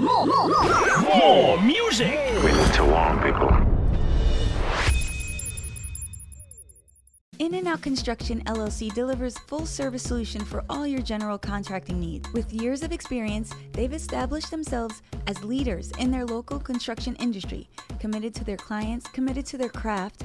[0.00, 1.16] more, more, more, more.
[1.16, 2.18] More music.
[2.44, 3.76] We need to warn people.
[7.38, 12.32] In and Out Construction LLC delivers full service solution for all your general contracting needs.
[12.32, 17.68] With years of experience, they've established themselves as leaders in their local construction industry,
[18.00, 20.24] committed to their clients, committed to their craft.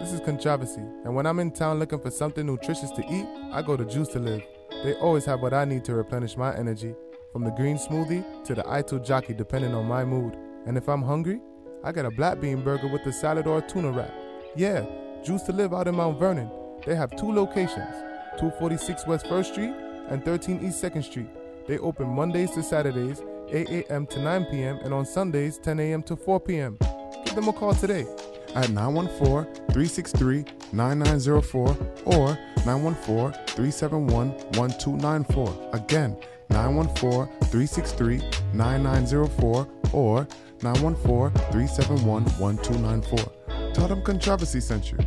[0.00, 3.60] this is Controversy, and when I'm in town looking for something nutritious to eat, I
[3.60, 4.42] go to Juice to Live.
[4.82, 6.94] They always have what I need to replenish my energy,
[7.34, 10.38] from the green smoothie to the Ito jockey, depending on my mood.
[10.66, 11.42] And if I'm hungry,
[11.84, 14.10] I get a black bean burger with a salad or a tuna wrap.
[14.56, 14.86] Yeah,
[15.22, 16.50] Juice to Live out in Mount Vernon.
[16.86, 17.94] They have two locations
[18.38, 19.74] 246 West 1st Street
[20.08, 21.28] and 13 East 2nd Street.
[21.68, 24.06] They open Mondays to Saturdays, 8 a.m.
[24.06, 26.02] to 9 p.m., and on Sundays, 10 a.m.
[26.04, 26.78] to 4 p.m.
[27.26, 28.06] Give them a call today
[28.54, 35.70] at 914 363 9904 or 914 371 1294.
[35.72, 36.16] Again,
[36.50, 38.18] 914 363
[38.54, 40.26] 9904 or
[40.62, 43.72] 914 371 1294.
[43.72, 44.98] Tell them Controversy sent you.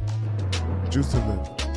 [0.89, 1.72] Juice to live.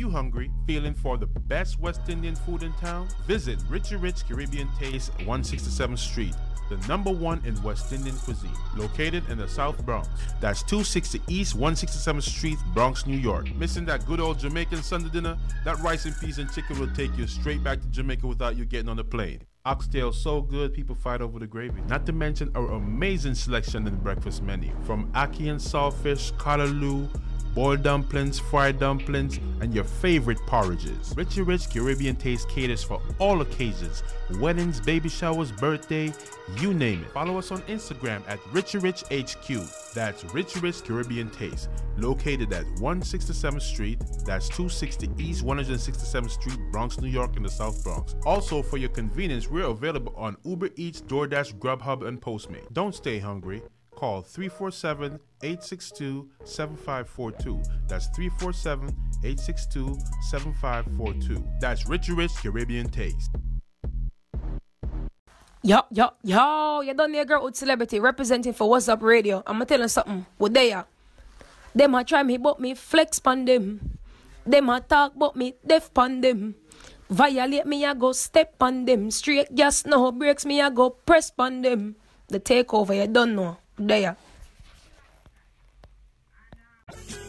[0.00, 0.50] You hungry?
[0.66, 3.06] Feeling for the best West Indian food in town?
[3.26, 6.34] Visit Richie Rich Caribbean Taste, 167th Street,
[6.70, 10.08] the number one in West Indian cuisine, located in the South Bronx.
[10.40, 13.54] That's 260 East 167th Street, Bronx, New York.
[13.56, 15.36] Missing that good old Jamaican Sunday dinner?
[15.66, 18.64] That rice and peas and chicken will take you straight back to Jamaica without you
[18.64, 19.42] getting on the plane.
[19.66, 21.82] Oxtail so good, people fight over the gravy.
[21.82, 27.10] Not to mention our amazing selection in the breakfast menu, from ackee and saltfish, callaloo,
[27.54, 31.12] boiled dumplings, fried dumplings, and your favorite porridges.
[31.16, 34.02] Richie Rich Caribbean Taste caters for all occasions
[34.38, 36.12] weddings, baby showers, birthday,
[36.60, 37.10] you name it.
[37.10, 39.92] Follow us on Instagram at Richie Rich HQ.
[39.94, 47.00] That's Richie Rich Caribbean Taste, located at 167th Street, that's 260 East 167th Street, Bronx,
[47.00, 48.14] New York, in the South Bronx.
[48.24, 52.72] Also, for your convenience, we're available on Uber Eats, DoorDash, Grubhub, and Postmate.
[52.72, 53.62] Don't stay hungry.
[53.90, 57.62] Call 347 862 7542.
[57.88, 58.88] That's 347
[59.24, 59.98] 862
[60.30, 61.44] 7542.
[61.60, 63.30] That's Richie Rich Caribbean Taste.
[65.62, 69.42] Yo, yo, yo, you done there, girl with celebrity representing for What's Up Radio.
[69.46, 70.24] I'ma tell you something.
[70.38, 70.86] What they are?
[71.74, 73.98] Them a try me, but me flex pon them.
[74.46, 76.54] Them a talk, but me deaf pon them.
[77.10, 79.10] Violate me, I go step on them.
[79.10, 81.96] Straight gas, no breaks me, I go press pon them.
[82.28, 83.58] The takeover, you don't know.
[83.76, 84.16] There
[86.90, 87.19] you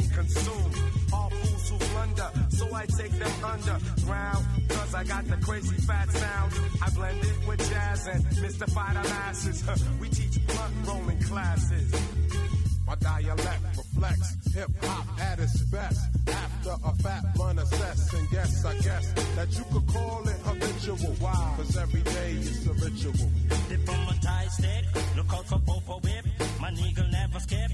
[0.00, 0.72] Namak I consume.
[1.12, 4.46] All fools who blunder, so I take them underground.
[4.68, 6.52] Cause I got the crazy fat sound.
[6.82, 9.64] I blend it with jazz and mystify the masses.
[10.00, 11.92] we teach blunt rolling classes.
[12.86, 16.00] My dialect reflects hip hop at its best.
[16.28, 21.14] After a fat blunt assess, and guess I guess that you could call it habitual.
[21.20, 21.54] Why?
[21.56, 23.30] Cause every day is a ritual.
[23.68, 24.84] Dip on my tie stick,
[25.16, 26.24] look out for Popo Whip.
[26.60, 27.70] My nigga never skip,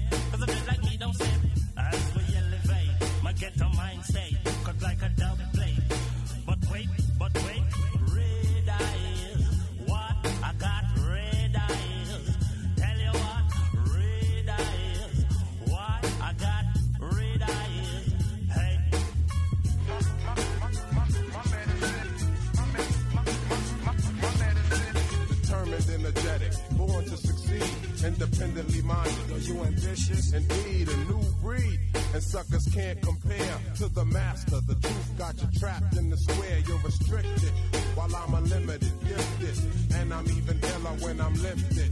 [29.97, 30.33] vicious.
[30.33, 31.79] Indeed, a new breed,
[32.13, 34.59] and suckers can't compare to the master.
[34.61, 36.59] The truth got you trapped in the square.
[36.67, 37.51] You're restricted,
[37.95, 39.57] while I'm unlimited, gifted,
[39.95, 41.91] and I'm even iller when I'm lifted.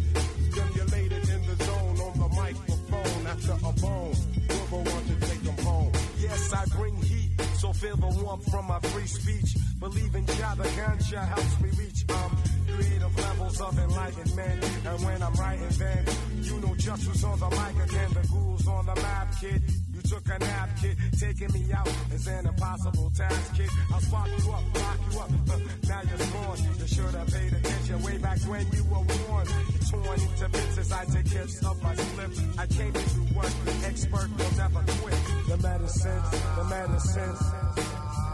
[0.52, 4.16] Stimulated in the zone on the microphone after a bone.
[4.50, 5.92] Whoever wants to take 'em home.
[6.20, 9.58] Yes, I bring heat, so feel the warmth from my free speech.
[9.80, 12.32] Believe in Jah, the ganja helps me reach um
[12.68, 14.86] creative levels of enlightenment.
[14.86, 16.06] And when I'm writing, then
[16.42, 18.10] you know just who's on the mic again.
[18.14, 19.62] The ghouls on the map, kid.
[19.94, 20.98] You took a nap, kid.
[21.20, 23.70] Taking me out is an impossible task, kid.
[23.94, 25.30] I'll spark you up, lock you up.
[25.30, 26.80] Uh, now you're scorned.
[26.80, 29.50] You should have paid attention way back when you were warned.
[29.90, 32.32] Torn into bits I take hits of my slip.
[32.58, 33.54] I came to do what
[33.86, 35.20] expert will never quit.
[35.48, 36.22] The medicine,
[36.56, 37.36] the medicine,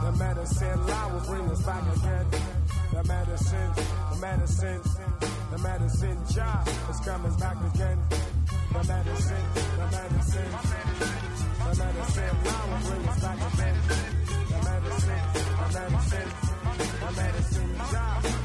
[0.04, 2.61] the medicine lie will bring us back again.
[2.92, 3.72] The medicine,
[4.12, 4.82] the medicine,
[5.52, 7.98] the medicine job is coming back again.
[8.74, 9.46] The medicine,
[9.78, 10.52] the medicine,
[11.58, 13.78] the medicine will bring us back again.
[14.50, 15.24] The medicine,
[15.58, 16.30] the medicine,
[17.00, 18.41] the medicine job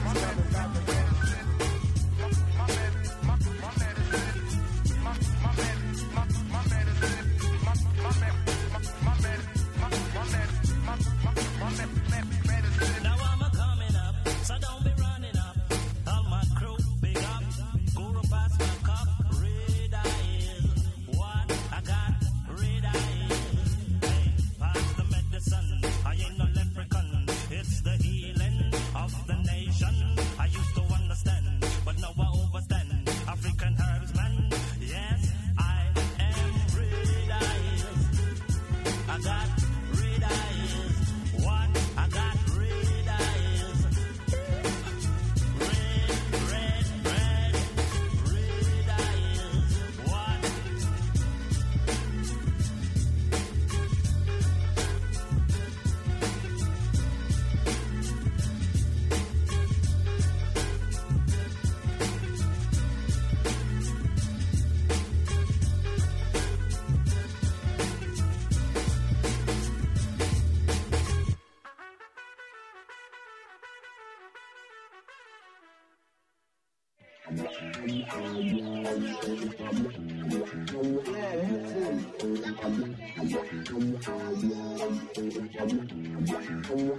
[85.59, 86.97] Oh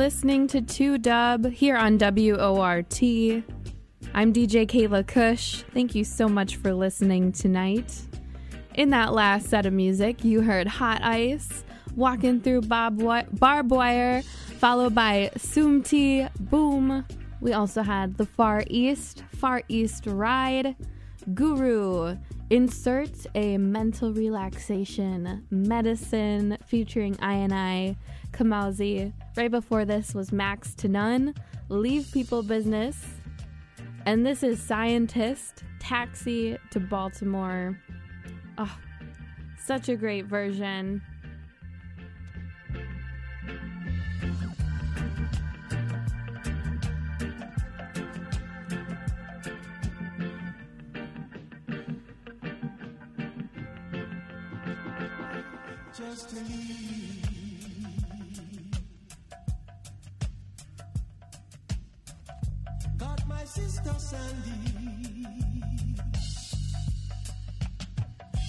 [0.00, 3.02] listening to 2 Dub here on WORT.
[4.14, 5.62] I'm DJ Kayla Kush.
[5.74, 8.00] Thank you so much for listening tonight.
[8.76, 11.64] In that last set of music, you heard Hot Ice,
[11.96, 17.04] Walking Through Bob wi- Barbed Wire, followed by Sumti, Boom.
[17.42, 20.76] We also had The Far East, Far East Ride,
[21.34, 22.16] Guru,
[22.50, 27.96] Insert a mental relaxation medicine featuring I and I,
[28.32, 29.12] Kamauzi.
[29.36, 31.34] Right before this was Max to None,
[31.68, 33.06] Leave People Business.
[34.04, 37.78] And this is Scientist, Taxi to Baltimore.
[38.58, 38.78] Oh,
[39.58, 41.02] such a great version.
[55.96, 57.19] just to leave.
[63.50, 64.74] Sister Sandy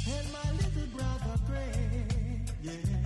[0.07, 3.00] and my little brother Greg, yeah.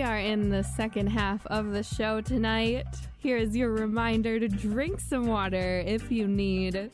[0.00, 2.86] We are in the second half of the show tonight.
[3.18, 6.90] Here is your reminder to drink some water if you need.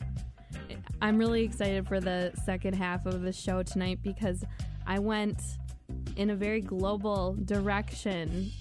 [1.01, 4.43] I'm really excited for the second half of the show tonight because
[4.85, 5.41] I went
[6.17, 8.51] in a very global direction.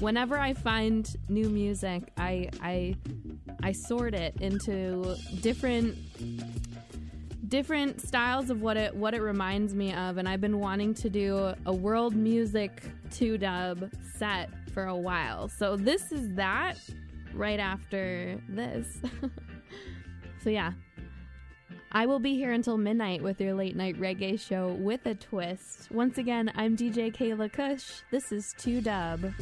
[0.00, 2.96] Whenever I find new music, I I
[3.62, 5.96] I sort it into different
[7.48, 11.08] different styles of what it what it reminds me of and I've been wanting to
[11.08, 12.82] do a world music
[13.12, 15.48] 2 dub set for a while.
[15.48, 16.78] So this is that
[17.34, 18.86] right after this.
[20.42, 20.72] so yeah.
[21.94, 25.90] I will be here until midnight with your late night reggae show with a twist.
[25.90, 28.00] Once again, I'm DJ Kayla Kush.
[28.10, 29.32] This is 2 Dub.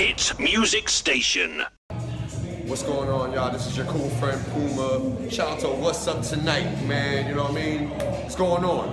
[0.00, 1.62] Hits Music Station.
[2.64, 3.52] What's going on, y'all?
[3.52, 5.30] This is your cool friend Puma.
[5.30, 7.28] Shout out to What's Up Tonight, man.
[7.28, 7.90] You know what I mean?
[7.90, 8.89] What's going on?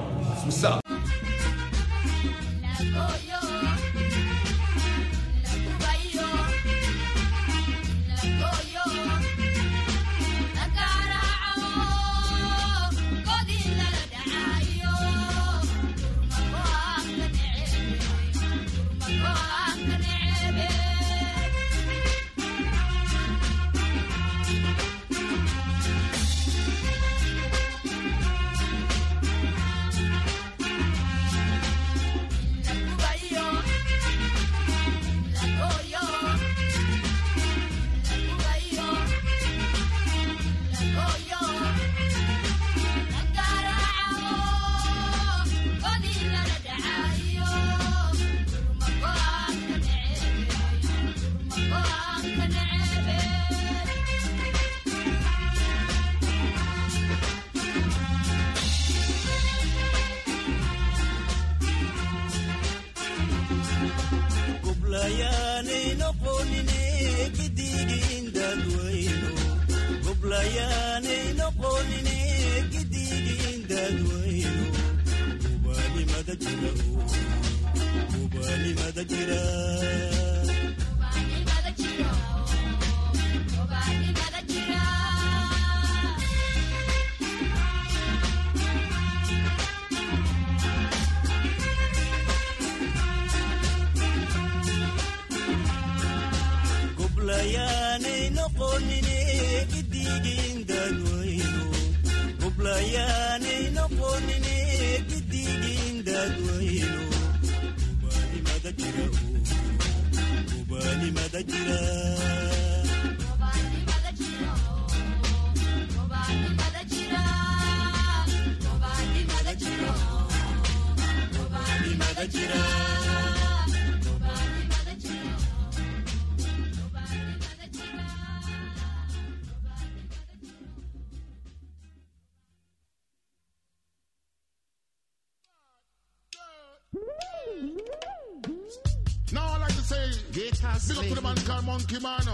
[140.85, 142.27] Big up to the man called Monkey Man.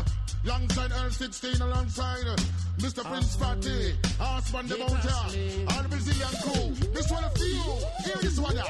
[0.45, 2.25] Alongside L16, alongside
[2.79, 3.03] Mr.
[3.05, 6.91] Prince Fatty, Horseman the Mountain, all Brazilian crew.
[6.91, 7.77] This one for you.
[8.03, 8.67] Hear this one out.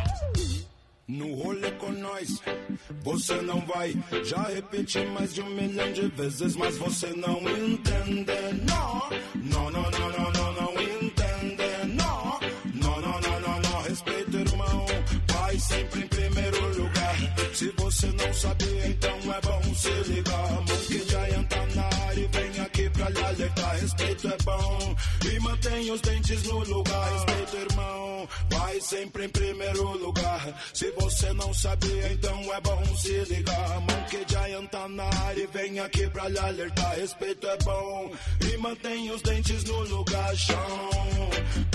[1.07, 2.39] No rolê com nós,
[3.01, 3.93] você não vai.
[4.23, 8.31] Já repeti mais de um milhão de vezes, mas você não entende.
[8.65, 11.63] Não, não, não, não, não, não, não entende.
[11.95, 12.39] Não,
[12.75, 13.81] não, não, não, não, não.
[13.81, 14.85] Respeita, irmão.
[15.27, 17.15] Vai sempre em primeiro lugar.
[17.53, 19.02] Se você não sabia, então
[25.63, 27.11] mantém os dentes no lugar.
[27.13, 28.27] Respeito, irmão.
[28.49, 30.61] Vai sempre em primeiro lugar.
[30.73, 33.79] Se você não sabia, então é bom se ligar.
[33.81, 36.95] Monkey Giant tá na área e vem aqui pra lhe alertar.
[36.95, 40.35] Respeito é bom e mantém os dentes no lugar.
[40.35, 40.89] Chão,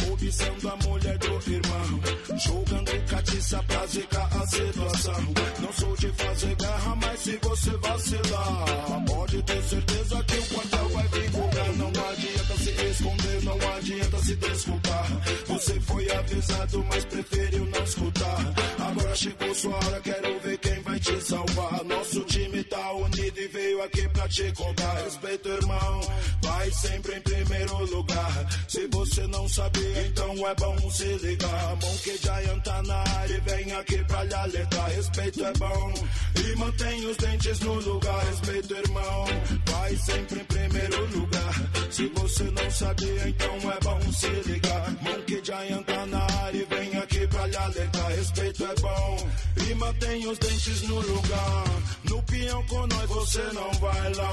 [0.09, 2.38] cobiçando a mulher do irmão.
[2.38, 5.35] Jogando catiça pra zicar a situação.
[5.61, 10.88] Não sou de fazer guerra, mas se você vacilar, pode ter certeza que o quartel
[10.88, 11.73] vai vir cobrar.
[11.77, 15.07] Não adianta se esconder, não adianta se desculpar.
[15.47, 18.55] Você foi avisado, mas preferiu não escutar.
[18.79, 21.84] Agora chegou sua hora, quero ver quem te salvar.
[21.84, 24.94] Nosso time tá unido e veio aqui pra te cobrar.
[25.04, 26.00] Respeito, irmão,
[26.42, 28.48] vai sempre em primeiro lugar.
[28.68, 31.76] Se você não sabia, então é bom se ligar.
[31.76, 34.90] Monkey Giant tá na área e vem aqui pra lhe alertar.
[34.90, 35.94] Respeito é bom
[36.37, 38.24] e mantém os dentes no lugar.
[38.26, 39.24] Respeito, irmão,
[39.66, 41.54] vai sempre em primeiro lugar.
[41.90, 44.90] Se você não sabia, então é bom se ligar.
[45.02, 48.09] Monkey Giant tá na área e vem aqui pra lhe alertar.
[48.09, 49.28] Respeito é bom
[49.68, 51.64] e mantém os dentes no lugar.
[52.04, 54.33] No peão com nós você não vai lá.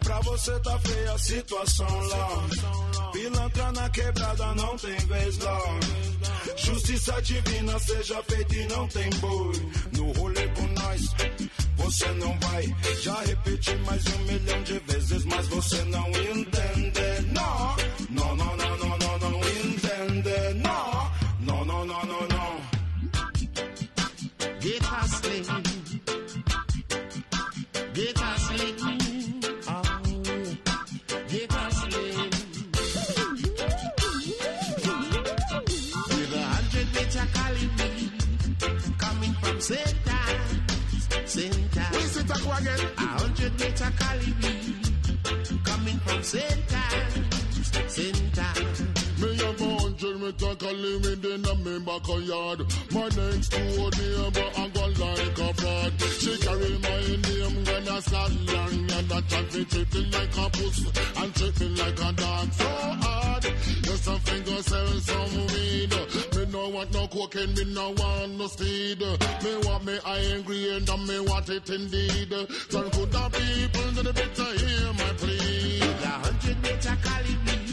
[0.00, 3.10] Pra você tá feia a situação lá.
[3.12, 5.58] Pilantra na quebrada não tem vez lá.
[6.56, 9.70] Justiça divina seja feita e não tem boi.
[9.96, 11.14] No rolê com nós,
[11.76, 12.74] você não vai.
[13.00, 17.32] Já repeti mais um milhão de vezes, mas você não entende.
[17.32, 17.76] Não,
[18.10, 20.63] não, não, não, não, não, não entende.
[21.94, 22.60] no, no, no.
[24.60, 25.44] Get a sling.
[27.94, 28.78] Get a sling.
[29.68, 29.82] Oh.
[31.28, 32.32] Get a sling.
[36.10, 37.72] With a hundred meter calling.
[38.98, 40.22] Coming from center.
[41.26, 41.86] Center.
[42.00, 42.80] sit up again?
[42.96, 44.36] A hundred meter calling.
[45.64, 46.73] Coming from center.
[50.24, 52.60] A hundred meter caliber in a me backyard.
[52.92, 55.92] My next door neighbor I go like a fraud.
[56.18, 60.78] She carry my name I salon and that chat me treat me like a puss
[61.16, 62.52] and treat me like a dog.
[62.52, 63.42] So hard,
[63.82, 65.94] just a finger sell some weed.
[66.36, 69.00] Me no want no cocaine, me no want no speed.
[69.00, 72.32] Me want me i angry and me want it indeed.
[72.70, 75.80] Some good people that better hear my plea.
[75.80, 76.04] The.
[76.04, 77.63] A hundred meter caliber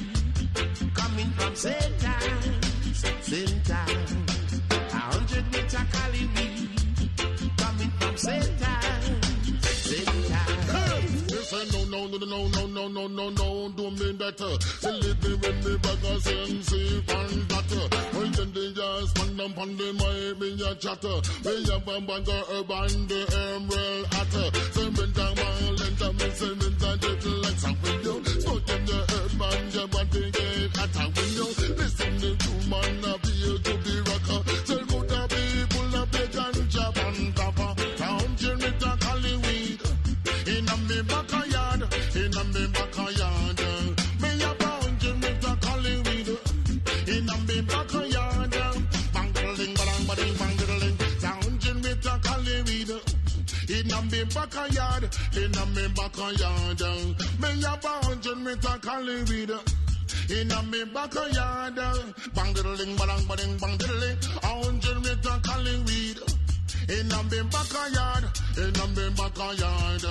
[24.74, 25.36] Send me down,
[25.76, 28.04] lend me, send me down, just like something
[30.24, 30.40] you
[30.82, 31.50] at a window.
[31.78, 34.41] Listen to two man appear to be rocker.
[34.65, 37.72] Tell good the people a big and job and topper.
[37.98, 39.82] Down Jamaica, Cali weed.
[40.48, 41.82] In a me backyard,
[42.15, 43.60] in a me backyard.
[44.22, 46.30] Me a bound Jamaica, Cali weed.
[47.08, 48.52] In a me backyard.
[49.13, 50.98] Bang, bang, bang, bang, bang, bang.
[51.22, 52.91] Down Jamaica, Cali weed.
[53.70, 55.04] In a me backyard,
[55.36, 56.82] in a me backyard.
[57.41, 59.52] Me a bound Jamaica, Cali weed.
[60.32, 66.20] In a me backyard, bang diddling, bang bang bang diddling, a hundred meter Cali weed.
[66.88, 68.24] In a me backyard,
[68.58, 70.04] in a me backyard,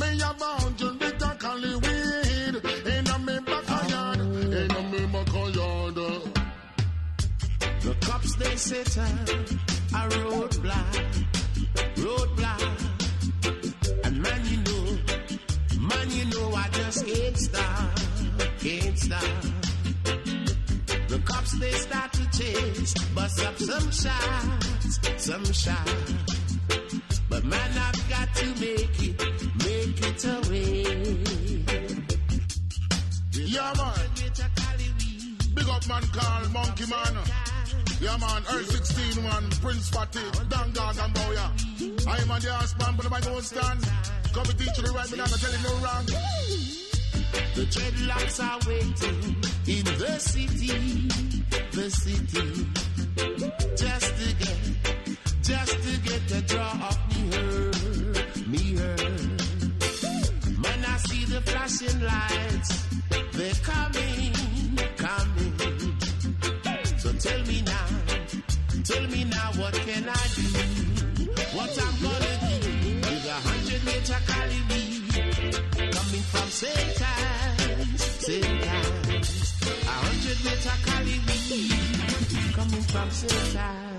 [0.00, 2.54] me a hundred meter Cali weed.
[2.86, 5.94] In a me backyard, in a me backyard.
[7.82, 11.26] The cops they set a, a roadblock,
[11.96, 12.62] roadblock.
[14.04, 14.98] And man, you know,
[15.88, 17.98] man, you know, I just can't stop,
[18.60, 19.57] can't stop.
[21.08, 26.12] The cops they start to chase, bust up some shots, some shots.
[27.30, 29.16] But man, I've got to make it,
[29.64, 31.18] make it away.
[33.32, 34.08] Yeah, man.
[35.54, 37.24] Big up man called Monkey Man.
[38.00, 38.42] Yeah, man.
[38.52, 39.50] Earl 16 man.
[39.62, 40.20] Prince Fatty.
[40.50, 42.06] Dan Gargan Bowya.
[42.06, 43.80] I'm on the ass man, but if I go stand.
[44.34, 46.87] Come and teach you the right, me not tell you no wrong.
[47.54, 51.08] The dreadlocks are waiting in the city,
[51.72, 52.66] the city,
[53.76, 54.58] just to get,
[55.42, 57.72] just to get the draw of me her,
[58.48, 58.96] me her.
[60.62, 62.70] Man, I see the flashing lights,
[63.32, 64.34] they're coming,
[64.96, 65.54] coming.
[66.98, 67.86] So tell me now,
[68.84, 70.42] tell me now, what can I do?
[71.56, 76.97] What I'm gonna do with a hundred meter calorie coming from St.
[78.30, 79.54] Anne's.
[79.62, 83.97] A hundred meter calorie coming from St.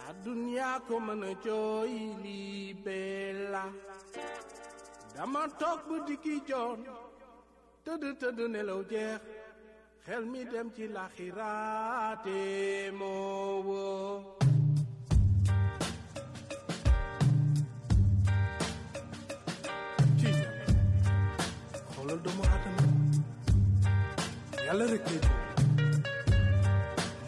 [0.09, 3.65] adunya ko mën a jooy lii bee la
[5.15, 6.81] dama toog bu dikki joon
[7.85, 9.21] tëdd tëdd nelaw jeex.
[10.33, 10.85] Mi dem ci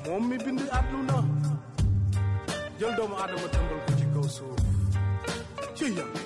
[0.06, 1.16] moom mi bind àdduna
[2.78, 4.60] jël doomu aadama tëmbal ko ci kaw suuf.
[5.76, 6.20] Ci yàlla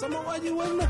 [0.00, 0.86] sama waa ji war na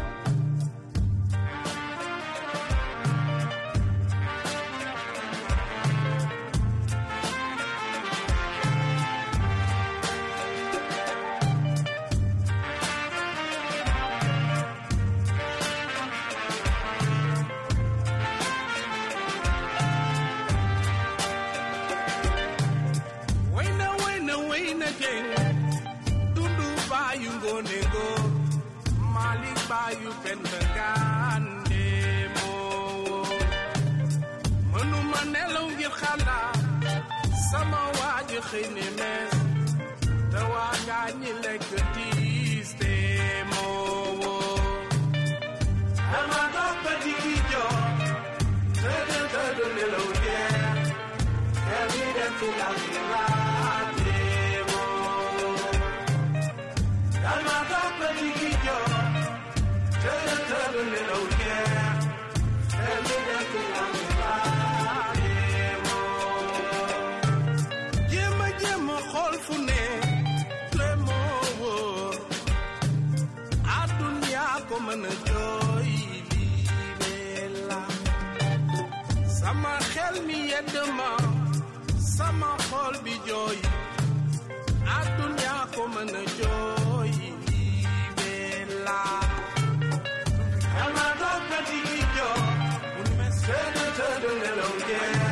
[29.95, 31.87] malik baayu penda gande
[32.35, 33.25] moo
[34.73, 36.59] mënuma nelaw ngir xalaat
[37.51, 39.35] sama waaji xëy ne mees
[40.31, 40.41] te
[41.21, 42.93] ñi lekk tiis te
[43.51, 44.35] moo
[46.13, 47.35] dama toog ba digi
[53.13, 53.44] love
[79.45, 81.11] sama xel mi yedd ma
[82.17, 83.59] sama xol bi jooy.
[84.99, 87.11] Adduna ko mën a jooy
[88.17, 89.03] lii la
[90.85, 92.39] ama doog na digi joo
[93.45, 95.25] tëdd tëdd nelaw jeex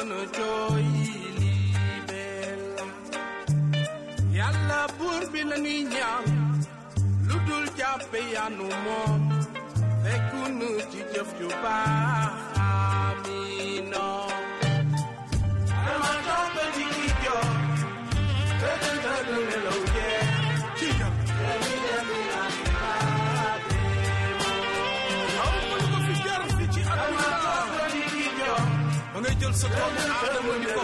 [0.00, 0.86] adduna yaa ko mën a jooy
[1.38, 2.84] lii bee la
[4.36, 6.26] yàlla buur bi la ñuy ñaan
[7.28, 9.22] lu dul jàppe yanu moom.
[10.02, 12.34] Fekku nu ci jëf ju baax
[12.68, 14.06] amina
[15.84, 17.50] dama toog ba digi joor
[18.60, 20.29] tëdd tëdd nelaw jeex
[29.50, 30.80] jël sa doomu aadama di ko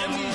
[0.00, 0.25] yenn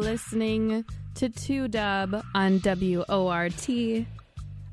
[0.00, 0.84] listening
[1.14, 3.68] to 2 Dub on WORT.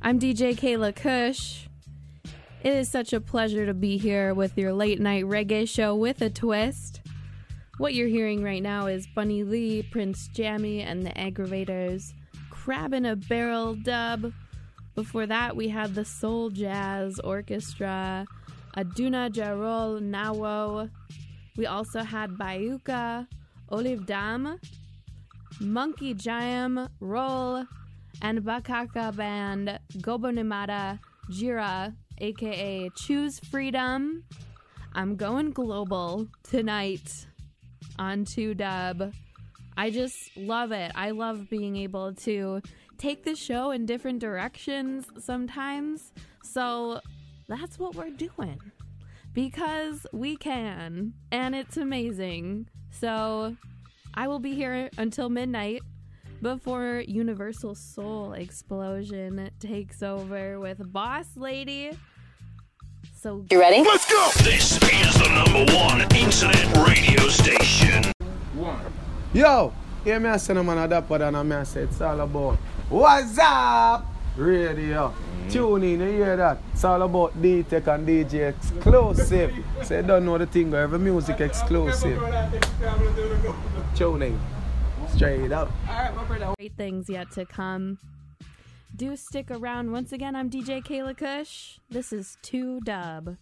[0.01, 1.67] I'm DJ Kayla Kush.
[2.63, 6.21] It is such a pleasure to be here with your late night reggae show with
[6.21, 7.01] a twist.
[7.77, 12.13] What you're hearing right now is Bunny Lee, Prince Jammy, and the Aggravators,
[12.49, 14.33] Crab in a Barrel dub.
[14.95, 18.25] Before that, we had the Soul Jazz Orchestra,
[18.75, 20.89] Aduna Jarol Nawo.
[21.55, 23.27] We also had Bayuka,
[23.69, 24.59] Olive Dam,
[25.59, 27.65] Monkey Jhayam, Roll,
[28.21, 30.99] and Bakaka Band, Gobo Nimata,
[31.29, 34.23] Jira, aka Choose Freedom.
[34.93, 37.27] I'm going global tonight
[37.97, 39.13] on 2 Dub.
[39.75, 40.91] I just love it.
[40.95, 42.61] I love being able to
[42.97, 46.13] take the show in different directions sometimes.
[46.43, 47.01] So
[47.47, 48.59] that's what we're doing
[49.33, 52.67] because we can, and it's amazing.
[52.91, 53.55] So
[54.13, 55.81] I will be here until midnight
[56.41, 61.91] before Universal Soul Explosion takes over with Boss Lady.
[63.15, 63.81] So You ready?
[63.81, 64.29] Let's go!
[64.43, 68.11] This is the number one internet radio station.
[68.55, 68.79] One.
[69.33, 72.01] Yo, hear me I say no man a dapper than a me I say it's
[72.01, 72.55] all about
[72.89, 74.05] What's up?
[74.39, 75.09] Radio.
[75.09, 75.49] Mm-hmm.
[75.49, 76.59] Tune in, you hear that?
[76.73, 79.53] It's all about D-Tech and DJ exclusive.
[79.83, 82.19] Say you don't know the thing, every music exclusive.
[83.95, 84.39] Tune in.
[85.09, 85.71] Straight up.
[85.87, 86.55] Alright, my friend.
[86.57, 87.97] Great things yet to come.
[88.95, 89.91] Do stick around.
[89.91, 91.79] Once again, I'm DJ Kayla Kush.
[91.89, 93.37] This is 2 Dub.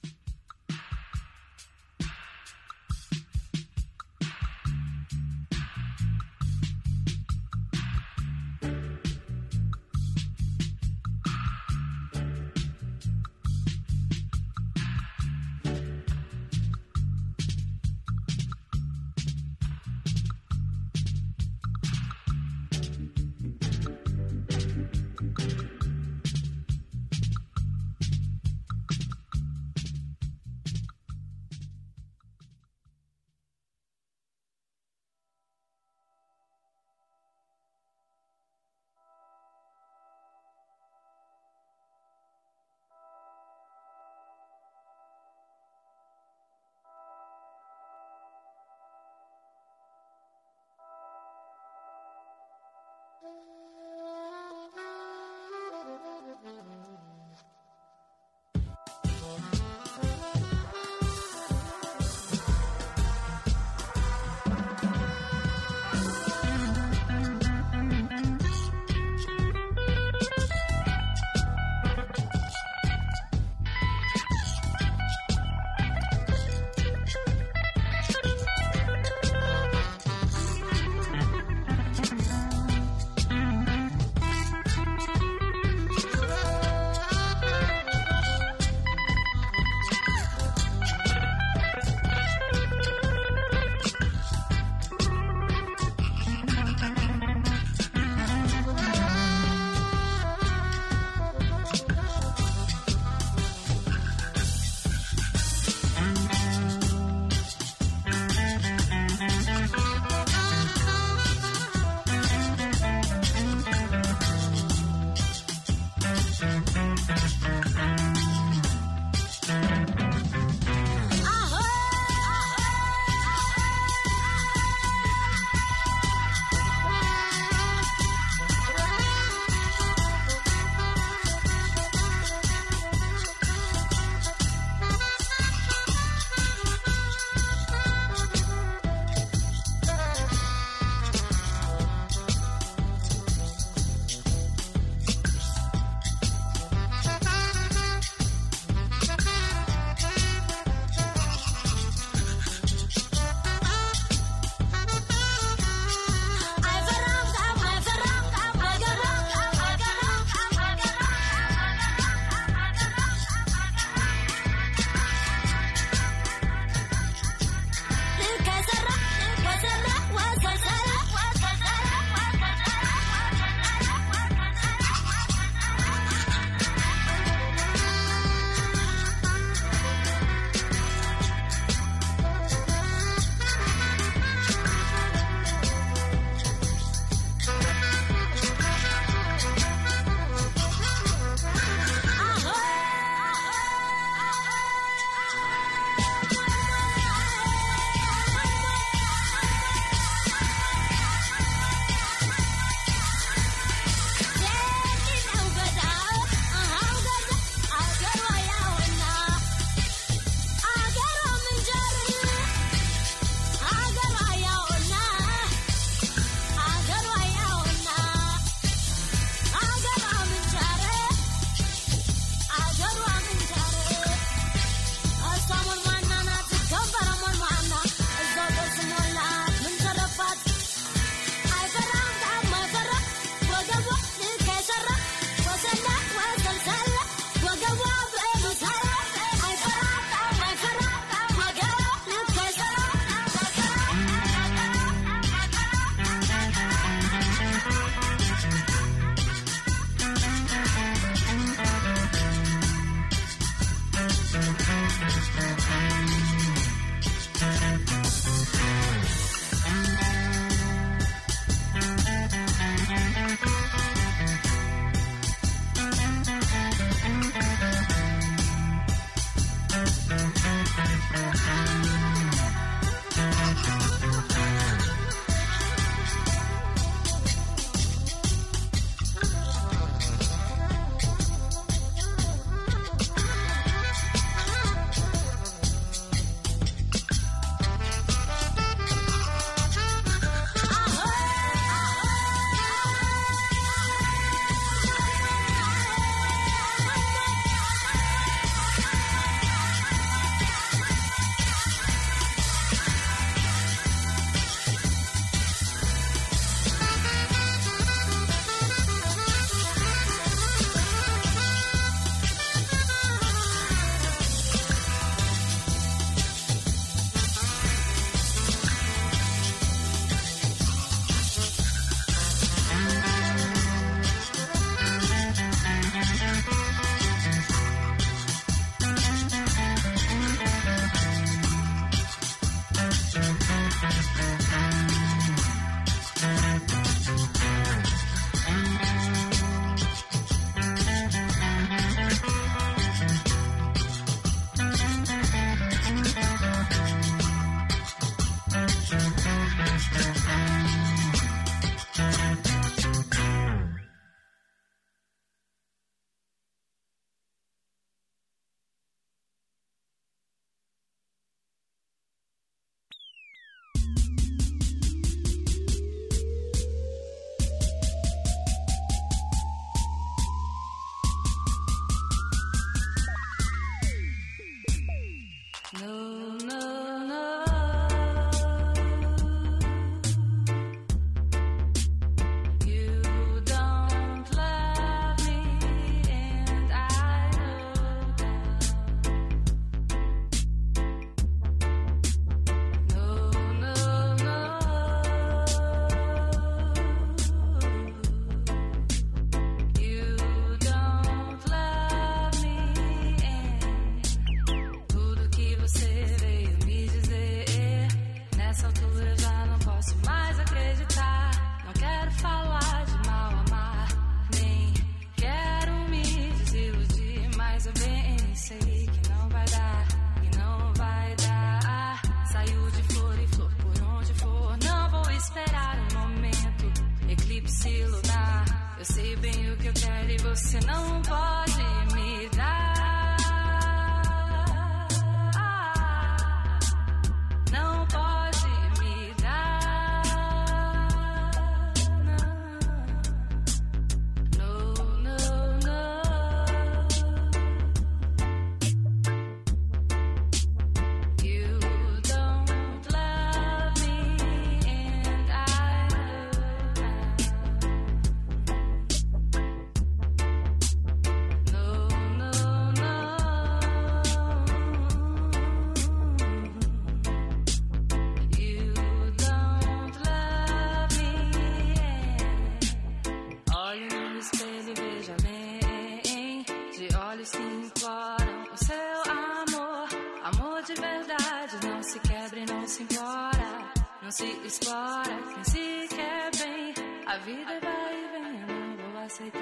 [487.27, 489.41] vida vai e vem, eu não vou aceitar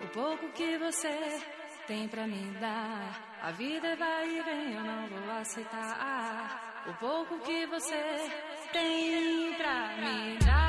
[0.00, 1.42] o pouco que você
[1.88, 3.38] tem para me dar.
[3.42, 8.00] A vida vai e vem, eu não vou aceitar o pouco que você
[8.72, 10.67] tem para me dar.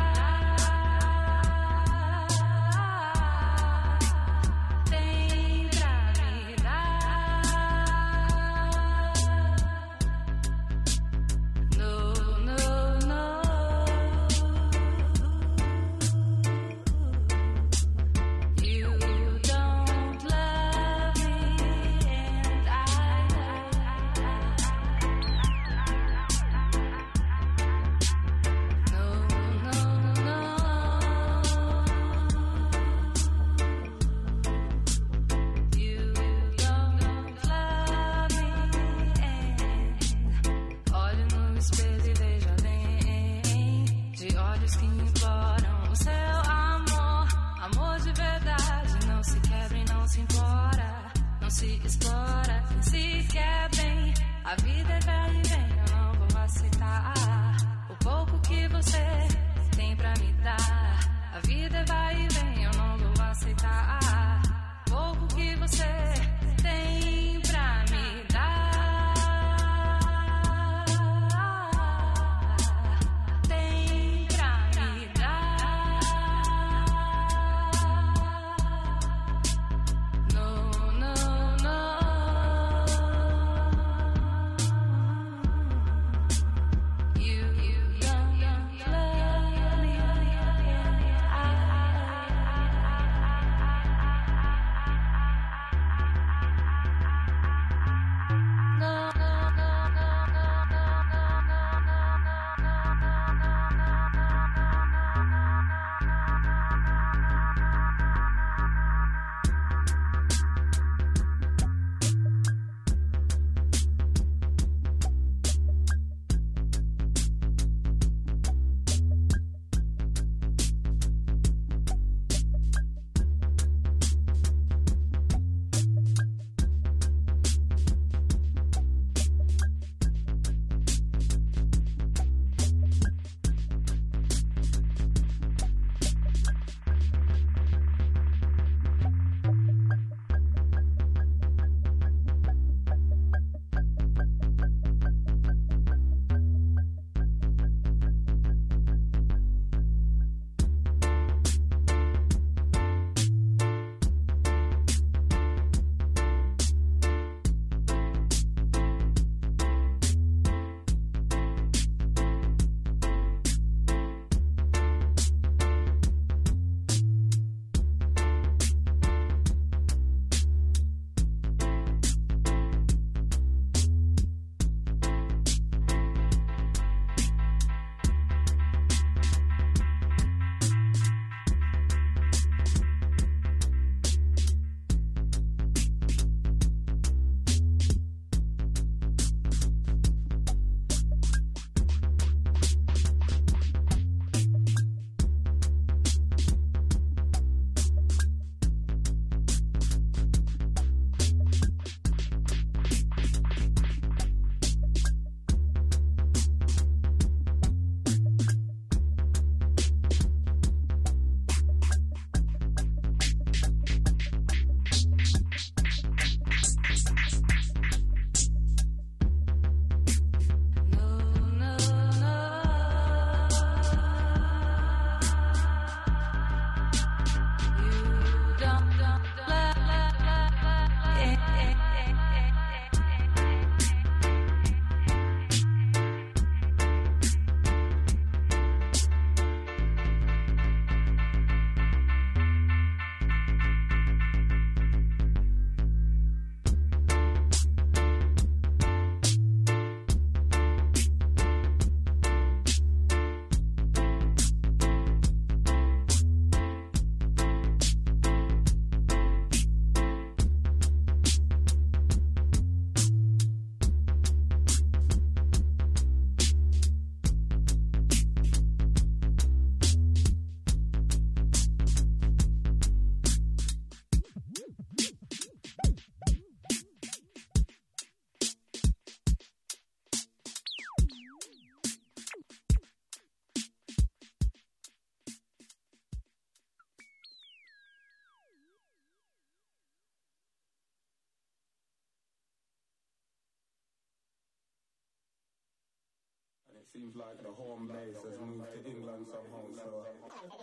[296.94, 300.06] Seems like the home base has moved to England somehow, so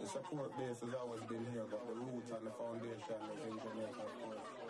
[0.02, 3.54] the support base has always been here, but the roots and the foundation is in
[3.62, 4.65] Jamaica,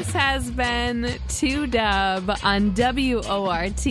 [0.00, 3.86] This has been 2 Dub on WORT.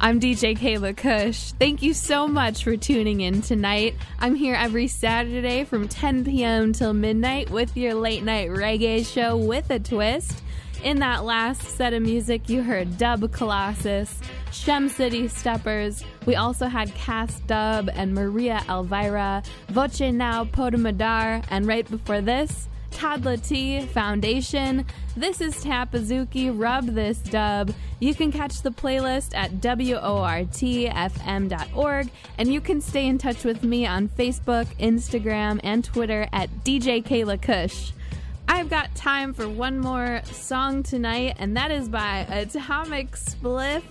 [0.00, 1.52] I'm DJ Kayla Kush.
[1.52, 3.96] Thank you so much for tuning in tonight.
[4.18, 6.72] I'm here every Saturday from 10 p.m.
[6.72, 10.42] till midnight with your late night reggae show with a twist.
[10.82, 14.18] In that last set of music, you heard Dub Colossus,
[14.52, 16.02] Shem City Steppers.
[16.24, 22.65] We also had Cass Dub and Maria Elvira, Voce Now Podamadar, and right before this,
[22.96, 24.86] Toddla T Foundation.
[25.14, 26.50] This is Tapazuki.
[26.50, 27.74] Rub this dub.
[28.00, 30.48] You can catch the playlist at WORTFM.org,
[32.38, 37.04] and you can stay in touch with me on Facebook, Instagram, and Twitter at DJ
[37.04, 37.92] Kayla Kush.
[38.48, 43.82] I've got time for one more song tonight, and that is by Atomic Spliff.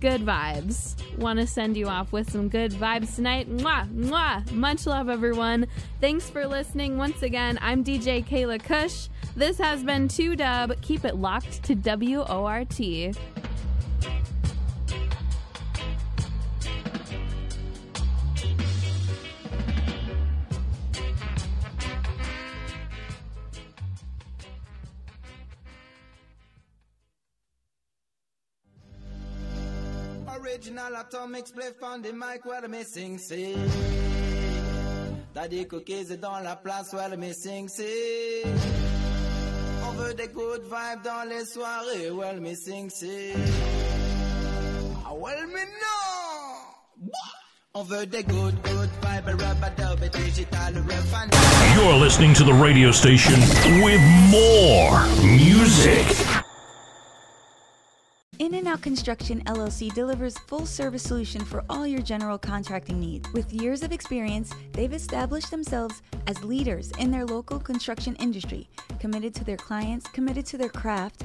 [0.00, 0.96] Good vibes.
[1.18, 3.54] Want to send you off with some good vibes tonight.
[3.54, 4.50] Mwah, mwah.
[4.50, 5.66] Much love, everyone.
[6.00, 6.96] Thanks for listening.
[6.96, 9.08] Once again, I'm DJ Kayla Kush.
[9.36, 10.80] This has been 2 Dub.
[10.80, 12.80] Keep it locked to WORT.
[30.60, 30.92] Original
[32.02, 33.56] the mic me sing sing.
[35.64, 38.44] Cookies dans la place me sing sing.
[39.86, 43.38] On veut des good vibes dans les soirées me sing sing.
[45.06, 45.62] Ah well me.
[47.72, 49.28] On veut des good good vibes
[50.10, 50.74] digital
[51.74, 53.40] You're listening to the radio station
[53.82, 56.04] with more music.
[58.40, 63.30] In and Out Construction LLC delivers full service solution for all your general contracting needs.
[63.34, 69.34] With years of experience, they've established themselves as leaders in their local construction industry, committed
[69.34, 71.24] to their clients, committed to their craft.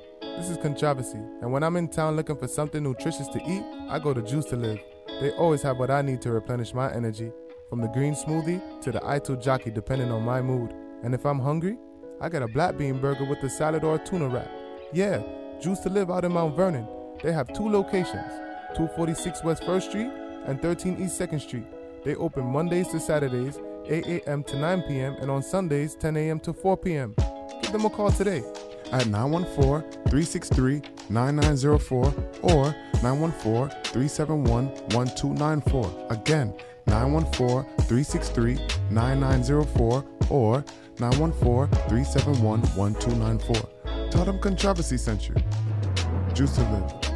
[0.37, 3.99] this is Controversy, and when I'm in town looking for something nutritious to eat, I
[3.99, 4.79] go to Juice to Live.
[5.19, 7.31] They always have what I need to replenish my energy,
[7.69, 10.73] from the green smoothie to the Ito jockey, depending on my mood.
[11.03, 11.77] And if I'm hungry,
[12.19, 14.49] I get a black bean burger with a salad or a tuna wrap.
[14.93, 15.21] Yeah,
[15.61, 16.87] Juice to Live out in Mount Vernon.
[17.23, 18.31] They have two locations
[18.75, 20.11] 246 West 1st Street
[20.45, 21.67] and 13 East 2nd Street.
[22.03, 24.43] They open Mondays to Saturdays, 8 a.m.
[24.45, 26.39] to 9 p.m., and on Sundays, 10 a.m.
[26.39, 27.15] to 4 p.m.
[27.61, 28.43] Give them a call today.
[28.91, 32.13] At 914 363 9904
[32.43, 36.07] or 914 371 1294.
[36.09, 36.53] Again,
[36.87, 40.63] 914 363 9904 or
[40.99, 44.09] 914 371 1294.
[44.11, 45.35] Tell them Controversy sent you.
[46.33, 47.10] Juice to live.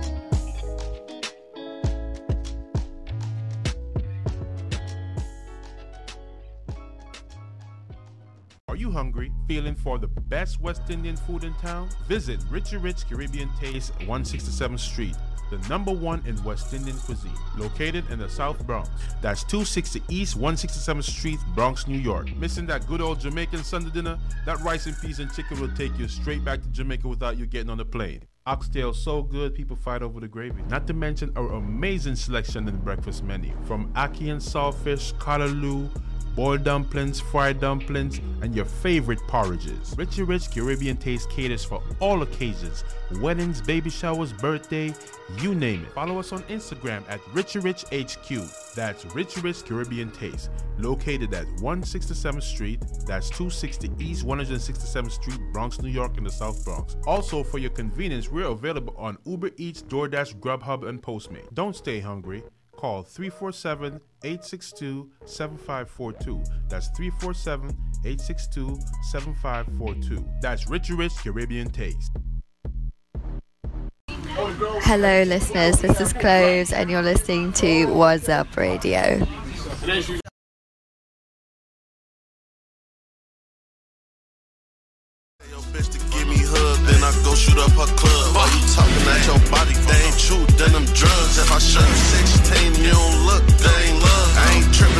[9.47, 11.87] Feeling for the best West Indian food in town?
[12.07, 15.15] Visit Richie Rich Caribbean Taste, 167th Street,
[15.51, 18.89] the number one in West Indian cuisine, located in the South Bronx.
[19.21, 22.35] That's 260 East 167th Street, Bronx, New York.
[22.37, 24.17] Missing that good old Jamaican Sunday dinner?
[24.47, 27.45] That rice and peas and chicken will take you straight back to Jamaica without you
[27.45, 28.23] getting on the plane.
[28.47, 30.63] Oxtail so good, people fight over the gravy.
[30.69, 35.89] Not to mention our amazing selection in the breakfast menu, from ackee and saltfish, callaloo,
[36.35, 39.95] boiled dumplings, fried dumplings, and your favorite porridges.
[39.97, 42.83] Richie Rich Caribbean Taste caters for all occasions
[43.21, 44.93] weddings, baby showers, birthday,
[45.39, 45.91] you name it.
[45.91, 48.75] Follow us on Instagram at Richie Rich HQ.
[48.75, 55.81] That's Richie Rich Caribbean Taste, located at 167th Street, that's 260 East 167th Street, Bronx,
[55.81, 56.97] New York, in the South Bronx.
[57.07, 61.53] Also, for your convenience, we're available on Uber Eats, DoorDash, Grubhub, and Postmate.
[61.53, 62.43] Don't stay hungry.
[62.75, 66.43] Call 347 862 7542.
[66.67, 67.69] That's 347
[68.03, 68.79] 862
[69.11, 70.27] 7542.
[70.41, 72.11] That's Richie Rich Caribbean Taste.
[74.09, 75.79] Hello, listeners.
[75.79, 79.25] This is Cloves, and you're listening to What's Up Radio.
[85.75, 88.35] bitch to give me hug, then I go shoot up her club.
[88.35, 91.35] While you talking at your body, they ain't true, then them drugs.
[91.37, 91.99] If I show you
[92.79, 94.14] 16, you don't look, that ain't love.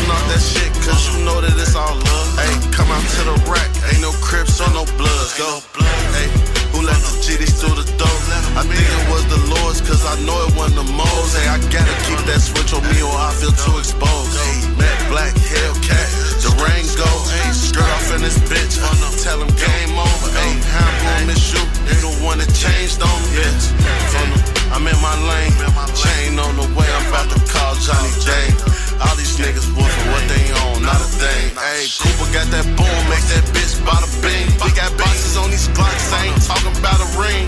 [0.06, 2.30] Ain't off that shit, cause you know that it's all love.
[2.38, 5.34] Hey, come out to the rack, ain't no crips or no bloods.
[5.34, 5.66] Go,
[6.14, 6.30] hey,
[6.70, 8.14] who left the GDs through the door?
[8.54, 11.34] I think it was the Lord's, cause I know it wasn't the moles.
[11.34, 14.38] Hey, I gotta keep that switch on me or I feel too exposed.
[14.38, 17.10] Hey, Matt Black, Hellcat, Durango.
[17.42, 18.78] Hey, skirt off in this bitch.
[19.26, 20.30] Tell him game over.
[20.38, 21.66] Hey, how I'm miss you.
[21.90, 23.42] You the one that changed on me.
[23.42, 24.55] Yeah.
[24.76, 25.56] I'm in my lane.
[25.96, 26.84] Chain on the way.
[26.84, 28.52] I'm about to call Johnny Day.
[29.00, 31.56] All these niggas woofing what they own, not a thing.
[31.56, 34.52] Hey, Cooper got that boom, make that bitch bada bing.
[34.60, 37.48] We got boxes on these Glocks, I ain't talking about a ring.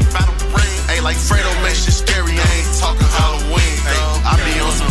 [0.88, 3.76] Hey, like Fredo makes shit scary, ain't talking Halloween.
[3.84, 4.36] Hey, I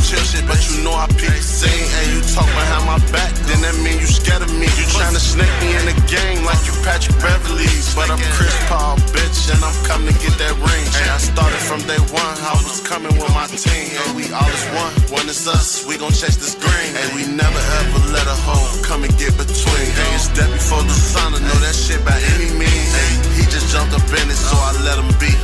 [0.06, 1.86] chill shit, but you know I peep scene.
[1.98, 4.70] Hey, you talk behind my back, then that mean you scared of me.
[4.78, 7.90] You tryna snake me in the game like you Patrick Beverley's.
[7.98, 10.86] But I'm Chris Paul, bitch, and I'm coming to get that ring.
[11.02, 13.90] And I started from day one, I was coming with my team.
[14.06, 16.90] And we all is one, one is us, we gon' chase this green.
[17.02, 19.90] And we never ever let a hoe come and get between.
[19.90, 22.90] Hey, it's dead before the sun, I know that shit by any means.
[22.94, 25.34] Hey, he just jumped up in it, so I let him be.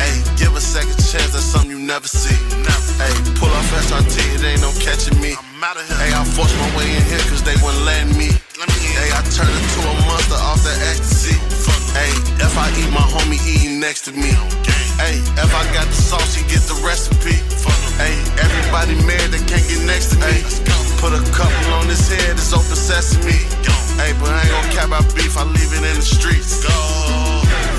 [0.00, 2.38] Hey, give a second chance, that's something you never see.
[2.98, 3.68] Hey, pull off
[3.98, 5.34] SRT, it ain't no catching me.
[5.98, 8.30] Hey, I forced my way in here cause they wouldn't let me.
[8.94, 11.34] Hey, I turned into a monster off that ecstasy.
[11.94, 14.30] Hey, if I eat my homie eating next to me.
[15.02, 17.38] Hey, if I got the sauce, he get the recipe.
[17.98, 20.46] Hey, everybody mad they can't get next to me.
[21.02, 23.34] Put a couple on his head, it's open sesame.
[23.98, 26.62] Hey, but I ain't gon' cap out beef, I leave it in the streets.
[26.62, 27.77] Go.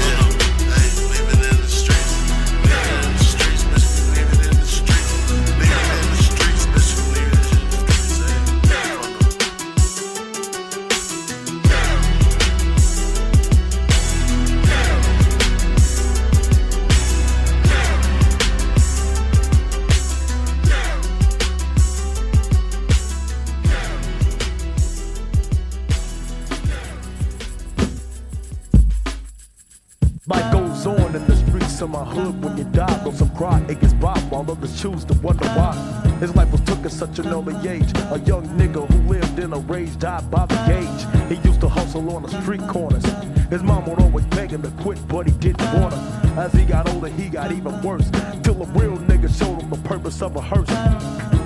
[31.80, 33.03] Streets of my hood when you die.
[33.03, 35.73] Though some cry, it gets robbed while others choose to wonder why.
[36.19, 37.91] His life was took at such an early age.
[38.11, 41.01] A young nigga who lived in a rage died by the gauge.
[41.30, 43.05] He used to hustle on the street corners.
[43.49, 45.97] His mom would always beg him to quit, but he didn't wanna.
[46.38, 48.09] As he got older, he got even worse.
[48.43, 50.71] Till a real nigga showed him the purpose of a hearse.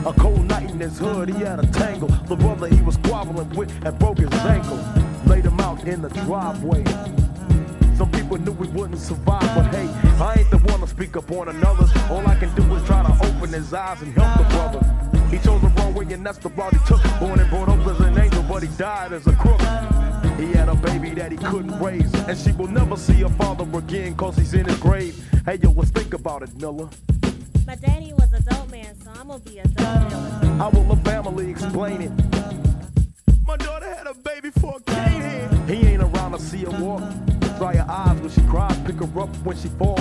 [0.05, 2.09] A cold night in his hood, he had a tangle.
[2.27, 4.79] The brother he was squabbling with had broke his ankle.
[5.27, 6.84] Laid him out in the driveway.
[8.34, 9.88] Some knew we wouldn't survive, but hey,
[10.19, 11.95] I ain't the one to speak up on another's.
[12.09, 15.27] All I can do is try to open his eyes and help the brother.
[15.29, 16.99] He chose the wrong way, and that's the route he took.
[17.19, 19.61] Born and brought up as an angel, but he died as a crook.
[20.39, 23.67] He had a baby that he couldn't raise, and she will never see her father
[23.77, 25.13] again, cause he's in his grave.
[25.45, 26.89] Hey, yo, let's think about it, Miller.
[27.67, 30.55] My daddy was a dope man, so I'm gonna be a dope dealer.
[30.57, 32.11] How will the family explain it?
[33.45, 35.69] My daughter had a baby for a cane head.
[35.69, 37.03] He ain't around to see her walk.
[37.58, 39.99] Dry her eyes when she cries, pick her up when she falls.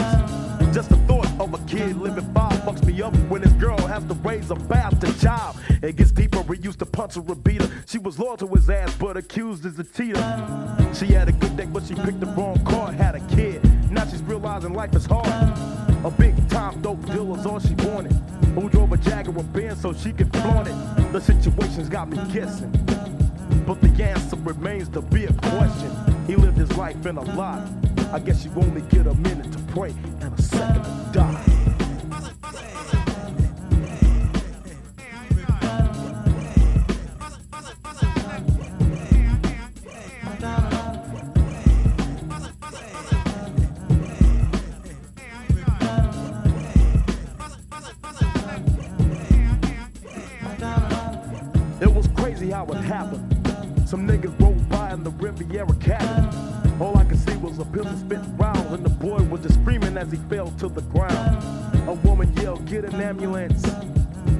[0.73, 4.05] Just the thought of a kid living five fucks me up when his girl has
[4.05, 5.57] to raise a bastard child.
[5.83, 7.71] It gets deeper, he used to punch her beat her.
[7.87, 10.21] She was loyal to his ass, but accused as a cheater.
[10.95, 13.63] She had a good day, but she picked the wrong card, had a kid.
[13.91, 15.27] Now she's realizing life is hard.
[16.05, 18.13] A big time dope dealer's all she wanted.
[18.55, 21.13] Who drove a Jaguar Benz so she could flaunt it.
[21.13, 22.73] The situation's got me guessing.
[23.67, 25.93] But the answer remains to be a question.
[26.27, 27.67] He lived his life in a lie.
[28.13, 31.53] I guess you only get a minute to pray and a second to die.
[51.81, 53.32] It was crazy how it happened.
[53.93, 56.25] Some niggas rolled by in the Riviera cabin.
[56.81, 59.99] All I could see was a pistol spit round, and the boy was just screaming
[59.99, 61.45] as he fell to the ground.
[61.87, 63.61] A woman yelled, "Get an ambulance!"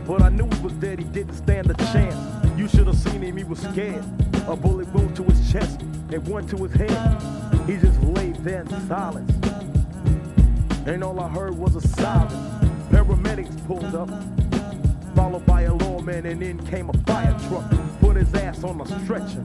[0.07, 1.01] But I knew he was dead.
[1.01, 2.17] He didn't stand a chance.
[2.57, 3.37] You should have seen him.
[3.37, 4.03] He was scared.
[4.49, 7.23] A bullet moved to his chest and one to his head.
[7.67, 9.33] He just laid there in silence.
[10.87, 12.39] And all I heard was a sobbing.
[12.91, 14.09] Paramedics pulled up,
[15.15, 17.65] followed by a lawman, and then came a fire truck.
[18.01, 19.45] Put his ass on a stretcher.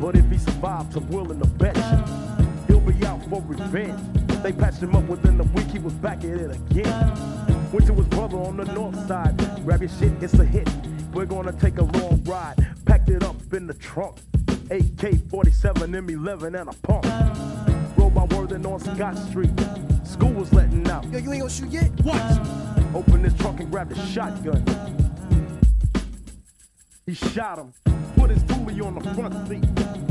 [0.00, 2.14] But if he survives, I'm willing to bet you
[2.66, 4.00] he'll be out for revenge.
[4.42, 7.72] They patched him up within a week, he was back at it again.
[7.72, 9.36] Went to his brother on the north side.
[9.64, 10.68] Grab your shit, it's a hit.
[11.12, 12.66] We're gonna take a long ride.
[12.86, 14.16] Packed it up in the trunk.
[14.70, 17.04] AK 47 M11 and a pump.
[17.96, 19.50] Rode by Worthing on Scott Street.
[20.04, 21.04] School was letting out.
[21.04, 21.90] Yo, you ain't gonna shoot yet?
[22.04, 22.38] Watch.
[22.94, 25.09] Open this trunk and grab the shotgun.
[27.10, 27.72] He shot him,
[28.14, 29.64] put his dually on the front seat.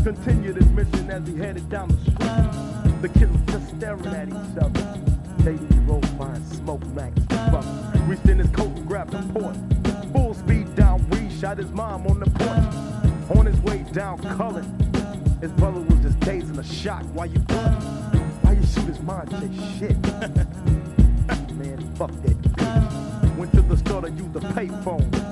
[0.03, 3.01] Continued his mission as he headed down the street.
[3.01, 4.81] The kids were just staring at each other.
[5.43, 7.15] KD rolled by and smoked Max.
[8.01, 9.55] Reached in his coat and grabbed the port.
[10.11, 13.37] Full speed down, we shot his mom on the porch.
[13.37, 14.65] On his way down, Cullen.
[15.39, 17.03] His brother was just dazed in a shock.
[17.13, 19.25] Why you Why you shoot his mom?
[19.39, 19.97] Say shit.
[21.55, 23.35] Man, fuck that.
[23.37, 25.28] Went to the store to use the payphone.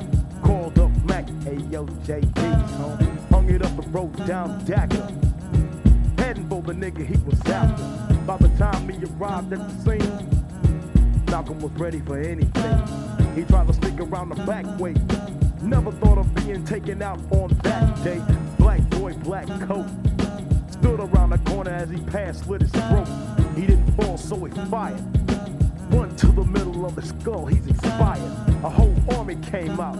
[1.27, 3.31] Called up Mac, hey yo, JD's.
[3.31, 6.19] Hung it up and wrote down Dacker.
[6.19, 8.15] Heading for the nigga he was after.
[8.25, 12.87] By the time he arrived at the scene, Malcolm was ready for anything.
[13.35, 14.93] He tried to sneak around the back way.
[15.61, 18.21] Never thought of being taken out on that day.
[18.57, 19.87] Black boy, black coat.
[20.69, 23.07] Stood around the corner as he passed, slit his throat.
[23.55, 24.99] He didn't fall, so he fired.
[25.91, 28.21] One to the middle of his skull, he's expired.
[28.63, 29.97] A whole army came out.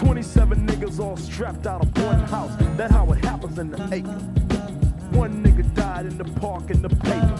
[0.00, 2.56] 27 niggas all strapped out of one house.
[2.78, 4.08] That how it happens in the acre.
[5.14, 7.36] One nigga died in the park in the paper.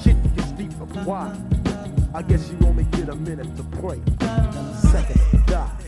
[0.00, 0.84] Shit gets deeper.
[1.02, 1.36] Why?
[2.14, 4.00] I guess you only get a minute to pray.
[4.92, 5.85] Second die.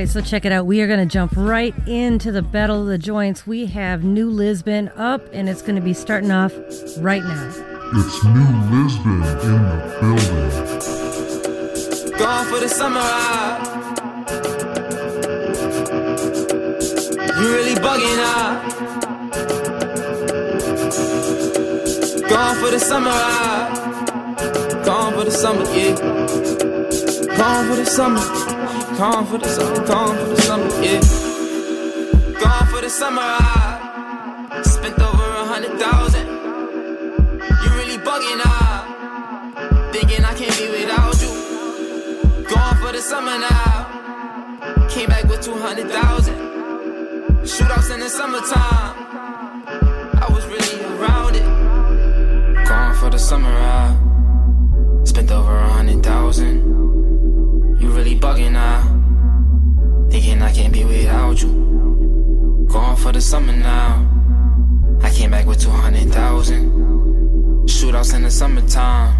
[0.00, 0.66] Right, so check it out.
[0.66, 3.46] We are going to jump right into the Battle of the Joints.
[3.46, 6.54] We have New Lisbon up, and it's going to be starting off
[6.98, 7.48] right now.
[7.94, 10.50] It's New Lisbon in the building.
[12.18, 13.66] Gone for the summer ride.
[17.38, 18.70] You really bugging out.
[22.28, 23.74] Gone for the summer ride.
[24.84, 25.94] Gone for the summer, yeah.
[27.36, 28.59] Gone for the summer.
[28.98, 29.86] Gone for the summer.
[29.86, 31.00] Gone for the summer, yeah.
[32.40, 36.26] Gone for the summer I Spent over a hundred thousand.
[37.62, 39.92] You really bugging out.
[39.92, 42.44] Thinking I can't be without you.
[42.52, 44.88] Gone for the summer now.
[44.90, 46.34] Came back with 200,000.
[47.44, 48.96] Shootouts in the summertime.
[50.20, 52.66] I was really around it.
[52.66, 53.96] Gone for the summer I
[55.04, 56.99] Spent over a hundred thousand.
[57.90, 58.82] You really bugging now.
[60.10, 62.68] Thinking I can't be without you.
[62.70, 64.06] Gone for the summer now.
[65.02, 66.70] I came back with 200,000.
[67.66, 69.19] Shootouts in the summertime.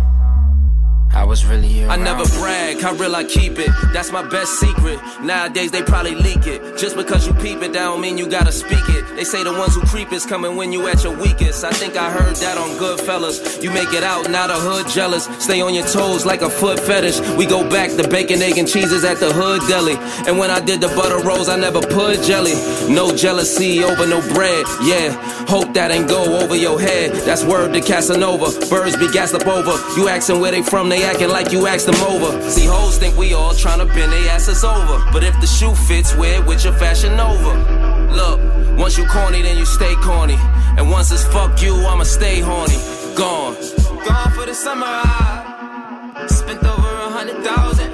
[1.12, 3.70] I was really I never brag, how real I keep it.
[3.92, 5.00] That's my best secret.
[5.22, 6.78] Nowadays they probably leak it.
[6.78, 9.16] Just because you peep it, that don't mean you gotta speak it.
[9.16, 11.64] They say the ones who creep is coming when you at your weakest.
[11.64, 13.60] I think I heard that on Goodfellas.
[13.60, 15.24] You make it out, not a hood jealous.
[15.42, 17.20] Stay on your toes like a foot fetish.
[17.36, 19.96] We go back to bacon, egg, and cheeses at the hood deli.
[20.28, 22.54] And when I did the butter rolls, I never put jelly.
[22.88, 24.64] No jealousy over no bread.
[24.82, 25.10] Yeah,
[25.48, 27.10] hope that ain't go over your head.
[27.26, 28.68] That's word to Casanova.
[28.70, 29.74] Birds be gassed up over.
[29.98, 32.40] You asking where they from, they acting like you asked them over.
[32.50, 35.04] See, hoes think we all tryna bend their asses over.
[35.12, 37.54] But if the shoe fits, wear it with your fashion over.
[38.12, 38.40] Look,
[38.78, 40.36] once you corny, then you stay corny.
[40.76, 42.76] And once it's fuck you, I'ma stay horny.
[43.14, 43.54] Gone.
[44.06, 47.90] Gone for the summer I Spent over a hundred thousand.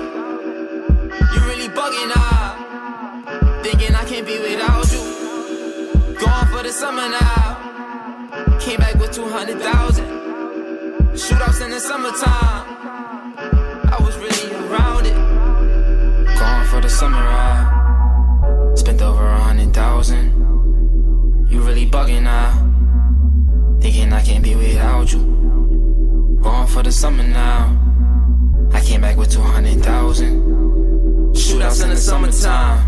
[1.33, 3.63] You really bugging out.
[3.63, 6.15] Thinking I can't be without you.
[6.19, 8.59] Gone for the summer now.
[8.61, 10.26] Came back with 200,000.
[11.17, 12.67] Shootouts in the summertime.
[13.91, 15.15] I was really around it.
[16.39, 20.29] Going for the summer I Spent over a hundred thousand.
[21.49, 22.53] You really bugging now.
[23.81, 26.39] Thinking I can't be without you.
[26.43, 27.75] Gone for the summer now.
[28.75, 31.33] I came back with 200,000.
[31.35, 32.87] Shootouts in the summertime.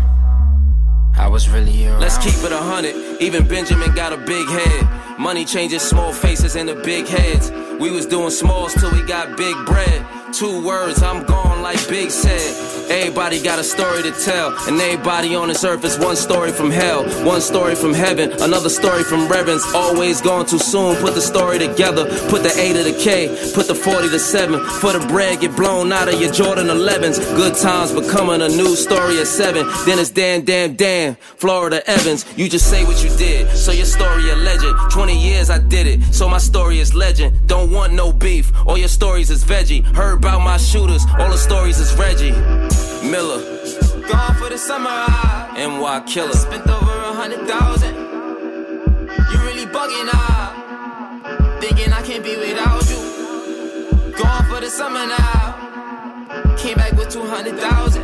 [1.17, 1.99] I was really around.
[1.99, 2.93] Let's keep it a hundred.
[3.19, 5.19] Even Benjamin got a big head.
[5.19, 7.51] Money changes small faces into big heads.
[7.79, 10.05] We was doing smalls till we got big bread.
[10.33, 12.69] Two words, I'm gone like Big said.
[12.91, 16.71] Everybody got a story to tell, and everybody on this earth is one story from
[16.71, 19.63] hell, one story from heaven, another story from reverence.
[19.73, 20.95] Always gone too soon.
[20.97, 24.59] Put the story together, put the A to the K, put the 40 to 7.
[24.81, 27.17] For the bread, get blown out of your Jordan 11s.
[27.35, 29.65] Good times becoming a new story at 7.
[29.85, 31.15] Then it's damn, damn, damn.
[31.37, 34.75] Florida Evans, you just say what you did, so your story a legend.
[34.91, 37.47] 20 years I did it, so my story is legend.
[37.47, 39.85] Don't want no beef, all your stories is veggie.
[39.95, 42.31] Heard about my shooters, all the stories is Reggie.
[43.09, 43.41] Miller,
[44.09, 46.33] Gone for the summer I NY Killer.
[46.33, 47.95] Spent over a hundred thousand.
[49.31, 51.61] You really bugging out.
[51.61, 54.13] Thinking I can't be without you.
[54.17, 56.55] Gone for the summer now.
[56.57, 58.01] Came back with 200,000.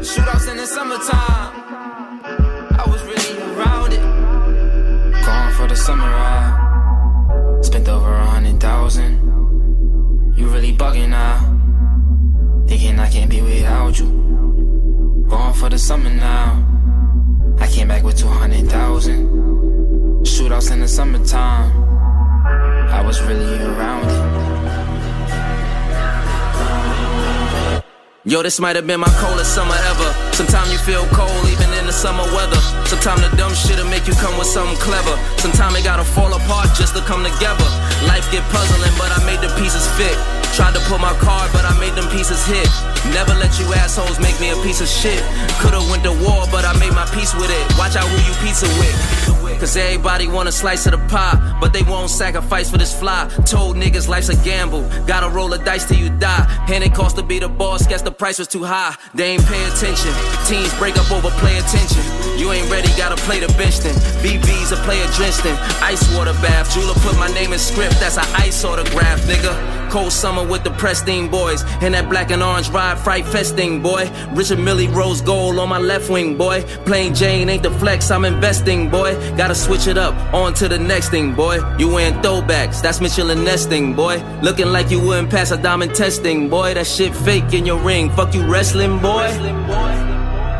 [0.00, 1.52] Shootouts in the summertime.
[2.78, 4.02] I was really around it.
[5.24, 6.67] Going for the summer ride.
[7.62, 9.18] Spent over a hundred thousand.
[10.36, 11.38] You really bugging now.
[12.66, 14.06] Thinking I can't be without you.
[15.28, 16.64] Going for the summer now.
[17.58, 20.24] I came back with 200,000.
[20.24, 21.70] Shootouts in the summertime.
[22.90, 24.38] I was really around it.
[28.24, 30.12] Yo, this might have been my coldest summer ever.
[30.32, 32.60] Sometimes you feel cold even the summer weather.
[32.84, 35.16] Sometimes the dumb shit'll make you come with something clever.
[35.40, 37.64] Sometimes it gotta fall apart just to come together.
[38.04, 40.12] Life get puzzling, but I made the pieces fit.
[40.52, 42.68] Tried to pull my card, but I made them pieces hit.
[43.16, 45.24] Never let you assholes make me a piece of shit.
[45.64, 47.64] Could've went to war, but I made my peace with it.
[47.80, 49.47] Watch out who you pizza with.
[49.58, 53.28] Cause everybody want a slice of the pie, but they won't sacrifice for this fly.
[53.44, 56.46] Told niggas life's a gamble, gotta roll the dice till you die.
[56.70, 58.94] And it cost to be the boss, guess the price was too high.
[59.14, 60.12] They ain't pay attention,
[60.46, 62.04] teams break up over play attention.
[62.38, 63.94] You ain't ready, gotta play the bench then.
[64.22, 66.72] BB's a player drenched in ice water bath.
[66.72, 69.78] Jeweler put my name in script, that's an ice autograph, nigga.
[69.90, 71.64] Cold summer with the Prestine boys.
[71.80, 74.10] And that black and orange ride fright festing, boy.
[74.32, 76.62] Richard Mille rose gold on my left wing, boy.
[76.84, 79.14] Plain Jane ain't the flex, I'm investing, boy.
[79.48, 81.56] Gotta switch it up, on to the next thing, boy.
[81.78, 84.22] You wearing throwbacks, that's Mitchell and Nesting, boy.
[84.42, 86.74] Looking like you wouldn't pass a diamond testing, boy.
[86.74, 88.10] That shit fake in your ring.
[88.10, 89.26] Fuck you wrestling, boy.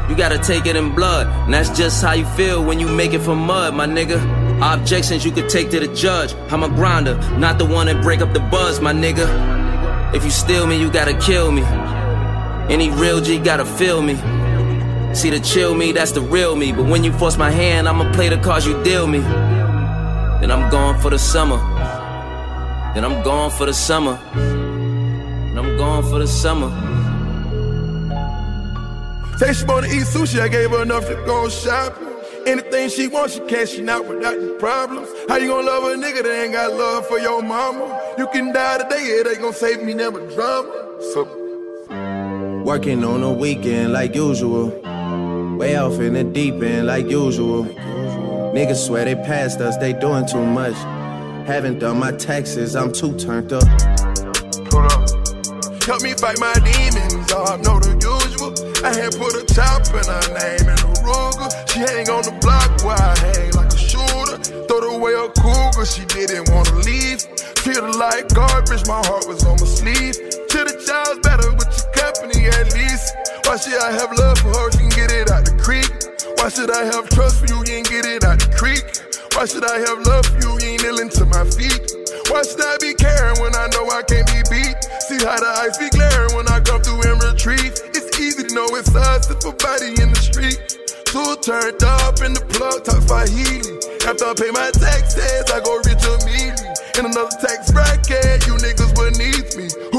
[0.09, 3.12] You gotta take it in blood, and that's just how you feel when you make
[3.12, 4.19] it from mud, my nigga.
[4.62, 6.32] Objections you could take to the judge.
[6.51, 10.15] I'm a grinder, not the one that break up the buzz, my nigga.
[10.15, 11.60] If you steal me, you gotta kill me.
[12.73, 14.15] Any real G gotta feel me.
[15.15, 16.73] See the chill me, that's the real me.
[16.73, 19.19] But when you force my hand, I'ma play the cards you deal me.
[19.19, 21.57] Then I'm gone for the summer.
[22.95, 24.19] Then I'm gone for the summer.
[24.35, 26.71] Then I'm gone for the summer.
[29.39, 32.09] Say she wanna eat sushi, I gave her enough to go shopping.
[32.47, 35.09] Anything she wants, she cashing out without the problems.
[35.29, 38.15] How you gonna love a nigga that ain't got love for your mama?
[38.19, 40.73] You can die today, it ain't gonna save me never drama.
[41.13, 41.39] So
[42.65, 44.71] Working on a weekend like usual.
[45.59, 47.65] Way off in the deep end like usual.
[48.55, 50.75] Niggas swear they passed us, they doing too much.
[51.49, 53.67] Haven't done my taxes, I'm too turned up.
[55.83, 58.55] help me fight my demons, I know the usual.
[58.87, 61.51] I had put a top in her name in a Ruger.
[61.73, 64.39] She hang on the block where I hang like a shooter.
[64.71, 67.27] Throw away a cougar, she didn't wanna leave.
[67.67, 70.15] Her like garbage, my heart was on my sleeve.
[70.15, 72.88] To the child's better with your company at least.
[73.49, 74.69] Why should I have love for her?
[74.77, 75.89] She can get it out the creek.
[76.37, 77.65] Why should I have trust for you?
[77.65, 78.85] You ain't get it out the creek.
[79.33, 80.53] Why should I have love for you?
[80.61, 81.81] You ain't kneeling to my feet.
[82.29, 84.77] Why should I be caring when I know I can't be beat?
[85.09, 87.73] See how the ice be glaring when I come through and retreat.
[87.97, 90.61] It's easy to know it's us if a body in the street.
[91.09, 93.65] Two turned up in the plug, talk Swahili.
[94.05, 96.69] After I pay my taxes, I go rich immediately.
[97.01, 98.93] In another tax bracket, you niggas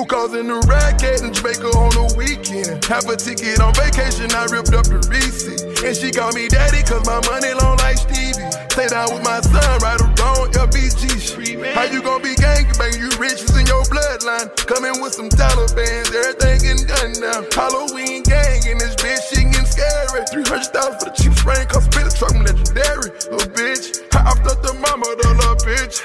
[0.10, 2.81] causing the racket in Jamaica on the weekend?
[2.90, 5.61] Have a ticket on vacation, I ripped up the receipt.
[5.86, 8.49] And she called me daddy, cause my money long like Stevie.
[8.73, 11.61] Stay down with my son, right around LBG Street.
[11.77, 12.98] How you gonna be gang bang?
[12.98, 14.49] You rich is in your bloodline.
[14.65, 17.45] Coming with some Taliban, everything getting done now.
[17.53, 20.26] Halloween gang in this bitch, shit getting scary.
[20.34, 23.14] 300,000 for the cheap spray, cause spit a truck, I'm legendary.
[23.30, 26.02] Little bitch, I up the mama, the little bitch.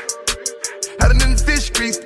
[1.01, 2.05] Had it in fish grease.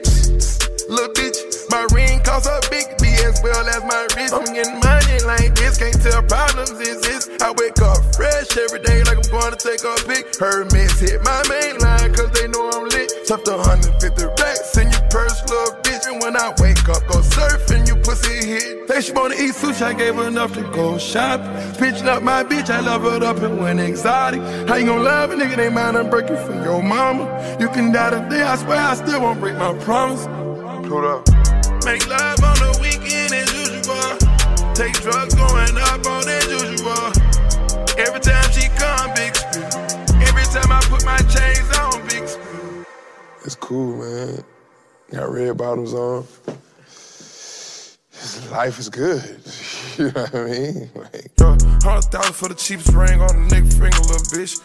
[0.88, 4.34] Little bitch, my ring costs a big B as well as my wrist.
[4.34, 7.30] I'm getting money like this, can't tell problems exist.
[7.42, 10.36] I wake up fresh every day like I'm going to take a pic.
[10.36, 13.12] Hermes hit my main line cause they know I'm lit.
[13.26, 16.06] Tough the 150 racks in your purse, little bitch.
[16.08, 18.88] And when I wake up, go surfing, you pussy hit.
[18.88, 21.52] Say she wanna eat sushi, I gave her enough to go shopping.
[21.76, 24.40] Pitching up my bitch, I love her up and went exotic.
[24.68, 27.56] How you gonna love a nigga, they mind I'm breaking for your mama?
[27.60, 30.26] You can die today, I swear I still won't break my promise.
[30.88, 31.47] Up.
[31.84, 34.74] Make love on the weekend as usual.
[34.74, 37.12] Take drugs going up on as usual.
[37.98, 39.64] Every time she come, big spill.
[40.22, 42.84] Every time I put my chains on, big spill.
[43.44, 44.44] It's cool, man.
[45.10, 46.26] Got red bottoms on.
[48.50, 49.22] Life is good.
[49.98, 50.90] You know what I mean?
[50.94, 51.32] Like,
[51.82, 54.60] Hundred thousand for the cheapest ring on the nigga finger, little bitch.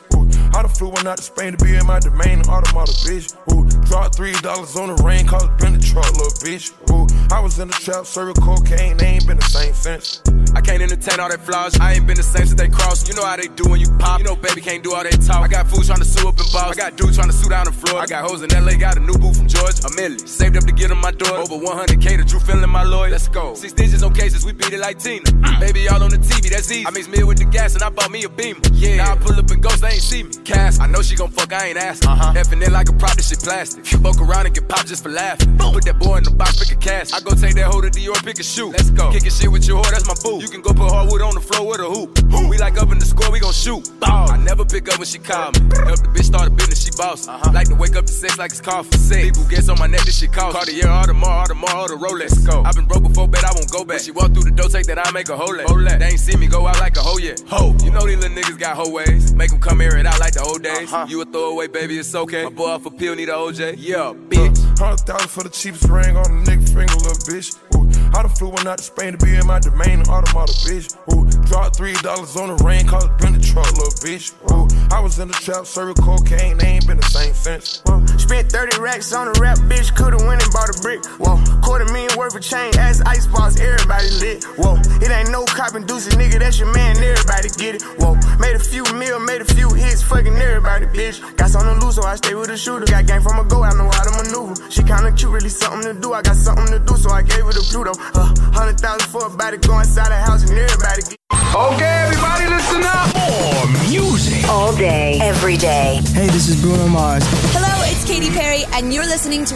[0.53, 3.35] I done flew one out to Spain to be in my domain, an automata, bitch.
[3.53, 6.71] Ooh, dropped three dollars on the ring, cause been the truck, little bitch.
[6.91, 10.21] Ooh, I was in the trap, serving cocaine, they ain't been the same since.
[10.55, 11.79] I can't entertain all that flaws.
[11.79, 13.07] I ain't been the same since they crossed.
[13.07, 14.19] You know how they do when you pop.
[14.19, 15.43] You know, baby can't do all that talk.
[15.43, 16.71] I got fools trying to sue up and boss.
[16.71, 17.99] I got dudes trying to sue down the floor.
[17.99, 19.87] I got hoes in LA, got a new boo from Georgia.
[19.87, 20.19] A million.
[20.19, 21.37] Saved up to get on my door.
[21.37, 23.09] Over 100K to Drew feeling my lawyer.
[23.09, 23.55] Let's go.
[23.55, 25.25] Six digits on cases, we beat it like Tina.
[25.59, 26.49] Baby, all on the TV.
[26.49, 26.85] that's easy.
[26.85, 28.61] I mix me with the gas and I bought me a beamer.
[28.73, 28.97] Yeah.
[28.97, 30.31] Now I pull up and ghost, they ain't see me.
[30.43, 32.09] Cass, I know she gon' fuck, I ain't asking.
[32.09, 32.33] Uh-huh.
[32.33, 33.85] Effing it like a prop, this shit plastic.
[33.85, 35.57] Fuck around and get popped just for laughing.
[35.57, 37.13] Put that boy in the box, pick a cash.
[37.13, 38.71] I go take that hoe to Dior, pick a shoe.
[38.71, 39.11] Let's go.
[39.11, 40.42] Kickin' shit with your whore, that's my boo.
[40.43, 42.19] You can go put hardwood on the floor with a hoop.
[42.49, 43.79] We like up in the score, we gon' shoot.
[44.01, 44.29] Ball.
[44.29, 45.61] I never pick up when she call me.
[45.87, 47.29] Help the bitch start a business, she boss.
[47.29, 47.49] Uh-huh.
[47.53, 50.01] Like to wake up to sex like it's for sex People gets on my neck,
[50.03, 50.57] this shit cost.
[50.57, 52.45] Cartier, Audemars, Audemars, the more, all the more, all the Rolex.
[52.45, 52.61] Go.
[52.61, 53.95] I've been broke before, bet I won't go back.
[53.95, 55.55] When she walk through the door, take that I make a hole.
[55.55, 57.39] They ain't see me go out like a hoe yet.
[57.47, 57.73] Ho.
[57.81, 59.33] You know these little niggas got hoe ways.
[59.33, 60.91] Make them come here and out like the old days.
[61.07, 62.43] You a throwaway, baby, it's okay.
[62.43, 63.75] My boy off a pill, need a OJ.
[63.77, 64.59] Yeah, bitch.
[64.77, 67.55] Hundred thousand for the cheapest ring on the nigga finger, little bitch.
[67.75, 67.82] Ooh,
[68.15, 70.93] I done flew one out to Spain to be in my domain, an automata, bitch.
[71.13, 74.33] Ooh, dropped three dollars on the rain, called it been the truck, little bitch.
[74.51, 77.81] Ooh, I was in the trap, serving cocaine, they ain't been the same since.
[77.85, 78.05] Whoa.
[78.17, 79.93] Spent 30 racks on a rap, bitch.
[79.95, 81.03] Could've went and bought a brick.
[81.19, 81.41] Whoa.
[81.61, 84.43] Quarter million worth of chain, ass ice balls, everybody lit.
[84.57, 84.77] Whoa.
[85.01, 86.39] It ain't no cop inducing, nigga.
[86.39, 87.83] That's your man, everybody get it.
[87.99, 88.15] Whoa.
[88.39, 91.19] Made a few mil, made a few hits, fucking everybody, bitch.
[91.37, 92.85] Got something to lose, so I stay with a shooter.
[92.85, 94.55] Got game from a go, I know how to maneuver.
[94.69, 96.13] She kinda cute, really something to do.
[96.13, 97.91] I got something to do, so I gave her the Pluto.
[98.13, 101.22] Uh, hundred thousand for a body, go inside the house and everybody get
[101.55, 103.13] Okay, everybody, listen up.
[103.15, 104.47] More music.
[104.49, 106.01] All day, every day.
[106.13, 107.23] Hey, this is Bruno Mars.
[107.53, 109.55] Hello, it's Katy Perry, and you're listening to.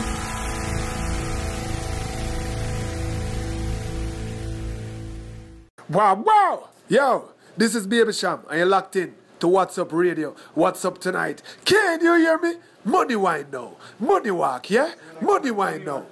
[5.90, 6.70] Wow, wow!
[6.90, 10.36] Yo, this is Baby Sham, and you're locked in to What's Up Radio.
[10.54, 11.42] What's up tonight?
[11.64, 12.56] Can you hear me?
[12.84, 13.78] Money wine now.
[14.00, 14.94] Money walk, yeah?
[15.22, 16.06] Money wine now.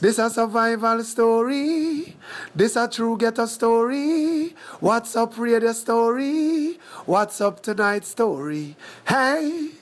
[0.00, 2.16] This a survival story.
[2.54, 4.54] This a true ghetto story.
[4.80, 6.78] What's up radio story?
[7.06, 8.76] What's up tonight story?
[9.08, 9.75] Hey.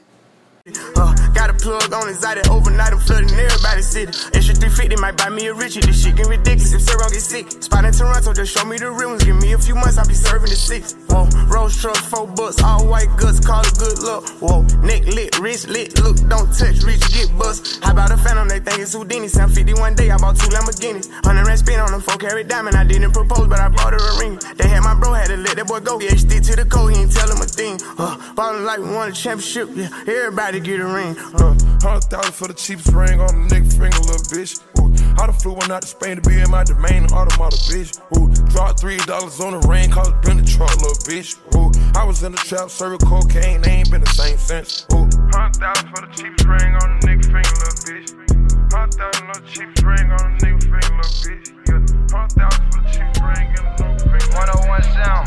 [0.67, 4.09] Uh, got a plug on his that overnight I'm flooding everybody's city.
[4.33, 5.85] Extra 350 might buy me a Richie.
[5.85, 7.53] This shit get ridiculous if Sarah get sick.
[7.61, 9.25] Spot in Toronto, just show me the ones.
[9.25, 10.97] Give me a few months, I'll be serving the six.
[11.13, 14.25] Whoa, Rolls truck, four bucks, all white guts, call it good luck.
[14.41, 17.85] Whoa, neck lit, wrist lit, look, don't touch, rich get bust.
[17.85, 18.49] How about a phantom?
[18.49, 19.29] They think it's Houdini.
[19.29, 21.13] Sound 50 one day, I bought two Lamborghinis.
[21.29, 22.75] 100 rand spin on them, four carat diamond.
[22.75, 24.41] I didn't propose, but I bought her a ring.
[24.57, 26.01] They had my bro, had to let that boy go.
[26.01, 27.77] Yeah, stick to the code, he ain't tell him a thing.
[28.01, 31.17] Uh, ballin' like we won a championship, yeah, everybody get a ring.
[31.35, 34.61] Uh, hundred thousand for the cheapest ring on the nigga finger, little bitch.
[34.79, 37.99] Ooh, I done flew one out to Spain to be in my domain, automata, bitch.
[38.17, 41.37] Ooh, dropped three dollars on the ring, called it been the truck, little bitch.
[41.57, 44.87] Ooh, I was in the trap, serving cocaine, they ain't been the same since.
[44.93, 48.73] Ooh, hundred thousand for the cheapest ring on the nigga finger, little bitch.
[48.73, 51.47] Hundred thousand on the cheapest ring on the nigga finger, little bitch.
[51.67, 54.25] Yeah, hundred thousand for the cheapest ring on the nigga finger.
[54.35, 55.27] 101 sound.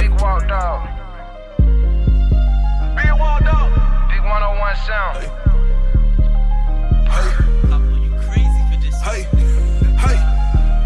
[0.00, 0.88] Big walk dog.
[2.96, 3.79] Big walk dog.
[4.30, 5.16] Big 101 sound.
[9.02, 9.46] Hey, hey,
[9.98, 10.18] hey.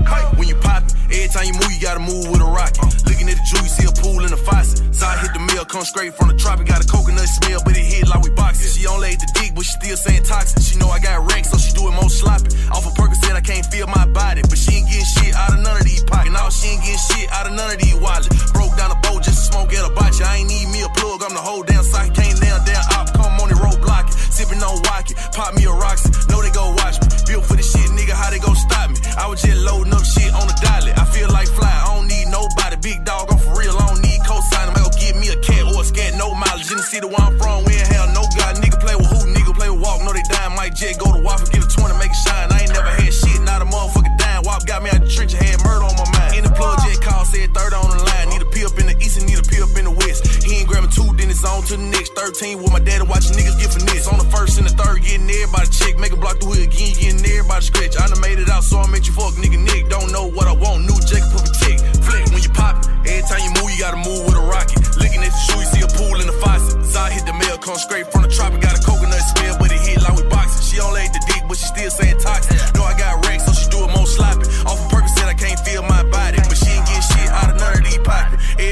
[0.08, 2.82] Hey, when you pop it, every time you move, you gotta move with a rocket.
[3.06, 4.82] Looking at the jewel, you see a pool in the faucet.
[4.94, 6.66] Side hit the mill, come straight from the tropic.
[6.66, 8.70] Got a coconut smell, but it hit like we boxing.
[8.70, 10.62] She don't laid the dick, but she still saying toxic.
[10.62, 12.50] She know I got wrecked, so she do it more sloppy.
[12.74, 15.60] Off of Percocet, I can't feel my body, but she ain't getting shit out of
[15.62, 16.34] none of these pockets.
[16.34, 18.28] Now she ain't getting shit out of none of these wallets.
[18.52, 20.24] Broke down a boat just to smoke at a botcha.
[20.26, 22.14] I ain't need me a plug, I'm the whole damn socket.
[22.14, 24.14] Can't down, down, op, come on the road block it.
[24.34, 26.10] Sipping on Wacky, pop me a Roxy.
[26.30, 27.06] Know they go watch me.
[27.26, 28.96] Built for the shit, nigga, how they gon' stop me?
[29.16, 30.92] I was just loading up shit on the dolly.
[30.92, 32.76] I feel like fly, I don't need nobody.
[32.80, 34.68] Big dog, I'm for real, I don't need cosign.
[34.68, 36.70] I go get me a cat or a scat, no mileage.
[36.70, 38.56] In the city where I'm from, we ain't have no god.
[38.62, 39.28] Nigga play with who?
[39.32, 40.54] Nigga play with walk, No, they dying.
[40.56, 42.50] Mike Jet, go to Waffle, get a 20, make it shine.
[42.52, 44.42] I ain't never had shit, not a motherfucker dying.
[44.44, 46.36] Wop got me out the trench, I had murder on my mind.
[46.36, 48.28] In the plug, Jet call, said third on the line.
[48.30, 50.33] Need a pee up in the east and need a pee up in the west.
[50.44, 52.12] He ain't grabbing two, then it's on to the next.
[52.12, 54.06] 13 with my daddy watching niggas get finesse.
[54.06, 55.96] On the first and the third, getting everybody check.
[55.96, 57.96] Make a block the hood again, getting everybody scratch.
[57.96, 59.88] I done made it out, so I met you fuck nigga Nick.
[59.88, 61.80] Don't know what I want, new Jacob put tick.
[62.04, 62.94] Flick when you pop it.
[63.08, 64.80] Every time you move, you gotta move with a rocket.
[65.00, 66.84] Looking at the shoe, you see a pool in the faucet.
[66.84, 68.60] Zai hit the mail, come straight from the tropic.
[68.60, 70.60] Got a coconut smell, but it hit like we boxing.
[70.60, 72.63] She on laid the dick, but she still saying toxic.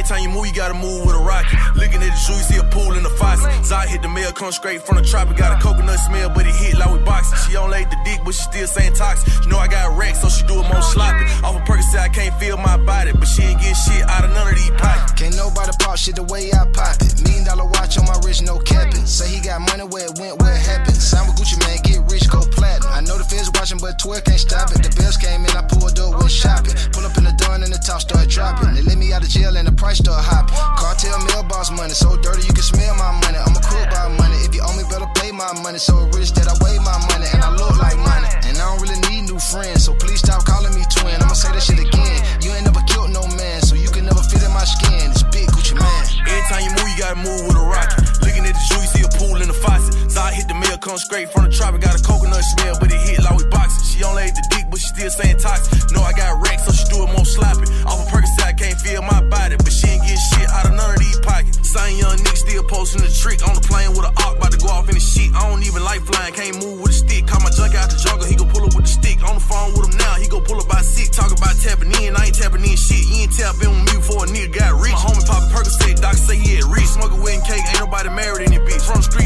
[0.03, 1.55] Every time you move, you gotta move with a rocket.
[1.79, 3.47] Looking at the shoe, you see a pool in the faucet.
[3.63, 5.37] Zai hit the mail, come straight from the tropic.
[5.37, 7.39] Got a coconut smell, but it hit like we boxing.
[7.47, 9.31] She don't laid the dick, but she still saying toxic.
[9.31, 11.23] She know I got wrecked, so she do it more sloppy.
[11.47, 14.25] Off a of Percocet, I can't feel my body, but she ain't getting shit out
[14.27, 15.15] of none of these pockets.
[15.15, 17.23] Can't nobody pop shit the way I pop it.
[17.23, 19.07] Million dollar watch on my wrist, no capping.
[19.07, 20.99] Say he got money where it went, where it happened.
[20.99, 22.91] Sign with Gucci Mane, get rich, go platinum.
[22.91, 24.83] I know the feds watching, but twerk can't stop it.
[24.83, 26.75] The bills came in, I pulled up, went shopping.
[26.91, 28.75] Pull up in the dawn and the top start dropping.
[28.75, 30.49] They let me out of jail and the price Cartel or hop.
[30.81, 33.37] Cartel mailbox money, so dirty you can smell my money.
[33.37, 34.41] I'm a cool by money.
[34.41, 35.77] If you owe me, better pay my money.
[35.77, 38.25] So rich that I weigh my money and I look like money.
[38.49, 41.21] And I don't really need new friends, so please stop calling me twin.
[41.21, 42.25] I'ma say that shit again.
[42.41, 45.13] You ain't never killed no man, so you can never fit in my skin.
[45.13, 46.09] It's big Gucci Mane.
[46.25, 48.01] Every time you move, you gotta move with a rocket.
[48.25, 49.93] Looking at the jewel, you see a pool in the faucet.
[50.09, 51.77] So I hit the mill, come straight from the trap.
[51.77, 53.85] Got a coconut smell, but it hit like we boxing.
[53.85, 55.93] She only ate the dick, but she still saying toxic.
[55.93, 57.69] No, I got racks so she do it more sloppy.
[57.85, 60.95] Off a Percocet can't feel my body, but she ain't get shit out of none
[60.95, 61.59] of these pockets.
[61.69, 64.59] Same young nigga still posting the trick on the plane with a op, about to
[64.59, 65.33] go off in the shit.
[65.35, 67.27] I don't even like flying, can't move with a stick.
[67.27, 69.23] Call my junk out the jungle, he gon' pull up with the stick.
[69.23, 71.09] On the phone with him now, he gon' pull up by six.
[71.15, 73.03] Talk about tapping in, I ain't tapping in shit.
[73.09, 74.93] You ain't tapping with me before a nigga got rich.
[74.93, 76.87] My homie poppin' Percocet, doc say he had rich.
[76.93, 78.83] Smoking wedding cake, ain't nobody married in it, bitch.
[78.83, 79.22] From the street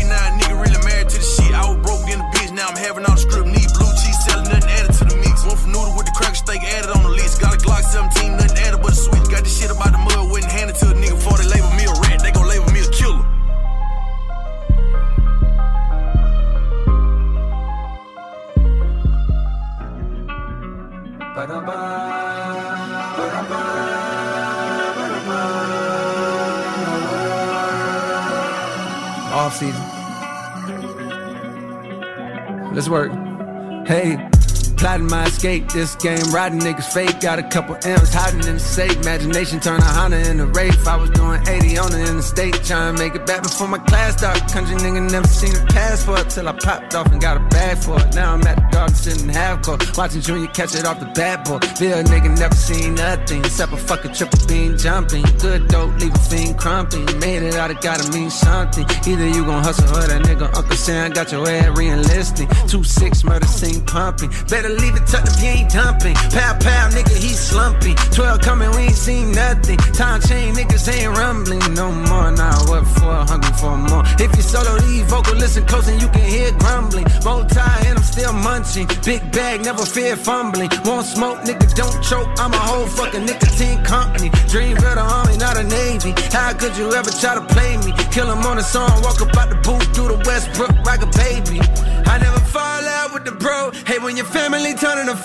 [35.47, 35.73] escape.
[35.73, 37.21] This game, riding niggas fake.
[37.21, 38.97] Got a couple M's hiding in the safe.
[38.97, 40.87] Imagination turn a Honda into Wraith.
[40.87, 44.19] I was doing 80 on the interstate, trying to make it back before my class
[44.19, 44.43] started.
[44.51, 48.01] Country nigga never seen a passport till I popped off and got a bag for
[48.01, 48.15] it.
[48.15, 51.45] Now I'm at the garden sitting half court, watching Junior catch it off the bat
[51.45, 51.59] boy.
[51.79, 55.25] Bill nigga never seen nothing except a fucking triple beam jumping.
[55.39, 57.05] Good dope, leave a fiend crumping.
[57.19, 58.85] Made it out, it gotta mean something.
[59.07, 62.49] Either you gon' hustle or that nigga Uncle Sam got your head re-enlisting.
[62.67, 64.31] Two six murder scene pumping.
[64.49, 66.15] Better leave it tucked you ain't dumping.
[66.15, 67.97] Pow pow, nigga, he slumping.
[68.13, 69.79] Twelve coming, we ain't seen nothing.
[69.93, 72.31] Time chain, niggas ain't rumbling no more.
[72.33, 73.17] Now what for?
[73.31, 74.05] Hungry for more.
[74.19, 77.07] If you solo lead vocal, listen close and you can hear grumbling.
[77.25, 78.87] Bow tie and I'm still munching.
[79.05, 80.71] Big bag, never fear fumbling.
[80.85, 82.29] Won't smoke, nigga, don't choke.
[82.39, 84.31] I'm a whole fucking nicotine company.
[84.49, 86.13] Dream of the army, not a navy.
[86.33, 87.93] How could you ever try to play me?
[88.11, 91.11] Kill him on a song, walk up out the booth through the Westbrook like a
[91.19, 91.61] baby.
[92.07, 93.73] I never fall out with the bro.
[93.87, 95.16] Hey, when your family turning a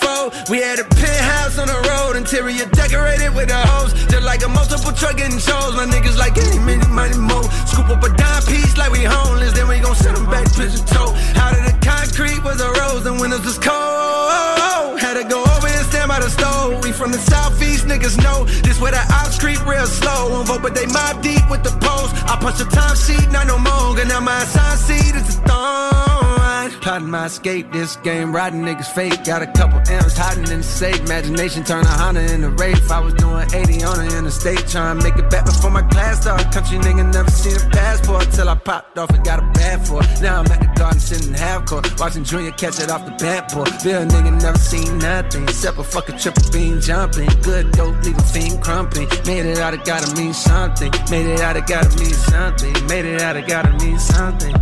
[0.48, 4.48] we had a penthouse on the road, interior decorated with a hose, just like a
[4.48, 5.74] multiple truck getting shows.
[5.74, 7.44] My niggas like any minute, money more.
[7.66, 10.68] Scoop up a dime piece like we homeless, then we gon' send them back to
[10.86, 11.10] toe.
[11.40, 15.00] Out of the concrete was a rose, and windows was cold.
[15.00, 15.68] Had to go over
[16.02, 16.82] stand by the stove.
[16.84, 20.30] We from the southeast, niggas know this where the ops creep real slow.
[20.30, 22.14] Won't vote, but they mob deep with the post.
[22.28, 23.56] I punch the time sheet, not no.
[24.02, 26.70] And now my assigned seat is a thorn.
[26.80, 29.24] Plotting my escape, this game, riding niggas fake.
[29.24, 31.00] Got a couple M's hiding in the safe.
[31.00, 32.90] Imagination turn a Honda into Wraith.
[32.90, 36.22] I was doing 80 on the interstate, trying to make it back before my class
[36.22, 36.50] started.
[36.52, 40.02] Country nigga never seen a passport till I popped off and got a bad for
[40.02, 40.20] it.
[40.20, 43.52] Now I'm at the garden sitting half court, watching Junior catch it off the bat
[43.52, 43.64] boy.
[43.84, 47.28] Bill nigga never seen nothing except a fucking triple beam jumping.
[47.42, 49.08] Good dope, leave a fiend crumping.
[49.26, 50.90] Made it out, it gotta mean something.
[51.10, 52.72] Made it out, it gotta mean something.
[52.86, 54.54] Made it out, it gotta mean something.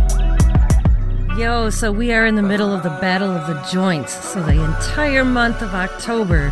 [1.37, 4.13] Yo, so we are in the middle of the Battle of the Joints.
[4.13, 6.51] So the entire month of October,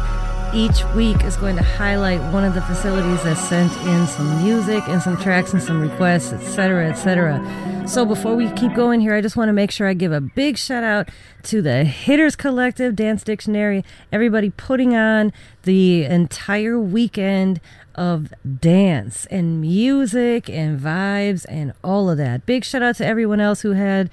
[0.53, 4.87] each week is going to highlight one of the facilities that sent in some music
[4.87, 7.85] and some tracks and some requests, etc., etc.
[7.87, 10.21] So before we keep going here, I just want to make sure I give a
[10.21, 11.09] big shout out
[11.43, 17.61] to the Hitters Collective Dance Dictionary, everybody putting on the entire weekend
[17.95, 22.45] of dance and music and vibes and all of that.
[22.45, 24.09] Big shout out to everyone else who had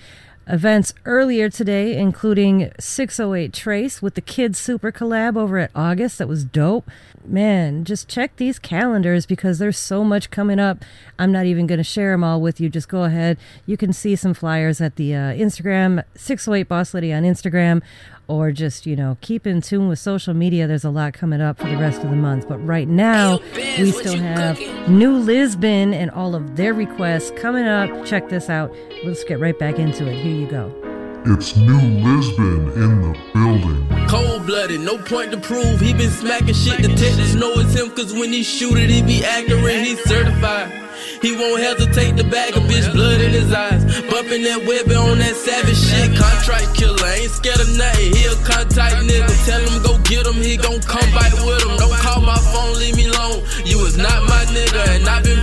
[0.47, 6.18] events earlier today, including 608 Trace with the Kids Super collab over at August.
[6.18, 6.89] That was dope.
[7.28, 10.85] Man, just check these calendars because there's so much coming up.
[11.19, 12.69] I'm not even going to share them all with you.
[12.69, 13.39] Just go ahead.
[13.66, 17.82] You can see some flyers at the uh, Instagram, 608 Boss Lady on Instagram,
[18.28, 20.66] or just, you know, keep in tune with social media.
[20.66, 22.48] There's a lot coming up for the rest of the month.
[22.48, 24.59] But right now, we still have
[24.89, 28.05] New Lisbon and all of their requests coming up.
[28.05, 28.74] Check this out.
[29.05, 30.23] Let's get right back into it.
[30.23, 30.86] Here you go.
[31.28, 34.07] It's New Lisbon in the building.
[34.07, 35.81] Cold blooded, no point to prove.
[35.81, 36.81] He been smacking shit.
[36.81, 39.82] The Detectives know it's him, cause when he shoot it, he be accurate.
[39.82, 40.86] He's certified.
[41.20, 43.82] He won't hesitate to bag a bitch, blood in his eyes.
[44.07, 46.15] Bumping that weapon on that savage shit.
[46.15, 48.15] Contract killer, ain't scared of nothing.
[48.15, 49.27] He a contact nigga.
[49.51, 51.74] Tell him go get him, he gon' come back with him.
[51.74, 53.43] Don't call my phone, leave me alone.
[53.66, 55.36] You was not my nigga, and i been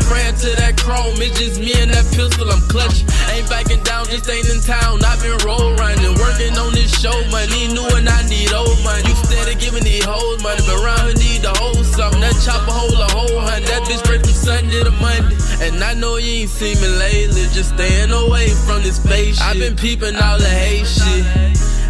[0.83, 1.15] chrome.
[1.23, 3.07] It's just me and that pistol, I'm clutching.
[3.31, 4.99] Ain't backing down, just ain't in town.
[5.01, 7.15] I've been roll running, working on this show.
[7.31, 9.07] Money new and I need old money.
[9.07, 12.19] You steady giving these hoes money, but round here need the whole something.
[12.19, 13.63] That chopper hold a whole hun.
[13.63, 15.39] That bitch straight from Sunday to Monday.
[15.63, 19.47] And I know you ain't seen me lately, just staying away from this face shit.
[19.47, 21.23] i been peeping all the hate shit.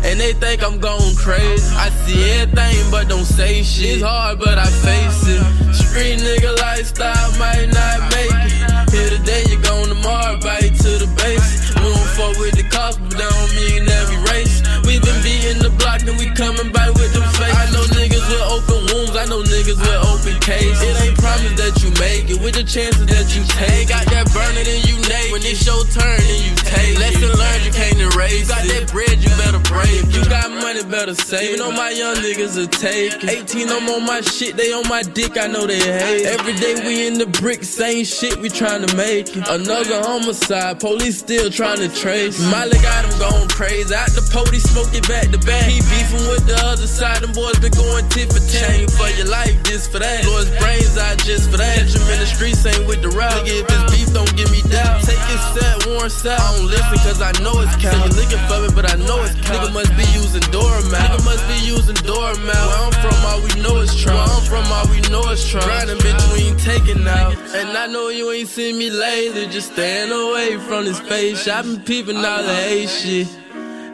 [0.06, 1.66] And they think I'm going crazy.
[1.76, 3.98] I see everything, but don't say shit.
[3.98, 5.42] It's hard, but I face it.
[5.74, 8.73] Street nigga lifestyle might not make it.
[8.94, 11.74] Here today, you gone tomorrow, bite to the base.
[11.74, 14.62] We don't fuck with the cops, but that don't mean every race.
[14.86, 17.58] We been beating the block, and we coming back with them face.
[17.58, 20.78] I know niggas with open wounds, I know niggas with open case.
[20.78, 23.90] It ain't promised that you make it, with the chances that you take.
[23.92, 25.36] Got that burner, then you name.
[25.36, 26.98] When it's your turn, then you take.
[26.98, 28.48] Lesson learned, you can't erase.
[28.48, 29.92] Got that bread, you better break.
[29.92, 31.52] If you got money, better save.
[31.52, 33.20] You know my young niggas are take.
[33.24, 36.26] 18, I'm on my shit, they on my dick, I know they hate.
[36.26, 39.48] Every day we in the brick, same shit, we trying to make it.
[39.48, 42.40] Another homicide, police still trying to trace.
[42.50, 43.94] Miley got him going crazy.
[43.94, 45.68] Out the police smoking back to back.
[45.68, 48.72] He beefing with the other side, them boys been going tit for tat.
[48.72, 50.26] Chain for your life, this for that.
[50.26, 51.73] Lord's brains out just for that.
[51.74, 53.34] Catch him in the streets, ain't with the rap.
[53.34, 55.02] Nigga, if it's beef, don't give me doubt.
[55.02, 56.38] Take it set, warn south.
[56.38, 57.98] I don't listen cause I know it's count.
[57.98, 59.66] You looking for me, but I know it's count.
[59.66, 61.02] Nigga must be using doormat.
[61.02, 62.54] Nigga must be using doormat.
[62.54, 64.22] Where I'm from, all we know is Trump.
[64.22, 65.66] Where I'm from, all we know is Trump.
[65.66, 67.34] Grinding between taking out.
[67.58, 69.48] And I know you ain't seen me lately.
[69.48, 71.48] Just staying away from this face.
[71.48, 73.43] I've been peeping all the hate shit.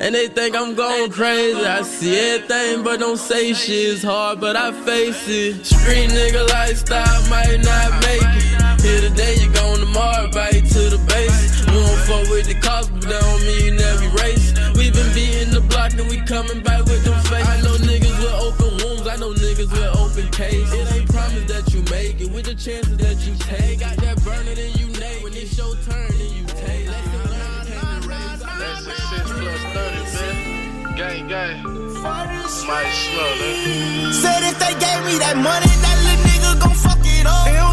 [0.01, 1.59] And they think I'm going crazy.
[1.59, 3.95] I see everything, but don't say shit.
[3.95, 5.65] It's hard, but I face it.
[5.65, 8.81] Street nigga lifestyle might not make it.
[8.81, 11.65] Here today, you gone tomorrow, bite to the base.
[11.67, 14.55] We don't fuck with the cost, but that don't mean every race.
[14.79, 17.45] We been beating the block and we coming back with them face.
[17.45, 20.71] I know niggas with open wounds, I know niggas with open case.
[20.71, 23.68] It ain't promised that you make it, with the chances that you take.
[30.99, 31.63] Gang, gang.
[32.03, 34.11] Might slow, nigga.
[34.11, 37.68] Said if they gave me that money, that little nigga gon' fuck it up.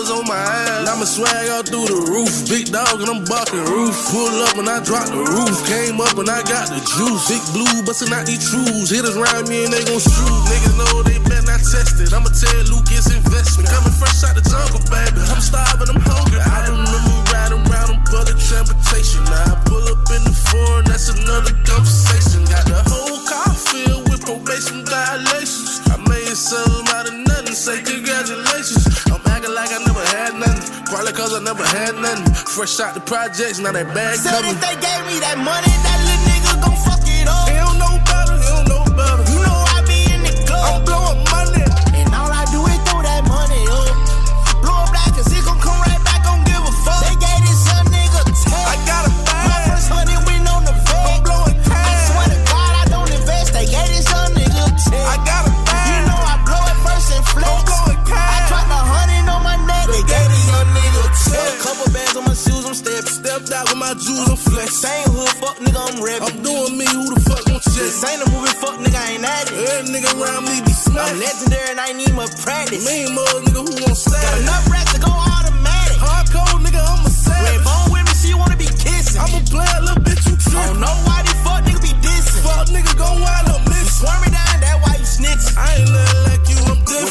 [0.00, 0.88] Was on my ass.
[0.88, 2.32] I'ma swag out through the roof.
[2.48, 3.92] Big dog and I'm barking roof.
[4.08, 5.56] Pull up and I drop the roof.
[5.68, 7.28] Came up and I got the juice.
[7.28, 8.88] Big blue busting out these trues.
[8.88, 10.40] Hitters round me and they gon' shoot.
[10.48, 12.16] Niggas know they better not test it.
[12.16, 12.64] I'ma tell
[13.00, 13.68] it's investment.
[13.68, 15.20] Coming fresh out the jungle, baby.
[15.24, 16.40] I'm starving, I'm hungry.
[16.40, 19.24] I remember riding around on public transportation.
[19.24, 21.49] Now I pull up in the foreign, that's another
[31.70, 32.34] had nothing.
[32.34, 34.52] Fresh out the projects, now that bag Said coming.
[34.52, 36.99] if they gave me that money, that little nigga gon' fuck
[63.60, 64.72] Stepped out with my jewels, I'm flex.
[64.72, 66.24] Same hood, fuck nigga, I'm reppin'.
[66.24, 67.76] I'm doing me, who the fuck gon' check?
[67.76, 69.68] This ain't a movie, fuck nigga, I ain't at it.
[69.68, 71.20] Every nigga around me be I'm smacked.
[71.20, 72.80] legendary and I ain't need much practice.
[72.88, 74.40] Mean mug nigga who won't Got stand.
[74.48, 75.98] enough racks to go automatic.
[76.00, 77.64] Hardcore nigga, I'm a Red savage.
[77.68, 79.20] bone with me, she wanna be kissing.
[79.20, 80.64] I'm a player, little bitch, you I trippin'.
[80.64, 82.40] don't know why these fuck niggas be dissing.
[82.40, 83.92] Fuck nigga gon' wind up missing.
[84.00, 85.52] swear me down, that why you snitching.
[85.60, 86.49] I ain't nothing like I'm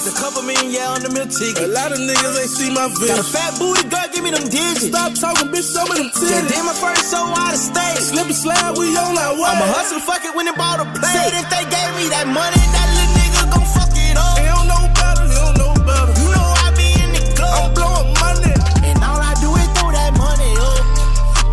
[0.10, 3.16] a couple million, yeah, on the mill A lot of niggas ain't see my vision.
[3.16, 4.90] Got a fat booty girl, give me them digits.
[4.90, 6.50] Stop talking, bitch, show me them Yeah, titties.
[6.50, 8.00] did my first show out of state.
[8.02, 9.50] Slip and slide, we on our way.
[9.50, 11.14] I'm a hustle, fuck it when it bought a plate.
[11.14, 14.38] Said if they gave me that money, that little nigga gon' fuck it up.
[14.40, 16.14] He don't know better, he don't know better.
[16.18, 17.54] You know I be in the club.
[17.54, 18.54] I'm blowing money.
[18.90, 20.82] And all I do is throw that money up.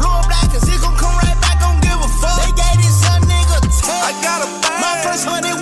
[0.00, 2.36] Blow it back, cause he gon' come right back, don't give a fuck.
[2.40, 3.90] They gave this young nigga 10.
[3.90, 4.80] I got a bag.
[4.80, 5.55] My first hundred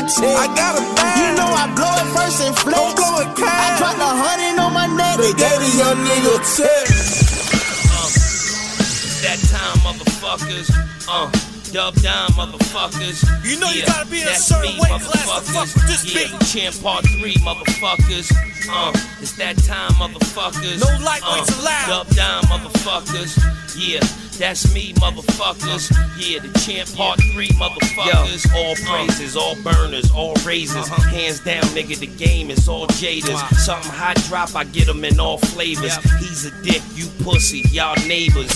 [0.00, 0.36] young nigga 10.
[0.36, 1.18] I got a bag.
[1.18, 2.78] You know I blow it first and flex.
[2.78, 3.78] I'm blowing I cash.
[3.78, 5.18] dropped a hundred on my neck.
[5.18, 6.66] They gave this young nigga 10.
[9.22, 10.70] That time, motherfuckers.
[11.08, 13.22] Uh, dub down, motherfuckers.
[13.44, 15.54] You know you Yeah, gotta be in a that's certain me, weight class to motherfuckers.
[15.54, 16.46] fuck with this yeah, beat.
[16.46, 18.30] champ part three, motherfuckers.
[18.70, 20.80] Uh, it's that time, motherfuckers.
[20.80, 21.86] No lightweights uh, allowed.
[22.06, 23.38] Dub down, motherfuckers.
[23.76, 24.00] Yeah,
[24.38, 25.90] that's me, motherfuckers.
[26.18, 28.46] Yeah, the champ part three, motherfuckers.
[28.54, 30.88] all praises, all burners, all raises.
[30.88, 33.38] Hands down, nigga, the game is all jaders.
[33.54, 35.96] Something hot drop, I get them in all flavors.
[36.18, 38.50] He's a dick, you pussy, y'all neighbors.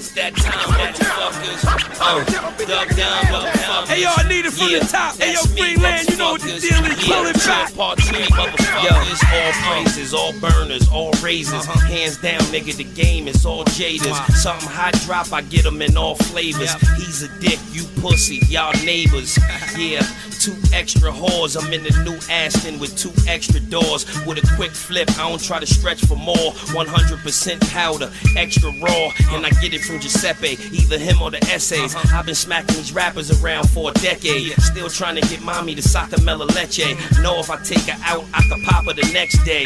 [0.00, 1.60] It's that time, motherfuckers.
[2.00, 2.24] Uh,
[2.64, 3.88] dug down, motherfuckers.
[3.88, 5.14] Hey, yo, I need it from the top.
[5.16, 7.04] Hey, yo, Green Lantern, you know what the deal is.
[7.04, 7.74] Pull it Yeah, back.
[7.74, 9.20] Part three, motherfuckers.
[9.28, 11.66] All praises, all burners, all razors.
[11.66, 14.16] Hands down, nigga, the game is all jaders.
[14.32, 16.72] Something hot drop, I get them in all flavors.
[16.96, 19.38] He's a dick, you pussy, y'all neighbors.
[19.78, 20.02] Yeah,
[20.40, 21.56] two extra whores.
[21.56, 24.04] I'm in the new Aston with two extra doors.
[24.26, 26.34] With a quick flip, I don't try to stretch for more.
[26.74, 29.10] 100% powder, extra raw.
[29.30, 31.94] And I get it from Giuseppe, either him or the essays.
[31.94, 32.18] Uh-huh.
[32.18, 34.52] I've been smacking these rappers around for a decade.
[34.62, 36.96] Still trying to get mommy to Sacamela Leche.
[37.22, 39.64] Know if I take her out, I could pop her the next day.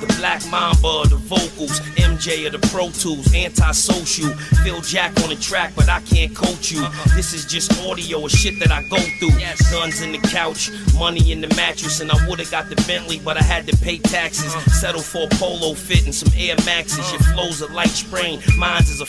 [0.00, 4.30] The Black Mamba, the vocals, MJ of the Pro Tools, antisocial.
[4.64, 6.82] Phil Jack on the track, but I can't coach you.
[6.82, 7.16] Uh-huh.
[7.16, 9.30] This is just audio of shit that I go through.
[9.70, 13.36] Guns in the couch, money in the mattress, and I would've got the Bentley, but
[13.36, 14.52] I had to pay taxes.
[14.54, 14.70] Uh-huh.
[14.70, 17.10] Settle for a polo fit and some Air Maxes.
[17.12, 19.06] Your flow's a light sprain, mine's is a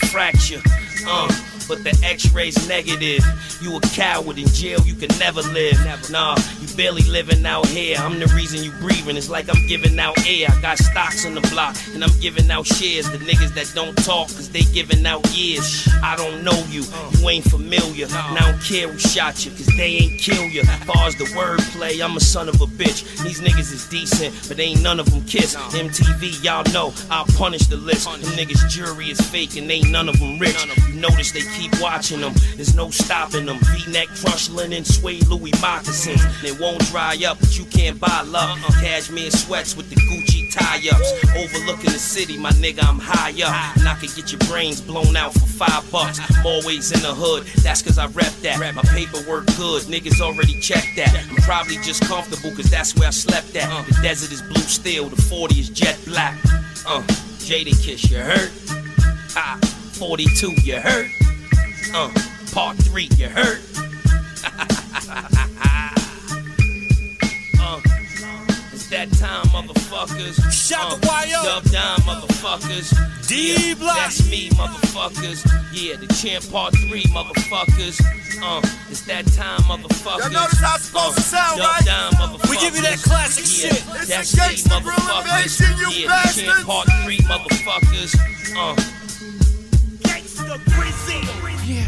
[0.60, 1.07] fracture.
[1.07, 1.28] Uh,
[1.68, 3.24] but the x-ray's negative.
[3.62, 5.78] You a coward in jail, you can never live.
[6.10, 7.98] Nah, you barely living out here.
[7.98, 9.18] I'm the reason you breathing.
[9.18, 10.48] It's like I'm giving out air.
[10.50, 13.10] I got stocks on the block, and I'm giving out shares.
[13.10, 15.88] The niggas that don't talk, cause they giving out years.
[16.04, 18.06] I don't know you, you ain't familiar.
[18.06, 20.62] And I don't care who shot you, cause they ain't kill you.
[20.62, 23.04] As Far as the wordplay, I'm a son of a bitch.
[23.24, 25.56] These niggas is decent, but ain't none of them kiss.
[25.56, 28.06] MTV, y'all know, I'll punish the list.
[28.06, 30.58] Them niggas jury is fake, and ain't none of them rich.
[30.88, 33.60] You notice they keep watching them, there's no stopping them.
[33.60, 36.22] V-neck, crushed linen, suede Louis moccasins.
[36.41, 38.57] They won't dry up, but you can't buy love.
[38.80, 41.14] Cashmere sweats with the Gucci tie-ups.
[41.36, 43.78] Overlooking the city, my nigga, I'm high up.
[43.78, 46.19] And I could get your brains blown out for five bucks.
[46.19, 48.60] I'm always in the hood, that's cause I rep that.
[48.76, 51.14] My paperwork good, niggas already checked that.
[51.30, 53.88] I'm probably just comfortable cause that's where I slept at.
[53.88, 56.38] The desert is blue steel, the 40 is jet black.
[56.88, 57.02] Uh,
[57.40, 58.52] Jada Kiss, you hurt?
[59.34, 59.60] Ha,
[59.94, 61.20] 42, you hurt?
[61.94, 62.10] Uh,
[62.53, 63.60] part three, you hurt?
[67.60, 67.82] uh,
[68.72, 70.40] it's that time, motherfuckers.
[70.53, 71.44] Shout uh, the YO.
[71.44, 72.94] Dub down, motherfuckers.
[73.28, 73.98] D Block.
[73.98, 75.44] That's me, motherfuckers.
[75.74, 77.99] Yeah, the champ part three, motherfuckers.
[78.41, 80.20] Uh, it's that time, motherfuckers.
[80.20, 81.84] Y'all notice how it's supposed to sound, right?
[81.84, 82.49] down, motherfuckers.
[82.49, 83.84] We give you that classic yeah, shit.
[84.02, 85.60] It's That's me, real motherfuckers.
[85.60, 88.16] invasion, you yeah, the champ part three, motherfuckers.
[88.56, 89.01] Uh.
[90.52, 91.88] Yeah.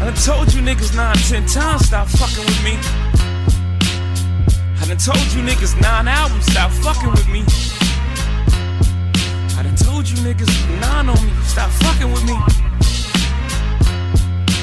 [0.00, 2.78] I done told you niggas nine, ten times stop fucking with me.
[4.80, 7.44] I done told you niggas nine albums stop fucking with me.
[9.58, 12.32] I done told you niggas nine on me stop fucking with me.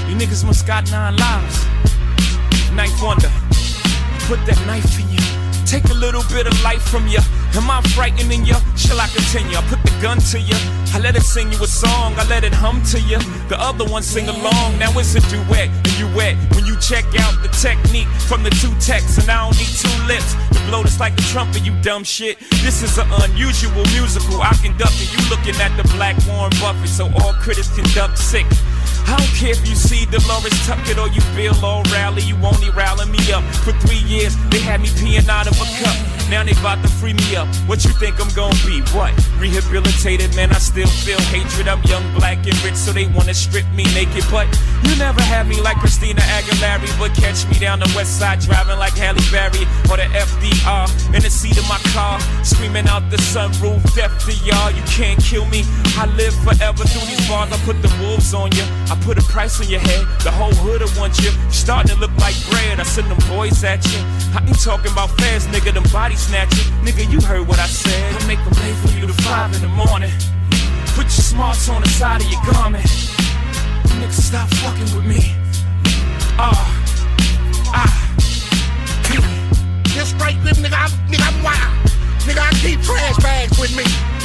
[0.10, 1.66] You niggas must got nine lives.
[2.74, 3.30] Knife wonder.
[4.26, 5.66] Put that knife in you.
[5.68, 7.20] Take a little bit of life from you.
[7.56, 8.56] Am I frightening you?
[8.76, 9.56] Shall I continue?
[9.56, 10.58] I put the gun to you.
[10.94, 12.14] I let it sing you a song.
[12.18, 13.20] I let it hum to you.
[13.48, 14.80] The other one sing along.
[14.80, 16.36] Now it's a duet and you wet.
[16.56, 19.98] When you check out the technique from the two texts, and I don't need two
[20.10, 22.40] lips to blow this like a trumpet, you dumb shit.
[22.66, 24.42] This is an unusual musical.
[24.42, 25.14] I conduct it.
[25.14, 28.48] You looking at the black Warren Buffett, so all critics conduct sick.
[29.06, 33.12] I don't care if you see Delores Tucker or you Bill O'Reilly, you only rallying
[33.12, 33.44] me up.
[33.62, 36.23] For three years, they had me peeing out of a cup.
[36.34, 37.48] Now they to free me up.
[37.70, 38.82] What you think I'm gonna be?
[38.98, 39.14] What?
[39.38, 41.68] Rehabilitated, man, I still feel hatred.
[41.68, 44.26] I'm young, black, and rich, so they wanna strip me naked.
[44.32, 44.48] But
[44.82, 48.80] you never had me like Christina Aguilera, but catch me down the west side driving
[48.80, 49.62] like Halle Berry
[49.94, 53.82] or the FDR in the seat of my car, screaming out the sunroof.
[53.94, 55.62] Death to y'all, you can't kill me.
[56.02, 57.54] I live forever through these bars.
[57.54, 58.66] I put the wolves on you.
[58.90, 60.02] I put a price on your head.
[60.26, 61.30] The whole hood will want you.
[61.52, 62.80] Starting to look like bread.
[62.80, 64.02] I send them boys at you.
[64.34, 65.74] I ain't talking about fast, nigga.
[65.74, 65.84] Them
[66.24, 66.74] body snatching.
[66.84, 68.16] Nigga, you heard what I said.
[68.16, 70.12] I make them late for you to five in the morning.
[70.96, 72.86] Put your smarts on the side of your garment.
[72.86, 75.36] Nigga, stop fucking with me.
[76.38, 76.54] Ah,
[77.74, 78.00] ah.
[79.94, 81.90] This straight lip, nigga, I'm, nigga, I'm wild.
[82.26, 83.84] Nigga, I keep trash bags with me.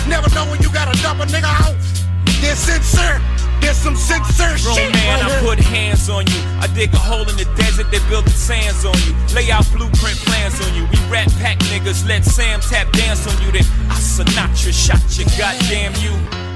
[0.08, 2.07] Never know when you dump a nigga out.
[2.40, 3.20] There's sincere.
[3.60, 6.40] There's some sincere Grown shit man, right I put hands on you.
[6.62, 9.14] I dig a hole in the desert, they build the sands on you.
[9.34, 10.86] Lay out blueprint plans on you.
[10.92, 13.50] We rat pack niggas, let Sam tap dance on you.
[13.50, 16.47] Then I Sinatra shot you, goddamn you.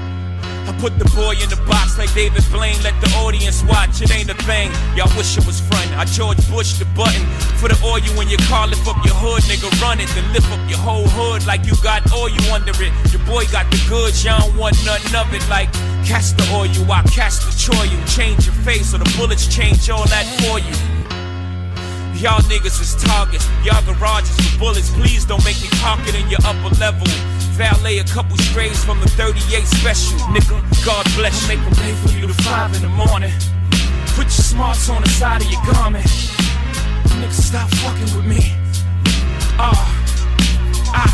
[0.65, 4.01] I put the boy in the box like David Blaine, let the audience watch.
[4.01, 4.71] It ain't a thing.
[4.95, 5.83] Y'all wish it was fun.
[5.99, 7.23] I George Bush the button
[7.59, 8.67] for the oil in your car.
[8.67, 10.07] Lift up your hood, nigga, run it.
[10.15, 12.91] Then lift up your whole hood like you got oil under it.
[13.11, 15.43] Your boy got the goods, y'all don't want nothing of it.
[15.49, 15.71] Like
[16.07, 17.83] cast the oil, I cast the choil.
[17.83, 20.75] You change your face, or the bullets change all that for you.
[22.23, 23.43] Y'all niggas is targets.
[23.67, 24.89] Y'all garages for bullets.
[24.91, 27.07] Please don't make me park it in your upper level.
[27.53, 30.17] Valet a couple strays from the 38 special.
[30.33, 31.55] Nigga, God bless you.
[31.55, 33.31] Make them pay for you to 5 in the morning.
[34.17, 36.05] Put your smarts on the side of your garment.
[37.21, 38.41] Nigga, stop fucking with me.
[39.61, 39.77] Ah,
[40.97, 41.13] ah.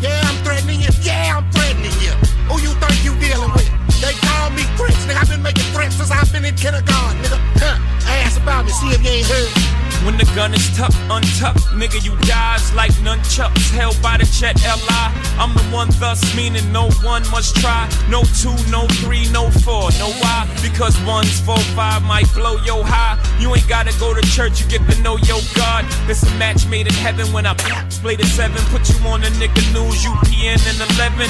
[0.00, 0.88] Yeah, I'm threatening you.
[1.02, 2.14] Yeah, I'm threatening you.
[2.46, 3.66] Who you think you dealing with?
[4.00, 5.20] They call me Prince, nigga.
[5.20, 7.38] I've been making threats since I've been in kindergarten, nigga.
[7.58, 7.76] Huh.
[8.22, 9.89] Ask about me, see if you ain't heard.
[10.04, 14.56] When the gun is tucked, untucked, nigga, you dies like nunchucks held by the Jet
[14.56, 15.02] Li.
[15.36, 17.88] I'm the one, thus meaning no one must try.
[18.08, 20.48] No two, no three, no four, no why?
[20.62, 23.20] Because one's four, five might blow your high.
[23.38, 25.84] You ain't gotta go to church, you get to know your God.
[26.08, 27.52] It's a match made in heaven when I
[28.00, 31.28] play the seven, put you on the nigga news, UPN and 11.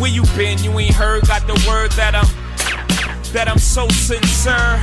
[0.00, 0.56] Where you been?
[0.64, 2.28] You ain't heard, got the word that I'm
[3.34, 4.80] that I'm so sincere.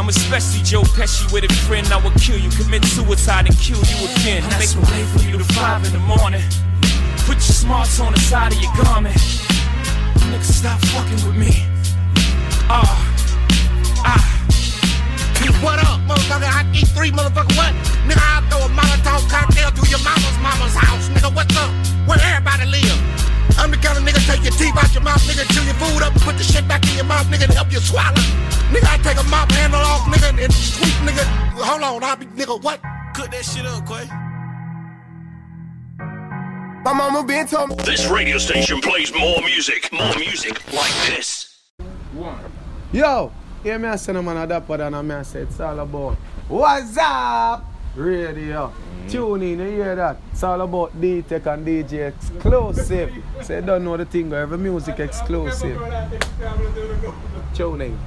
[0.00, 1.86] I'm especially Joe Pesci with a friend.
[1.92, 4.42] I would kill you, commit suicide and kill you again.
[4.48, 6.40] I make a way for you to five in the morning.
[7.28, 9.14] Put your smarts on the side of your garment.
[10.32, 11.52] Nigga, stop fucking with me.
[12.72, 12.88] Ah,
[14.08, 14.24] ah.
[15.60, 16.48] What up, motherfucker?
[16.48, 17.76] I eat three motherfucker what?
[18.08, 21.10] Nigga, I'll throw a Molotov cocktail through your mama's mama's house.
[21.10, 21.68] Nigga, what's up?
[22.08, 23.00] Where everybody live?
[23.80, 26.12] I'm kind of nigga take your teeth out your mouth, nigga, chew your food up
[26.12, 28.12] and put the shit back in your mouth, nigga, to help you swallow.
[28.68, 31.24] Nigga, I take a mop handle off, nigga, and sweep, nigga.
[31.56, 32.78] Hold on, I'll be, nigga, what?
[33.14, 34.06] Cook that shit up, Quay.
[36.84, 37.76] My mama been told me.
[37.76, 41.58] This radio station plays more music, more music like this.
[42.12, 42.38] One.
[42.92, 43.32] Yo,
[43.62, 45.78] hear me I say no man a dapper than a me I say it's all
[45.78, 46.16] about
[46.48, 47.69] What's up?
[47.96, 48.68] Radio.
[48.68, 49.08] Mm-hmm.
[49.08, 50.18] Tune in, you hear that?
[50.32, 53.12] It's all about D-Tech and DJ exclusive.
[53.42, 55.78] Say you don't know the thing, every music exclusive.
[57.54, 57.98] Tune in.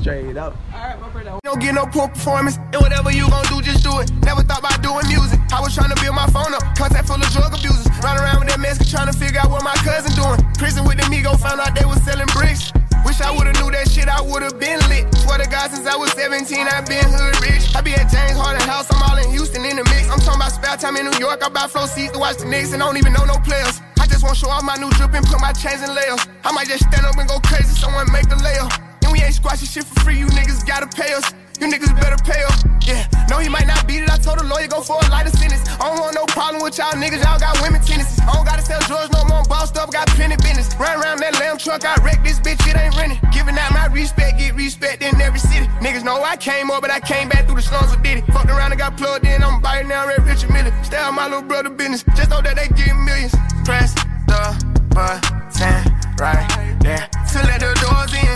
[0.00, 0.56] Straight up.
[0.72, 1.38] All right, my brother.
[1.42, 2.58] Don't get no poor performance.
[2.72, 4.12] And whatever you gon' do, just do it.
[4.22, 5.40] Never thought about doing music.
[5.52, 6.62] I was trying to build my phone up.
[6.76, 7.86] Contact full of drug abusers.
[8.04, 10.38] Run around with that mask trying to figure out what my cousin doing.
[10.58, 12.72] Prison with the Migo found out they was selling bricks.
[13.06, 15.06] Wish I would've knew that shit, I would've been lit.
[15.22, 17.70] Swear to God, since I was 17, i been hood rich.
[17.74, 20.10] I be at James Harden House, I'm all in Houston in the mix.
[20.10, 22.46] I'm talking about spare time in New York, I buy flow seats to watch the
[22.46, 23.80] Knicks and don't even know no players.
[24.02, 26.26] I just wanna show off my new drip and put my chains in layers.
[26.42, 28.85] I might just stand up and go crazy, someone make the layup.
[29.16, 31.24] We ain't squashing shit for free, you niggas gotta pay us.
[31.58, 32.52] You niggas better pay up.
[32.84, 34.10] Yeah, no, he might not beat it.
[34.12, 35.64] I told the lawyer go for a lighter sentence.
[35.80, 37.24] I don't want no problem with y'all niggas.
[37.24, 38.20] Y'all got women tendencies.
[38.20, 39.42] I don't gotta sell drugs no more.
[39.48, 40.68] Bossed up, got plenty business.
[40.76, 42.60] Run around that lamb truck, I wreck this bitch.
[42.68, 43.16] It ain't renting.
[43.32, 45.64] Giving out my respect, get respect in every city.
[45.80, 48.20] Niggas know I came up, but I came back through the slums with Diddy.
[48.36, 49.42] Fucked around and got plugged in.
[49.42, 50.70] I'm biting now, Red Richard Mille.
[50.84, 52.04] Stay out my little brother business.
[52.14, 53.34] Just know that they getting millions.
[53.64, 53.94] Press
[54.28, 54.44] the
[54.92, 58.35] button right there to let the doors in.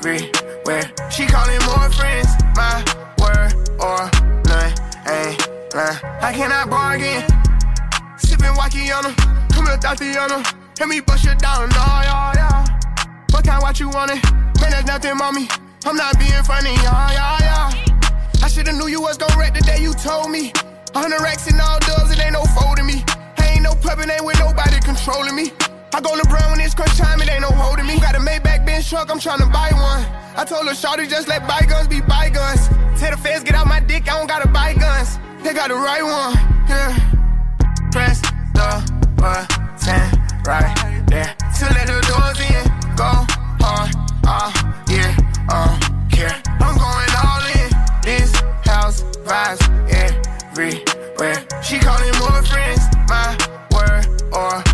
[0.00, 0.92] Everywhere.
[1.10, 2.28] She calling more friends.
[2.56, 2.80] My
[3.20, 4.08] word or
[4.48, 4.72] none.
[5.06, 5.98] Ain't lying.
[6.20, 7.22] I cannot bargain.
[8.18, 9.14] Sipping Wakiana.
[9.52, 10.42] Come here, Tatiana.
[10.78, 11.68] Let me bust you down.
[11.70, 12.66] No, yeah, yeah.
[13.30, 14.24] What kind of what you want it?
[14.60, 15.48] Man, there's nothing, mommy.
[15.84, 16.74] I'm not being funny.
[16.82, 18.42] Yeah, yeah, yeah.
[18.42, 20.52] I shoulda knew you was gon' wreck the day you told me.
[20.94, 23.04] A hundred racks and all dubs, it ain't no folding me.
[23.38, 25.52] I ain't no puppet, ain't with nobody controlling me.
[25.92, 27.98] I go LeBron when it's crunch time, it ain't no holding me.
[27.98, 30.06] Got a Maybach Benz truck, I'm tryna buy one.
[30.36, 32.68] I told her, Shawty, just let bygones be bygones.
[32.98, 35.18] Tell the feds, get out my dick, I don't gotta buy guns.
[35.42, 36.34] They got the right one,
[36.68, 36.94] yeah.
[37.90, 38.20] Press
[38.54, 38.70] the
[39.16, 42.64] button right there to let the doors in.
[42.94, 43.10] Go
[43.58, 43.90] hard,
[44.30, 44.52] oh
[44.88, 45.16] yeah,
[45.50, 45.74] oh
[46.08, 46.40] care.
[46.60, 47.70] I'm going all in.
[48.02, 48.32] This
[48.64, 49.60] house vibes
[49.90, 51.44] everywhere.
[51.62, 52.80] She calling more friends.
[53.08, 53.36] My
[53.72, 54.69] word or.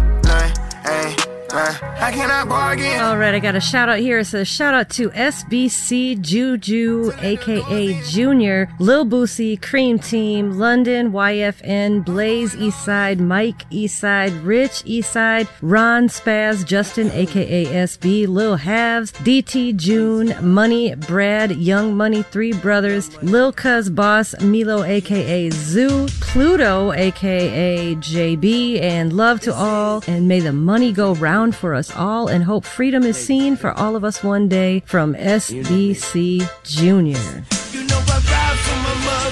[1.56, 3.00] Uh, I cannot bargain.
[3.00, 4.18] All right, I got a shout out here.
[4.18, 12.04] It says shout out to SBC Juju, aka Junior, Lil Boosie, Cream Team, London, YFN,
[12.04, 20.36] Blaze Eastside, Mike Eastside, Rich Eastside, Ron Spaz, Justin, aka SB, Lil Halves, DT June,
[20.42, 28.82] Money, Brad, Young Money, Three Brothers, Lil Cuz Boss, Milo, aka Zoo, Pluto, aka JB,
[28.82, 32.64] and love to all, and may the money go round for us all, and hope
[32.64, 37.44] freedom is seen for all of us one day from SBC Junior.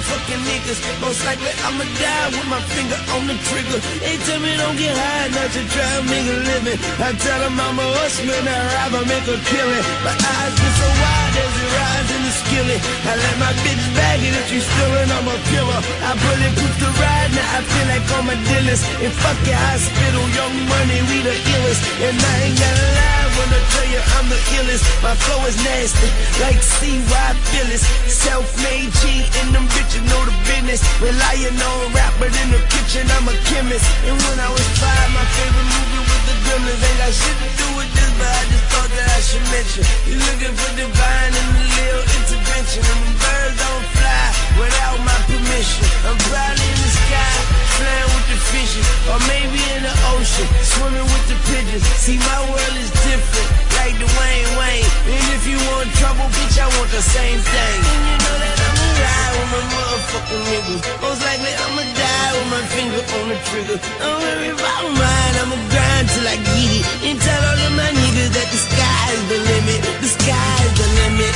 [0.04, 0.78] Motherfucking niggas.
[1.00, 3.80] Most likely I'ma die with my finger on the trigger.
[4.00, 5.62] They tell me don't get high, not to
[6.08, 6.78] make a living.
[7.00, 9.84] I tell them I'm a hustler, I rob, I make a killing.
[10.04, 12.80] My eyes get so wide as it rides in the skillet.
[13.08, 15.80] I let my bitch bagging if you stealing, I'm a killer.
[16.04, 18.82] I bulletproof the ride, now I feel like I'm a dealers.
[19.00, 21.82] And fuck your hospital, young money, we the illest.
[22.04, 24.84] And I ain't gotta lie I tell you I'm the illest.
[25.02, 26.06] My flow is nasty,
[26.38, 27.82] like CY Phyllis.
[28.06, 30.80] Self-made G, and them bitches know the business.
[31.02, 33.84] Relying on rap, but in the kitchen I'm a chemist.
[34.06, 36.78] And when I was five, my favorite movie was The Gremlins.
[36.78, 39.82] Ain't got shit to do with this, but I just thought that I should mention.
[40.06, 42.82] You looking for divine and a little intervention.
[42.86, 44.24] And when birds don't fly
[44.62, 45.84] without my permission.
[46.06, 47.34] I'm probably in the sky,
[47.82, 48.86] flying the fishes.
[49.06, 51.86] Or maybe in the ocean, swimming with the pigeons.
[52.02, 53.48] See, my world is different,
[53.78, 54.90] like Dwayne Wayne.
[55.06, 57.78] And if you want trouble, bitch, I want the same thing.
[57.78, 60.82] And you know that I'ma ride with my motherfucking niggas.
[60.98, 63.78] Most likely I'ma die with my finger on the trigger.
[64.02, 66.84] Don't worry about mine, I'ma grind till I get it.
[67.06, 69.80] And tell all of my niggas that the sky's the limit.
[70.02, 71.34] The sky's the limit.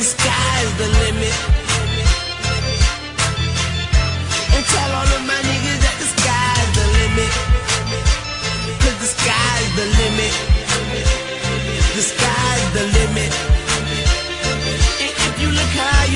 [0.00, 1.61] The sky's the limit.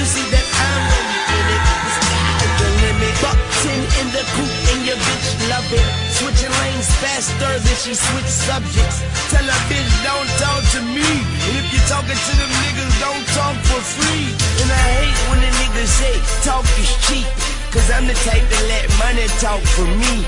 [0.06, 1.62] See that I'm gonna in it.
[1.66, 3.14] The sky's the limit.
[3.18, 5.88] Buck 10 in the coupe and your bitch love it.
[6.14, 9.02] Switching lanes faster than she switch subjects.
[9.34, 11.10] Tell a bitch don't talk to me.
[11.50, 14.30] And if you're talking to them niggas, don't talk for free.
[14.62, 16.14] And I hate when the niggas say
[16.46, 17.26] talk is cheap.
[17.74, 20.22] Cause I'm the type to let money talk for me.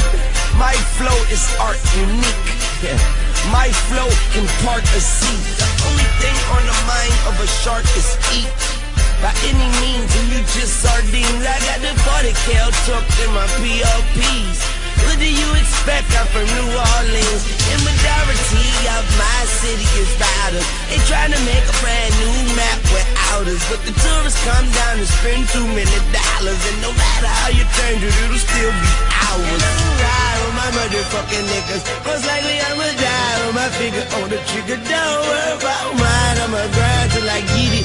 [0.62, 2.48] My flow is art unique.
[3.50, 5.38] My flow can part a sea.
[5.58, 8.75] The only thing on the mind of a shark is eat.
[9.22, 11.44] By any means, and you just sardines.
[11.44, 14.60] I got the 40 cal tucked in my PLPs.
[15.04, 16.08] What do you expect?
[16.16, 17.42] I'm from New Orleans.
[17.72, 20.66] And majority of my city is riders.
[20.88, 23.62] They trying to make a brand new map without us.
[23.72, 26.60] But the tourists come down and spend too many dollars.
[26.68, 28.92] And no matter how you turn it, it'll still be
[29.32, 29.64] ours.
[30.00, 31.82] Ride with my motherfucking niggas.
[32.04, 34.80] Most likely I'ma die with my finger on the trigger.
[34.80, 36.36] Don't worry about mine.
[36.44, 37.84] I'ma grind till I get it.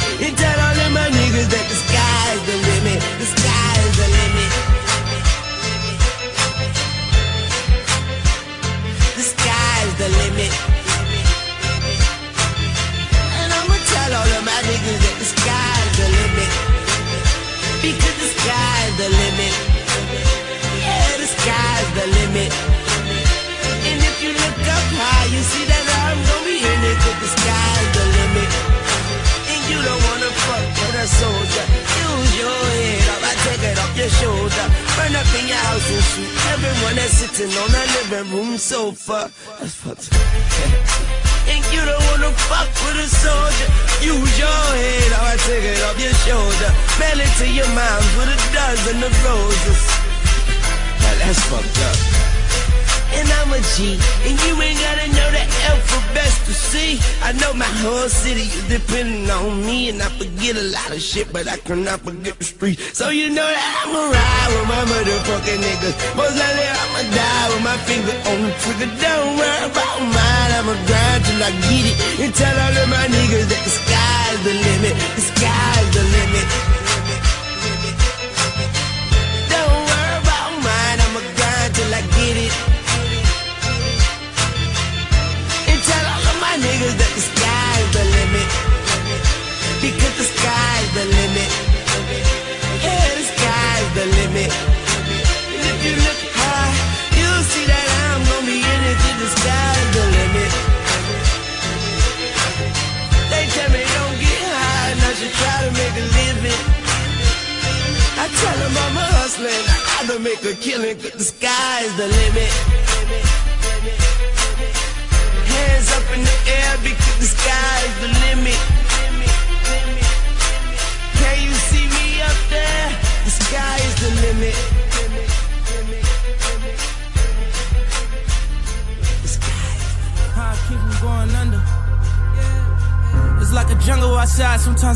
[1.41, 3.01] That the sky's the limit.
[3.17, 3.25] The
[3.97, 4.51] the limit.
[9.17, 9.23] The
[9.97, 10.53] the limit.
[13.41, 15.25] And I'ma tell all of my niggas that the
[15.97, 16.51] the limit.
[17.81, 18.29] Because the
[19.01, 19.53] the limit.
[20.77, 21.27] Yeah, the
[21.97, 22.51] the limit.
[23.89, 26.97] And if you look up high, you see that I'm gonna be in it.
[27.01, 27.70] Cause the sky's
[30.95, 31.65] a soldier.
[32.03, 34.65] Use your head up, I take it off your shoulder.
[34.97, 39.31] Burn up in your house and shoot everyone that's sitting on a living room sofa.
[39.59, 40.21] That's fucked up.
[41.47, 43.69] And you don't wanna fuck with a soldier.
[44.01, 46.69] Use your head, or I take it off your shoulder.
[46.99, 49.81] Mail it to your mom with a dozen of roses.
[51.01, 52.30] Now that's fucked up.
[53.13, 56.99] And I'm a G, and you ain't gotta know the alphabet to see.
[57.21, 61.01] I know my whole city is depending on me, and I forget a lot of
[61.01, 62.79] shit, but I cannot forget the street.
[62.93, 65.95] So you know that I'ma ride with my motherfucking niggas.
[66.15, 68.89] Most likely I'ma die with my finger on the trigger.
[69.03, 71.97] Don't worry about mine, I'ma grind till I get it.
[72.23, 74.93] And tell all of my niggas that the sky's the limit.
[75.19, 76.80] The sky's the limit.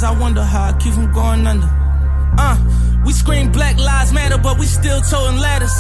[0.06, 1.68] I wonder how I keep from going under.
[2.38, 2.57] Uh,
[3.06, 5.73] we scream Black Lives Matter, but we still toting ladders.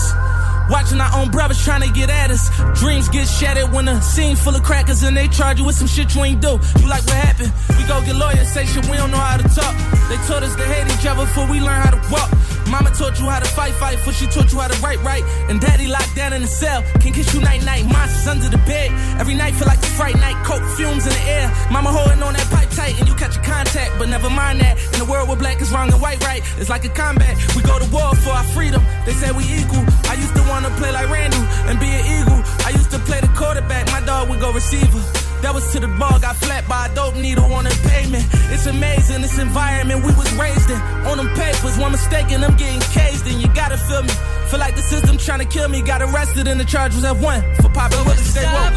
[0.67, 2.49] Watching our own brothers trying to get at us.
[2.79, 5.87] Dreams get shattered when a scene full of crackers and they charge you with some
[5.87, 6.59] shit you ain't do.
[6.81, 7.53] You like what happened?
[7.77, 9.75] We go get lawyers, say shit we don't know how to talk.
[10.09, 12.31] They told us to hate each other before we learn how to walk.
[12.69, 15.23] Mama taught you how to fight, fight, for she taught you how to write, right.
[15.49, 17.85] And daddy locked down in the cell, can kiss you night, night.
[17.85, 18.91] Monsters under the bed.
[19.19, 21.47] Every night feel like a fright night, coke fumes in the air.
[21.71, 24.77] Mama holding on that pipe tight, and you catch a contact, but never mind that.
[24.95, 27.37] In a world where black is wrong and white right, it's like a combat.
[27.55, 28.83] We go to war for our freedom.
[29.05, 29.83] They say we equal.
[30.09, 32.41] I used to wanna play like Randall and be an eagle.
[32.65, 35.24] I used to play the quarterback, my dog would go receiver.
[35.41, 38.25] That was to the ball, got flat by a dope needle on the pavement.
[38.51, 40.79] It's amazing, this environment we was raised in.
[41.05, 43.39] On them papers, one mistake and I'm getting caged in.
[43.39, 44.13] You gotta feel me.
[44.49, 45.81] Feel like the system trying to kill me.
[45.81, 48.73] Got arrested and the charge was at one for popping with the stay woke.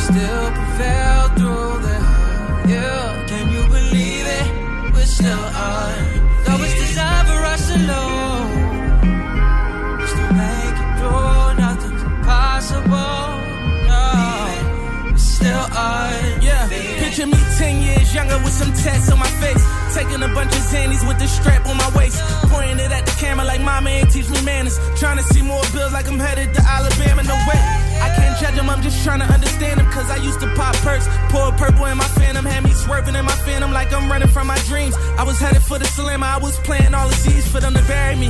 [0.00, 1.96] Still prevail through the
[2.68, 3.26] yeah.
[3.28, 4.92] Can you believe it?
[4.92, 5.94] We're still on.
[6.44, 8.50] Though it's designed for us alone.
[10.10, 13.19] Still make it through, nothing's impossible.
[15.40, 16.42] Still on.
[16.44, 19.64] Yeah, picture me 10 years younger with some tats on my face.
[19.96, 22.20] Taking a bunch of Xannies with the strap on my waist.
[22.52, 24.78] Pointing it at the camera like mama ain't teach me manners.
[25.00, 27.22] Trying to see more bills like I'm headed to Alabama.
[27.22, 27.56] No way.
[28.04, 29.90] I can't judge them, I'm just trying to understand them.
[29.90, 33.24] Cause I used to pop perks, pour purple in my phantom, had me swerving in
[33.24, 34.94] my phantom like I'm running from my dreams.
[35.16, 37.82] I was headed for the slammer, I was playing all the Z's for them to
[37.84, 38.28] bury me.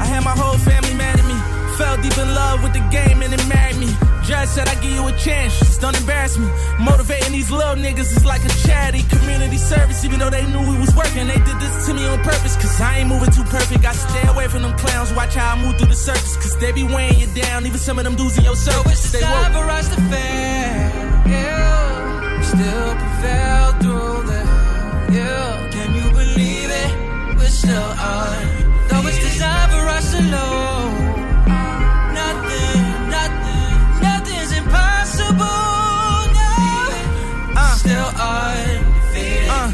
[0.00, 1.55] I had my whole family mad at me.
[1.78, 3.88] Fell deep in love with the game and it married me.
[4.24, 6.48] Judge said I give you a chance, just don't embarrass me.
[6.80, 10.02] Motivating these little niggas is like a charity, community service.
[10.04, 12.56] Even though they knew we was working, they did this to me on purpose.
[12.56, 13.84] Cause I ain't moving too perfect.
[13.84, 16.36] I stay away from them clowns, watch how I move through the circus.
[16.36, 18.92] Cause they be weighing you down, even some of them dudes in your So service.
[19.04, 19.62] it's Stay time woke.
[19.64, 21.28] for us to fail.
[21.28, 22.40] Yeah.
[22.40, 24.40] Still prevail through the
[25.12, 25.68] yeah.
[25.70, 27.36] Can you believe it?
[27.36, 28.55] We're still on.
[37.86, 39.48] Still undefeated.
[39.48, 39.68] Uh,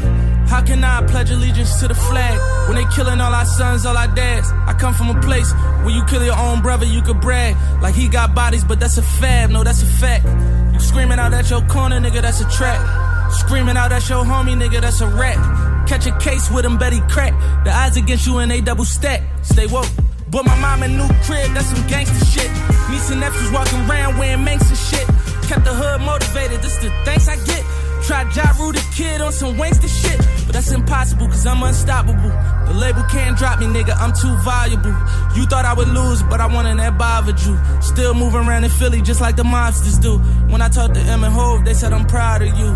[0.45, 2.37] how can I pledge allegiance to the flag
[2.69, 4.51] when they killing all our sons, all our dads?
[4.51, 7.95] I come from a place where you kill your own brother, you could brag like
[7.95, 9.49] he got bodies, but that's a fab.
[9.49, 10.25] No, that's a fact.
[10.73, 13.31] You screaming out at your corner, nigga, that's a trap.
[13.31, 15.87] Screaming out at your homie, nigga, that's a rap.
[15.87, 17.33] Catch a case with him, bet he crack.
[17.63, 19.23] The odds against you and they double stack.
[19.41, 19.89] Stay woke.
[20.29, 22.51] But my mom a new crib, that's some gangster shit.
[22.91, 25.07] Niece and nephews walking around wearing Manx and shit.
[25.49, 27.63] Kept the hood motivated, this the thanks I get.
[28.09, 32.31] Ja Rule the kid on some wankster shit, but that's impossible cause I'm unstoppable.
[32.67, 34.91] The label can't drop me, nigga, I'm too valuable.
[35.37, 37.57] You thought I would lose, but I wanted that bothered you.
[37.81, 40.17] Still moving around in Philly just like the mobsters do.
[40.51, 42.75] When I talked to M and Hov, they said I'm proud of you.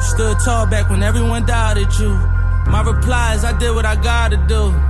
[0.00, 2.10] Stood tall back when everyone doubted you.
[2.70, 4.89] My reply is I did what I gotta do.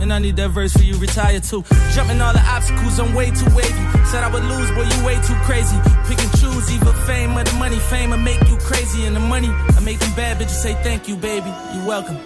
[0.00, 1.64] And I need that verse for you, retire too.
[1.92, 3.84] Jumping all the obstacles, I'm way too wavy.
[4.10, 5.76] Said I would lose, boy, you way too crazy.
[6.06, 7.78] Pick and choose, either fame or the money.
[7.78, 11.08] Fame will make you crazy, and the money I make them bad bitches say thank
[11.08, 11.48] you, baby.
[11.74, 12.18] You welcome.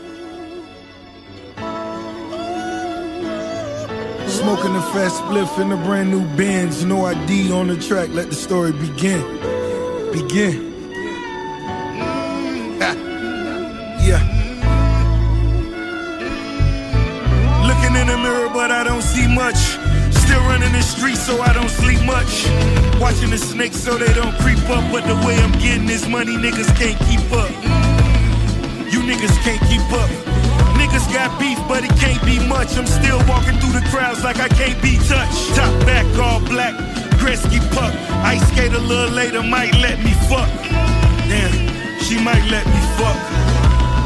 [4.29, 6.85] Smoking a fast spliff in a brand new Benz.
[6.85, 9.23] No ID on the track, let the story begin.
[10.13, 10.68] Begin.
[18.59, 19.79] But I don't see much.
[20.11, 22.43] Still running the streets, so I don't sleep much.
[22.99, 24.83] Watching the snakes so they don't creep up.
[24.91, 27.55] But the way I'm getting this money, niggas can't keep up.
[28.91, 30.11] You niggas can't keep up.
[30.75, 32.77] Niggas got beef, but it can't be much.
[32.77, 35.55] I'm still walking through the crowds like I can't be touched.
[35.55, 36.75] Top back, all black,
[37.23, 37.95] Gretzky puck.
[38.27, 40.51] Ice skate a little later, might let me fuck.
[41.31, 41.55] Damn,
[42.03, 43.19] she might let me fuck.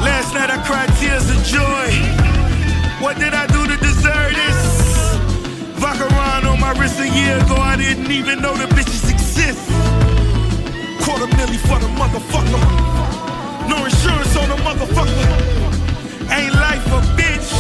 [0.04, 2.31] Last night I cried tears of joy.
[3.02, 5.18] What did I do to deserve this?
[5.74, 9.58] Vacheron on my wrist a year ago, I didn't even know the bitches exist.
[11.02, 12.62] Quarter milli for the motherfucker.
[13.66, 15.26] No insurance on the motherfucker.
[16.30, 17.50] Ain't life a bitch,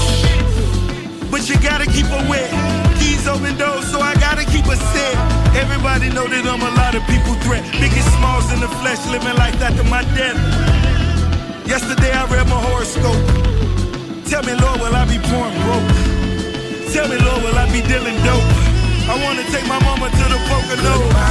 [1.28, 2.48] but you gotta keep her wet.
[3.00, 5.14] Keys open doors, so I gotta keep her set.
[5.58, 7.64] Everybody know that I'm a lot of people threat.
[7.82, 10.38] Biggie Smalls in the flesh, living like that to my death.
[11.66, 13.51] Yesterday I read my horoscope.
[14.32, 15.84] Tell me, Lord, will I be pouring broke?
[16.90, 18.48] Tell me, Lord, will I be dealing dope?
[19.04, 21.21] I wanna take my mama to the Pocono.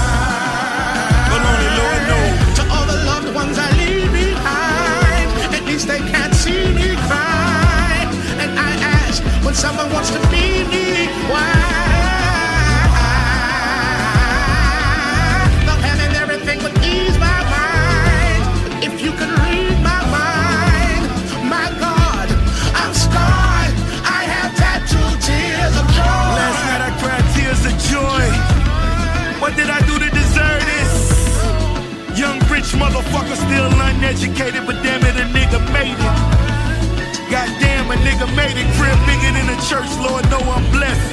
[34.21, 36.15] Uneducated, but damn it, a nigga made it.
[37.33, 41.09] Goddamn, a nigga made it crib bigger than a church, Lord, know I'm blessed.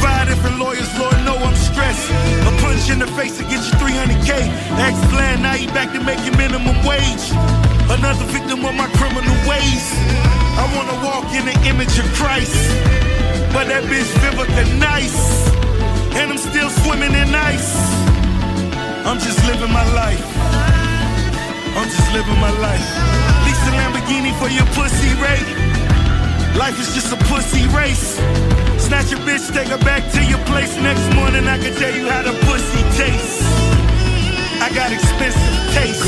[0.00, 2.08] Five different lawyers, Lord, know I'm stressed.
[2.48, 4.48] A punch in the face to get you 300K.
[4.80, 7.24] Ex-plan, now he back to making minimum wage.
[7.92, 9.84] Another victim of my criminal ways.
[10.56, 12.56] I wanna walk in the image of Christ.
[13.52, 15.20] But that bitch Vivica nice.
[16.16, 17.76] And I'm still swimming in ice.
[19.04, 20.57] I'm just living my life.
[21.78, 22.82] I'm just living my life.
[23.46, 25.46] Lisa Lamborghini for your pussy rate.
[26.58, 28.18] Life is just a pussy race.
[28.82, 30.74] Snatch your bitch, take her back to your place.
[30.76, 33.46] Next morning, I can tell you how the pussy tastes.
[34.58, 36.02] I got expensive taste.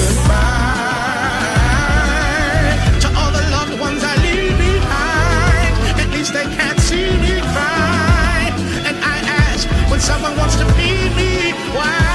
[3.03, 8.51] To all the loved ones I leave behind, at least they can't see me cry.
[8.91, 9.17] And I
[9.47, 12.10] ask when someone wants to feed me, why?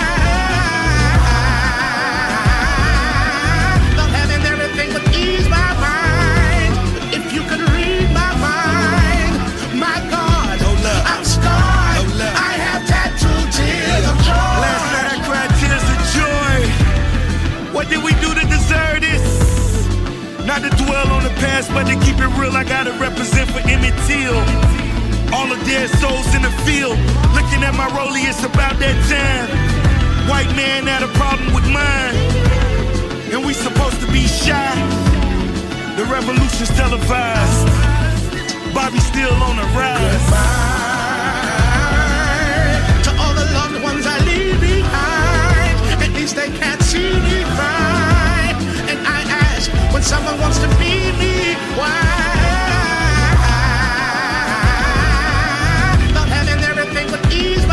[21.46, 24.38] Past, but to keep it real, I gotta represent for Emmett Till.
[25.34, 26.98] All the dead souls in the field.
[27.38, 29.48] Looking at my rollie, it's about that time.
[30.30, 32.16] White man had a problem with mine.
[33.32, 34.74] And we supposed to be shy.
[35.98, 37.68] The revolution's televised.
[38.74, 40.02] Bobby still on the rise.
[40.02, 41.06] Goodbye
[43.06, 47.45] To all the loved ones I leave behind, at least they can't see me
[49.96, 51.88] when someone wants to be me, why?
[56.14, 57.65] Not having everything would ease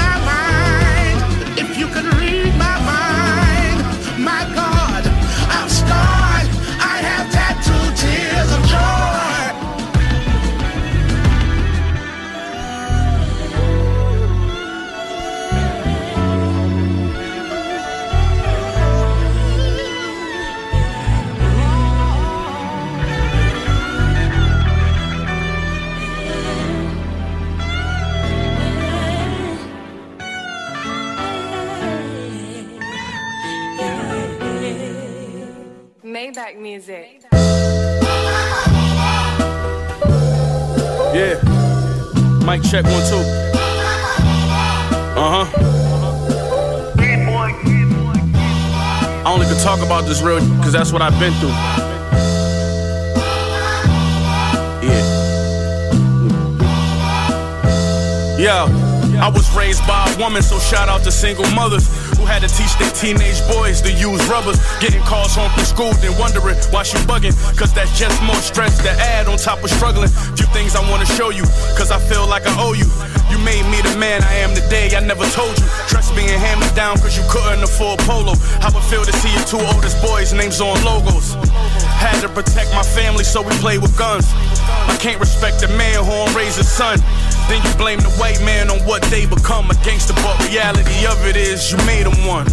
[36.52, 37.20] Maybach music.
[41.14, 41.40] Yeah.
[42.44, 43.16] Mic check one, two.
[45.16, 45.58] Uh huh.
[49.24, 51.48] I only can talk about this real because that's what I've been through.
[54.88, 55.02] Yeah.
[58.38, 61.88] Yeah, I was raised by a woman, so shout out to single mothers
[62.32, 64.56] had to teach their teenage boys to use rubbers.
[64.80, 67.36] Getting calls home from school, then wondering why she bugging.
[67.60, 70.08] Cause that's just more stress to add on top of struggling.
[70.32, 71.44] Few things I wanna show you,
[71.76, 72.88] cause I feel like I owe you.
[73.28, 75.66] You made me the man I am today, I never told you.
[75.92, 78.32] Dress being hand me down cause you couldn't afford polo.
[78.64, 81.36] How it feel to see your two oldest boys' names on logos.
[82.00, 84.24] Had to protect my family, so we play with guns.
[84.88, 86.96] I can't respect a man who raise his son.
[87.48, 91.26] Then you blame the white man on what they become a gangster, but reality of
[91.26, 92.46] it is you made them one.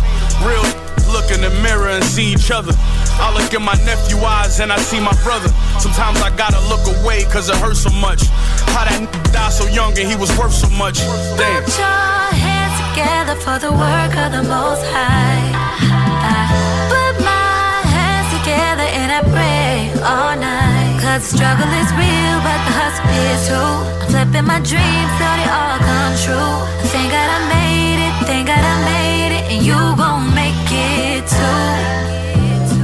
[0.43, 0.63] Real
[1.11, 2.73] look in the mirror and see each other.
[3.19, 5.49] I look in my nephew eyes and I see my brother.
[5.79, 8.23] Sometimes I gotta look away cause it hurts so much.
[8.73, 10.99] How that died so young and he was worth so much.
[11.37, 11.63] Damn.
[11.63, 15.49] Put your hands together for the work of the Most High.
[16.23, 16.41] I
[16.93, 20.58] put my hands together and I pray all night.
[21.09, 23.55] Cause the struggle is real, but the hustle is too.
[23.57, 26.53] I'm flipping my dreams till they all come true.
[26.93, 30.38] Thank God I made it, thank God I made it, and you gon' it.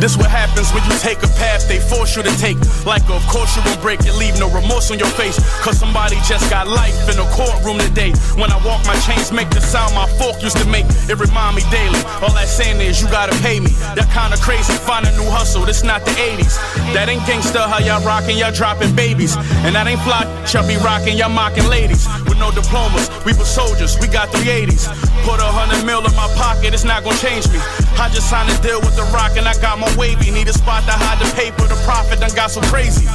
[0.06, 2.62] This what happens when you take a path they force you to take.
[2.86, 5.34] Like, of course you gon' break it, leave no remorse on your face.
[5.66, 8.14] Cause somebody just got life in a courtroom today.
[8.38, 10.86] When I walk, my chains make the sound my fork used to make.
[11.10, 11.98] It remind me daily.
[12.22, 13.74] All that saying is you gotta pay me.
[13.98, 15.66] That kinda crazy, find a new hustle.
[15.66, 16.54] This not the 80s.
[16.94, 19.36] That ain't gangsta how y'all rockin', y'all dropping babies.
[19.66, 20.22] And that ain't fly,
[20.54, 22.06] y'all be rockin', y'all mocking ladies.
[22.30, 24.86] With no diplomas, we were soldiers, we got 380s.
[25.26, 27.58] Put a hundred mil in my pocket, it's not gonna change me.
[27.98, 30.32] I just signed a deal with the rock and I got my wavy.
[30.32, 33.08] Need a spot to hide the paper, the profit done got so crazy.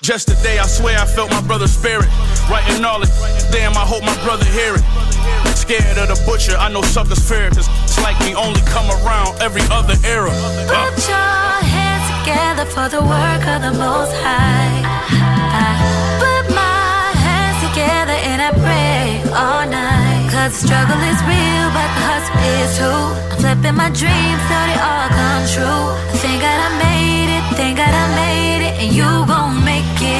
[0.00, 2.06] Just today, I swear I felt my brother's spirit.
[2.48, 3.10] Writing all it,
[3.50, 4.84] damn, I hope my brother hear it.
[5.56, 7.50] Scared of the butcher, I know suckers fear.
[7.50, 10.30] Cause it's like me only come around every other era.
[10.30, 10.94] Uh.
[10.94, 14.80] Put your hands together for the work of the Most High.
[14.86, 15.66] I
[16.22, 18.78] put my hands together and I pray
[20.48, 22.88] The struggle is real, but the hustle is too.
[22.88, 25.84] I'm flipping my dreams till they all come true.
[26.24, 30.17] Thank God I made it, thank God I made it, and you gon' make it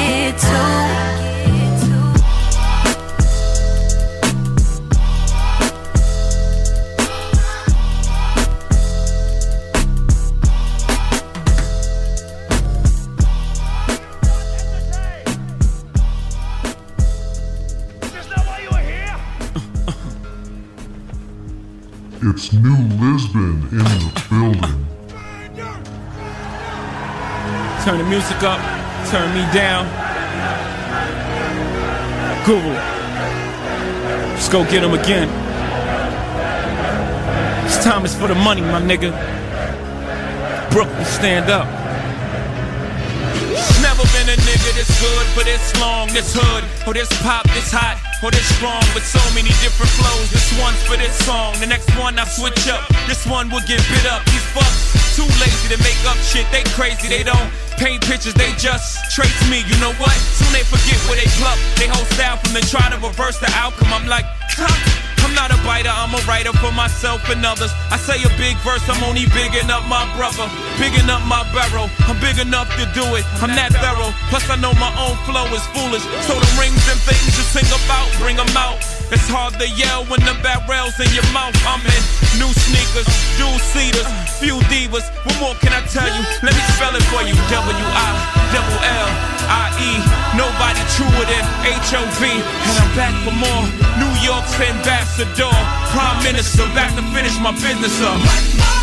[28.29, 28.59] music up,
[29.09, 29.85] turn me down.
[32.45, 32.71] Google.
[34.33, 35.27] Let's go get him again.
[37.63, 39.11] This time is for the money, my nigga.
[40.71, 41.67] Brooklyn, stand up.
[43.81, 47.71] Never been a nigga this good for this long, this hood, or this pop, this
[47.71, 50.29] hot, or this strong, with so many different flows.
[50.29, 52.87] This one's for this song, the next one I switch up.
[53.07, 54.23] This one will get bit up.
[54.25, 56.47] These fucks too lazy to make up shit.
[56.55, 59.67] They crazy, they don't paint pictures, they just trace me.
[59.67, 60.15] You know what?
[60.39, 61.59] Soon they forget where they pluck.
[61.75, 63.91] They whole style from the try to reverse the outcome.
[63.91, 64.23] I'm like,
[65.19, 67.71] I'm not a biter, I'm a writer for myself and others.
[67.91, 70.47] I say a big verse, I'm only bigging up my brother,
[70.79, 71.91] bigging up my barrel.
[72.07, 74.15] I'm big enough to do it, I'm that thorough.
[74.31, 76.05] Plus, I know my own flow is foolish.
[76.31, 78.79] So the rings and things you sing about, bring them out.
[79.09, 81.57] It's hard to yell when the barrel's in your mouth.
[81.65, 82.03] I'm in
[82.37, 83.09] new sneakers,
[83.41, 84.05] dual cedars,
[84.37, 85.09] few divas.
[85.25, 86.21] What more can I tell you?
[86.45, 87.33] Let me spell it for you.
[87.33, 88.09] W I
[88.53, 89.09] double L
[89.49, 89.91] I E.
[90.37, 92.29] Nobody truer than H O V.
[92.29, 93.65] And I'm back for more.
[93.97, 95.49] New York's ambassador,
[95.89, 98.78] prime minister, back to finish my business up.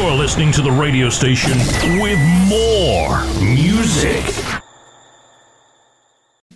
[0.00, 1.58] You're listening to the radio station
[2.00, 2.18] with
[2.48, 4.24] more music.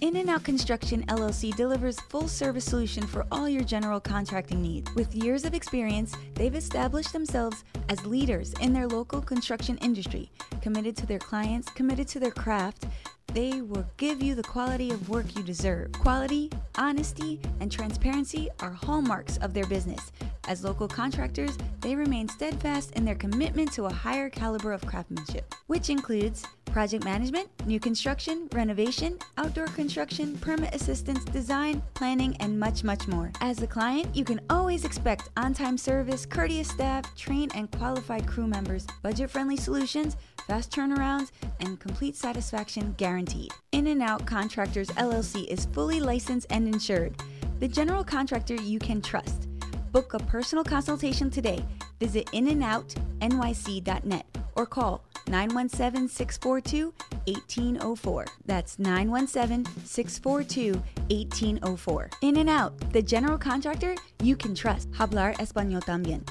[0.00, 4.90] In and Out Construction LLC delivers full service solution for all your general contracting needs.
[4.94, 10.30] With years of experience, they've established themselves as leaders in their local construction industry,
[10.62, 12.86] committed to their clients, committed to their craft.
[13.34, 15.90] They will give you the quality of work you deserve.
[15.90, 20.12] Quality, honesty, and transparency are hallmarks of their business.
[20.46, 25.52] As local contractors, they remain steadfast in their commitment to a higher caliber of craftsmanship,
[25.66, 26.44] which includes
[26.74, 33.30] project management, new construction, renovation, outdoor construction, permit assistance, design, planning, and much, much more.
[33.40, 38.26] As a client, you can always expect on time service, courteous staff, trained and qualified
[38.26, 40.16] crew members, budget friendly solutions,
[40.48, 41.30] fast turnarounds,
[41.60, 43.52] and complete satisfaction guaranteed.
[43.70, 47.14] In and Out Contractors LLC is fully licensed and insured.
[47.60, 49.46] The general contractor you can trust.
[49.94, 51.64] Book a personal consultation today.
[52.00, 54.26] Visit inandoutnyc.net
[54.56, 56.92] or call 917 642
[57.28, 58.24] 1804.
[58.44, 60.72] That's 917 642
[61.14, 62.10] 1804.
[62.22, 64.90] In and Out, the general contractor you can trust.
[64.90, 66.24] Hablar Español también.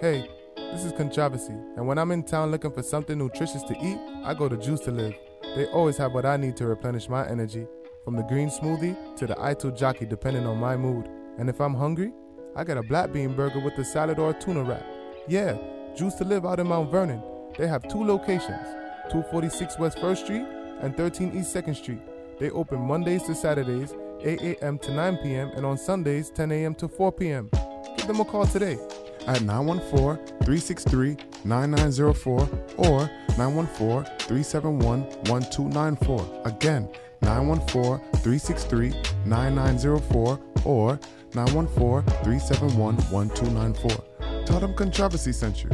[0.00, 3.98] Hey, this is Controversy, and when I'm in town looking for something nutritious to eat,
[4.22, 5.16] I go to Juice to Live.
[5.56, 7.66] They always have what I need to replenish my energy,
[8.08, 11.10] from the green smoothie to the Ito jockey, depending on my mood.
[11.36, 12.10] And if I'm hungry,
[12.56, 14.82] I got a black bean burger with a salad or a tuna wrap.
[15.28, 15.58] Yeah,
[15.94, 17.22] Juice to Live out in Mount Vernon.
[17.58, 18.66] They have two locations
[19.10, 20.46] 246 West 1st Street
[20.80, 22.00] and 13 East 2nd Street.
[22.40, 24.78] They open Mondays to Saturdays, 8 a.m.
[24.78, 26.74] to 9 p.m., and on Sundays, 10 a.m.
[26.76, 27.50] to 4 p.m.
[27.98, 28.78] Give them a call today
[29.26, 31.14] at 914 363
[31.44, 32.48] 9904
[32.78, 36.42] or 914 371 1294.
[36.46, 36.88] Again,
[37.22, 38.90] 914 363
[39.26, 41.00] 9904 or
[41.34, 44.44] 914 371 1294.
[44.46, 45.70] Tell them Controversy sent you.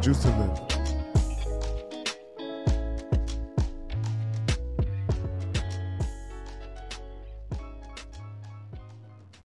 [0.00, 0.60] Juice to live.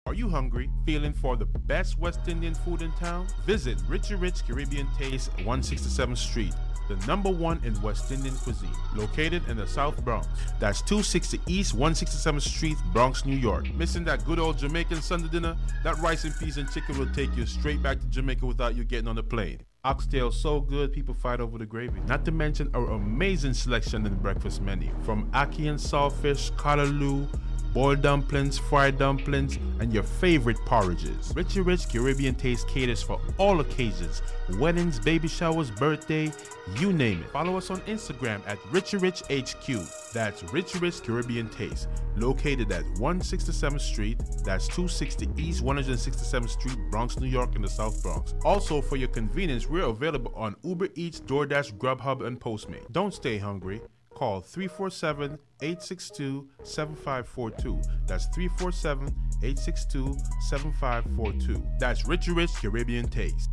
[0.08, 0.70] Are you hungry?
[0.86, 3.28] Feeling for the best West Indian food in town?
[3.46, 6.54] Visit Richie Rich Caribbean Taste, 167th Street,
[6.88, 10.28] the number one in West Indian cuisine, located in the South Bronx.
[10.60, 13.74] That's 260 East 167th Street, Bronx, New York.
[13.76, 15.56] Missing that good old Jamaican Sunday dinner?
[15.84, 18.84] That rice and peas and chicken will take you straight back to Jamaica without you
[18.84, 19.62] getting on the plane.
[19.84, 22.00] Oxtail so good, people fight over the gravy.
[22.08, 27.28] Not to mention our amazing selection in the breakfast menu, from ackee and saltfish, callaloo,
[27.76, 31.34] boiled dumplings, fried dumplings, and your favorite porridges.
[31.36, 34.22] Richie Rich Caribbean Taste caters for all occasions
[34.58, 36.32] weddings, baby showers, birthday,
[36.78, 37.30] you name it.
[37.32, 40.14] Follow us on Instagram at Richie Rich HQ.
[40.14, 47.20] That's Richie Rich Caribbean Taste, located at 167th Street, that's 260 East 167th Street, Bronx,
[47.20, 48.36] New York, in the South Bronx.
[48.46, 52.90] Also, for your convenience, we're available on Uber Eats, DoorDash, Grubhub, and Postmate.
[52.94, 53.82] Don't stay hungry.
[54.14, 57.82] call 347 862 7542.
[58.08, 59.08] That's 347
[59.44, 60.18] 862
[60.50, 61.64] 7542.
[61.80, 63.50] That's Richie Rich Caribbean Taste.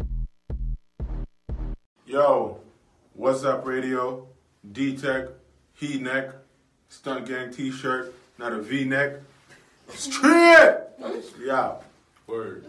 [2.07, 2.59] Yo,
[3.15, 4.27] what's up, radio?
[4.73, 5.29] D Tech,
[5.75, 6.31] He Neck,
[6.89, 9.15] Stunt Gang t shirt, not a V neck.
[9.89, 10.77] Straight!
[11.41, 11.75] Yeah,
[12.27, 12.65] word.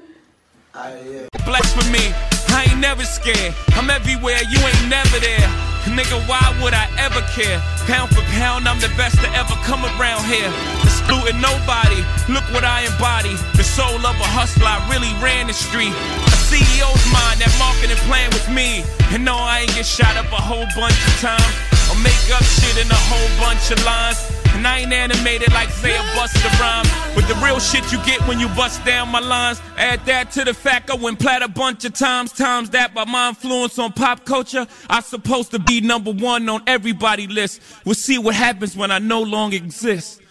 [0.74, 1.28] I am.
[1.46, 2.14] Blessed for me,
[2.50, 3.54] I ain't never scared.
[3.70, 5.73] I'm everywhere, you ain't never there.
[5.84, 7.60] Nigga, why would I ever care?
[7.86, 10.48] Pound for pound, I'm the best to ever come around here.
[10.84, 12.00] Excluding nobody,
[12.32, 13.36] look what I embody.
[13.60, 15.92] The soul of a hustler, I really ran the street.
[15.92, 18.88] A CEO's mind, that marketing plan was me.
[19.12, 21.54] And no, I ain't get shot up a whole bunch of times.
[21.92, 24.43] Or make up shit in a whole bunch of lines.
[24.54, 26.86] And I ain't animated like say a bust a rhyme.
[27.16, 29.62] But the real shit you get when you bust down my lines.
[29.78, 32.32] Add that to the fact I went plat a bunch of times.
[32.32, 34.68] Times that by my influence on pop culture.
[34.90, 37.62] I supposed to be number one on everybody list.
[37.86, 40.22] We'll see what happens when I no longer exist.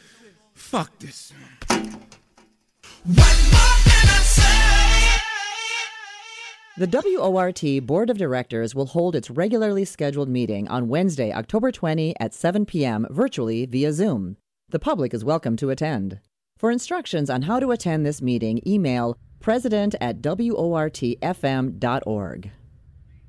[0.55, 1.33] Fuck this.
[6.83, 12.17] The WORT Board of Directors will hold its regularly scheduled meeting on Wednesday, October 20
[12.19, 13.07] at 7 p.m.
[13.09, 14.37] virtually via Zoom.
[14.71, 16.19] The public is welcome to attend.
[16.59, 20.51] For instructions on how to attend this meeting, email president at wortfm.org.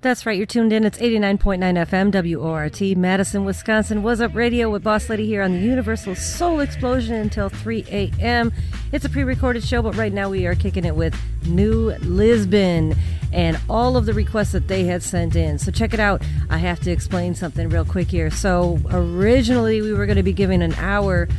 [0.03, 0.83] That's right, you're tuned in.
[0.83, 4.03] It's 89.9 FM, WORT, Madison, Wisconsin.
[4.03, 8.51] Was Up Radio with Boss Lady here on the Universal Soul Explosion until 3 a.m.
[8.91, 12.95] It's a pre recorded show, but right now we are kicking it with New Lisbon
[13.31, 15.57] and all of the requests that they had sent in.
[15.57, 16.21] So check it out.
[16.49, 18.29] I have to explain something real quick here.
[18.29, 21.29] So originally we were going to be giving an hour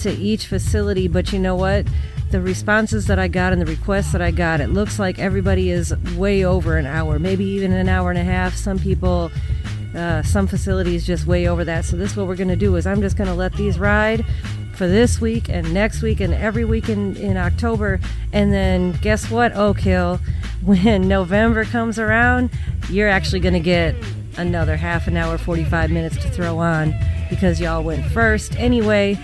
[0.00, 1.86] to each facility, but you know what?
[2.30, 5.70] The responses that I got and the requests that I got, it looks like everybody
[5.70, 8.54] is way over an hour, maybe even an hour and a half.
[8.54, 9.30] Some people,
[9.94, 11.84] uh, some facilities just way over that.
[11.84, 14.24] So this, what we're going to do is I'm just going to let these ride
[14.74, 18.00] for this week and next week and every week in, in October.
[18.32, 20.20] And then guess what, Oak Hill?
[20.62, 22.50] When November comes around,
[22.90, 23.94] you're actually going to get
[24.36, 26.94] another half an hour, 45 minutes to throw on
[27.30, 29.18] because y'all went first anyway.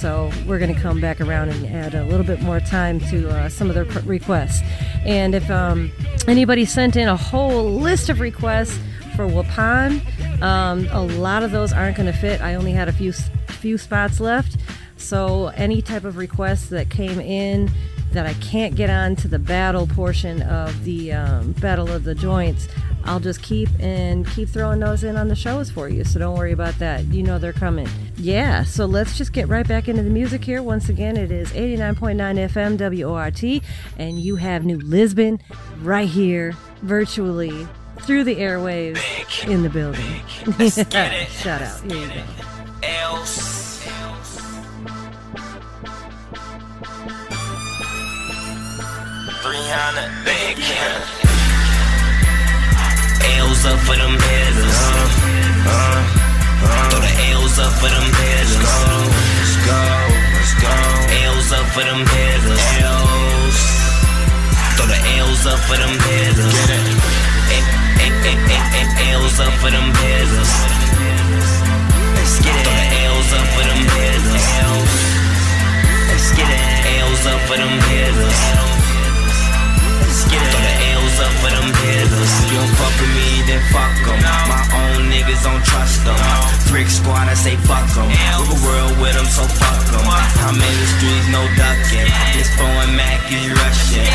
[0.00, 3.28] So we're going to come back around and add a little bit more time to
[3.28, 4.62] uh, some of their requests.
[5.04, 5.92] And if um,
[6.26, 8.78] anybody sent in a whole list of requests
[9.14, 10.00] for Waupun,
[10.40, 12.40] um, a lot of those aren't going to fit.
[12.40, 14.56] I only had a few few spots left.
[14.96, 17.70] So any type of requests that came in
[18.12, 22.14] that I can't get on to the battle portion of the um, Battle of the
[22.14, 22.68] Joints,
[23.04, 26.04] I'll just keep and keep throwing those in on the shows for you.
[26.04, 27.04] So don't worry about that.
[27.06, 27.88] You know they're coming.
[28.16, 30.62] Yeah, so let's just get right back into the music here.
[30.62, 32.16] Once again, it is 89.9
[32.50, 33.62] FM WORT,
[33.98, 35.40] and you have New Lisbon
[35.80, 37.66] right here, virtually
[38.00, 39.00] through the airwaves
[39.48, 40.20] in the building.
[40.70, 41.80] Shout out.
[41.82, 42.22] Here you go.
[42.82, 43.69] Else.
[49.40, 49.56] 300
[50.20, 51.00] bacon.
[53.40, 54.80] L's up for them hitters.
[55.64, 56.04] Uh,
[56.60, 58.60] uh, Throw the L's up for them hitters.
[58.60, 59.00] Let's go,
[59.40, 59.80] let's go.
[60.36, 60.76] let's go.
[61.32, 62.60] L's up for them hitters.
[62.84, 63.58] L's.
[64.76, 66.52] Throw the L's up for them hitters.
[66.52, 67.00] Get it.
[69.16, 70.52] L's up for them hitters.
[72.12, 72.68] Let's get it.
[72.68, 74.44] Throw the L's up for them hitters.
[76.12, 76.60] Let's get it.
[77.08, 78.79] L's up for them hitters.
[80.10, 80.89] Let's get it.
[81.20, 82.32] The up for them hitters.
[82.48, 84.24] You don't fuck with me, then fuck em.
[84.48, 86.16] My own niggas don't trust them.
[86.72, 88.08] Brick squad, I say fuck em.
[88.08, 90.08] Rip a world with them, so fuck em.
[90.08, 92.08] I'm in the streets, no ducking.
[92.32, 94.08] This foreign Mac is Russian.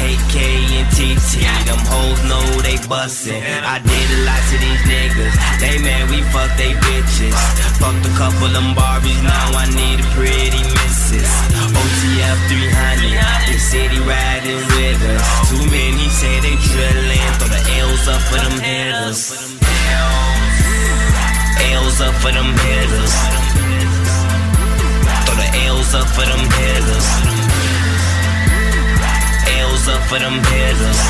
[0.00, 0.36] KK
[0.80, 3.40] and TT, them hoes know they bustin'.
[3.40, 5.34] I did a lot to these niggas.
[5.60, 7.36] They man, we fuck they bitches.
[7.80, 11.28] Fucked a couple of them Barbies, now I need a pretty missus.
[11.72, 15.24] OTF 300, the city riding with us.
[15.48, 19.20] Too many say they drillin', throw the L's up for them hitters.
[21.72, 23.14] L's up for them hitters.
[25.24, 27.06] Throw the L's up for them hitters.
[29.60, 31.00] L's up for them hitters.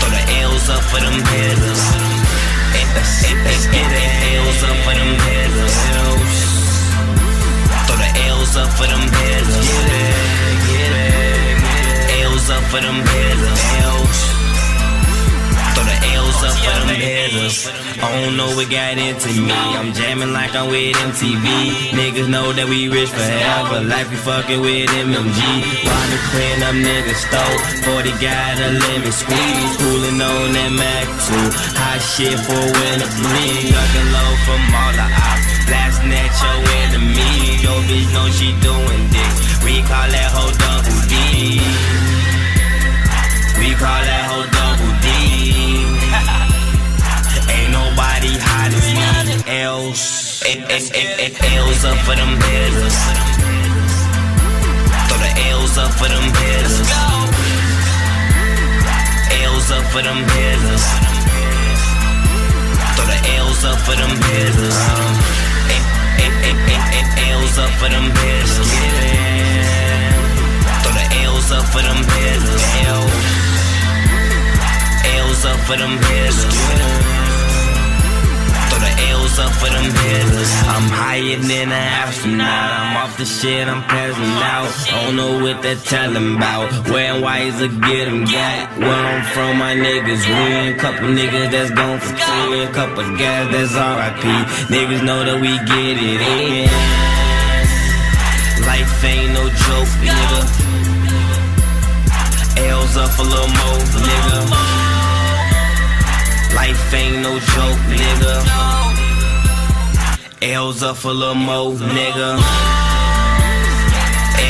[0.00, 1.82] Throw the L's up for them hitters.
[4.38, 5.74] L's up for them hitters.
[7.86, 10.27] Throw the L's up for them hitters.
[12.48, 13.60] Up for them hitters.
[13.84, 14.20] L's.
[15.76, 17.68] Throw the L's up for them hitters.
[18.00, 19.52] I don't know what got into me.
[19.52, 21.44] I'm jamming like I'm with MTV.
[21.92, 23.84] Niggas know that we rich forever.
[23.84, 25.40] Like we fucking with MMG.
[26.08, 27.58] The clean up niggas stole.
[27.84, 29.72] 40 got a lemon squeeze.
[29.76, 31.52] Cooling on that Mac 2.
[31.76, 33.68] Hot shit for winter breeze.
[33.76, 35.44] Ducking low from all the ops.
[35.68, 37.60] Blasting at your enemy.
[37.60, 39.36] Yo, bitch know she doing this.
[39.60, 41.60] We call that hoe double D.
[43.78, 45.06] Call that hoe double D.
[47.54, 49.06] Ain't nobody hot as me.
[49.46, 50.66] L's, eh,
[51.62, 52.98] L's up for them hitters.
[55.06, 56.90] Throw the L's up for them hitters.
[59.46, 60.82] L's up for them hitters.
[62.98, 64.10] Throw the L's up for them
[65.78, 68.74] eh, L's up for them hitters.
[70.82, 73.37] Throw the L's up for them hitters.
[75.38, 76.54] L's up for them hitters.
[78.68, 80.50] Throw the L's up for them hitters.
[80.66, 82.70] I'm higher than an astronaut.
[82.74, 84.66] I'm off the shit, I'm passing out.
[84.66, 86.88] I Don't know what they're telling about.
[86.90, 88.78] Wearing whites to get them got.
[88.82, 90.76] Where I'm from, my niggas win.
[90.76, 92.66] Couple niggas that's gone for free.
[92.74, 94.24] Couple guys that's RIP.
[94.74, 96.66] Niggas know that we get it in.
[98.66, 100.40] Life ain't no joke, nigga.
[102.74, 104.87] L's up a little more, nigga.
[106.58, 108.34] Life ain't no joke, nigga.
[110.42, 112.30] L's up for little more, nigga.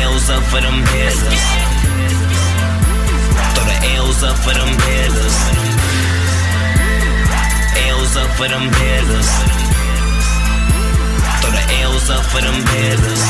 [0.09, 1.45] L's up for them hitters.
[3.53, 5.37] Throw the L's up for them hitters.
[7.93, 9.31] L's up for them hitters.
[11.41, 13.23] Throw the L's up for them hitters.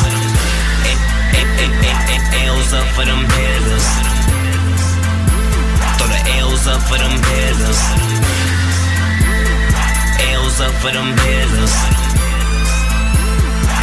[2.47, 3.87] L's up for them hitters.
[5.99, 8.08] Throw the L's up for them hitters.
[10.61, 11.73] Up for them hitters.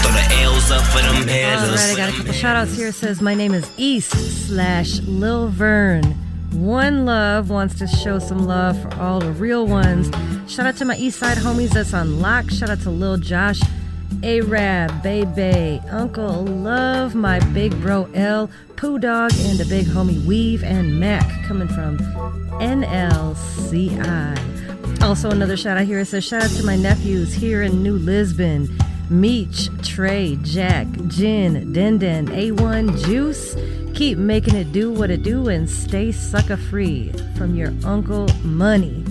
[0.01, 1.69] Throw the L's up for them hitters.
[1.71, 2.87] right, I got a couple shout outs here.
[2.87, 4.11] It says, My name is East
[4.47, 6.03] slash Lil Vern.
[6.51, 10.09] One Love wants to show some love for all the real ones.
[10.51, 12.49] Shout out to my East Side homies that's on lock.
[12.49, 13.61] Shout out to Lil Josh,
[14.21, 20.61] Arab, Bay Uncle Love, my big bro L, Poo Dog, and the big homie Weave
[20.61, 21.99] and Mac coming from
[22.59, 24.55] NLCI.
[25.05, 25.99] Also, another shout out here.
[25.99, 28.75] It says, Shout out to my nephews here in New Lisbon.
[29.11, 33.55] Meech, Trey, Jack, Jin, Denden, A1, Juice.
[33.93, 39.05] Keep making it do what it do and stay sucker free from your Uncle Money.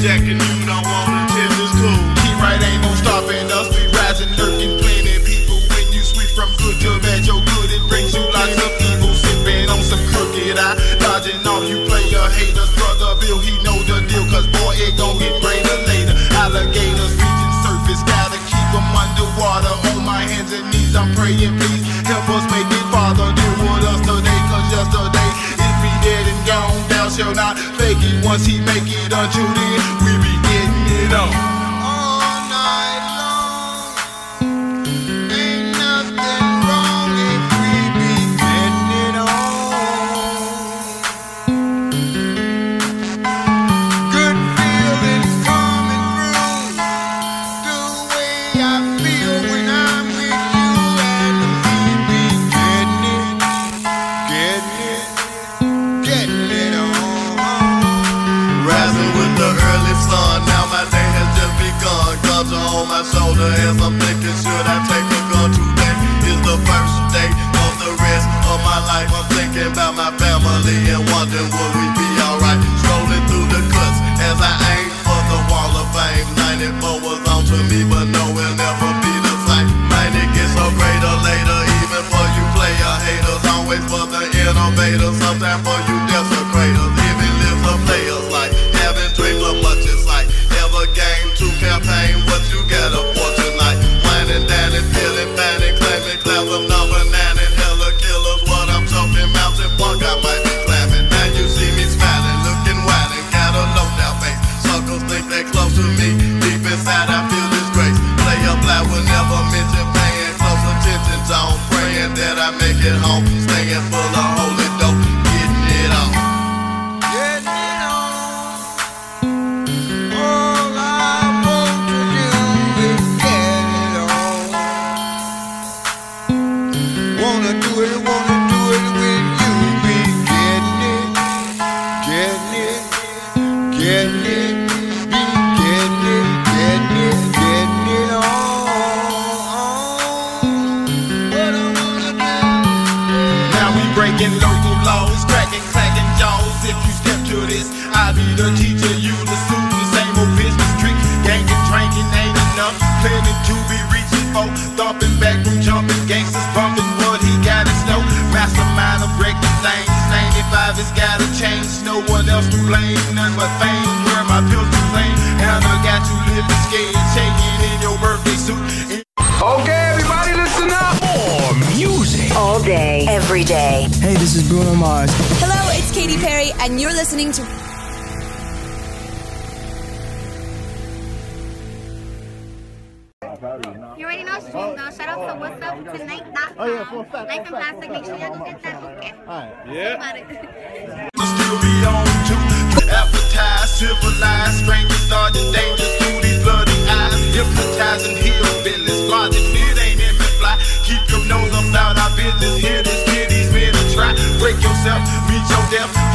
[0.00, 1.09] Jack, you don't wanna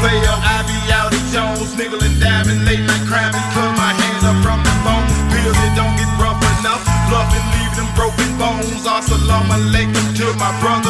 [0.05, 3.41] player, I be out at Jones, niggling, diving, late like crabby.
[3.57, 6.85] Put my hands up from the phone, bills that don't get rough enough.
[7.09, 8.85] Bluffing, leave them broken bones.
[8.85, 10.84] I salam alaikum to my brother.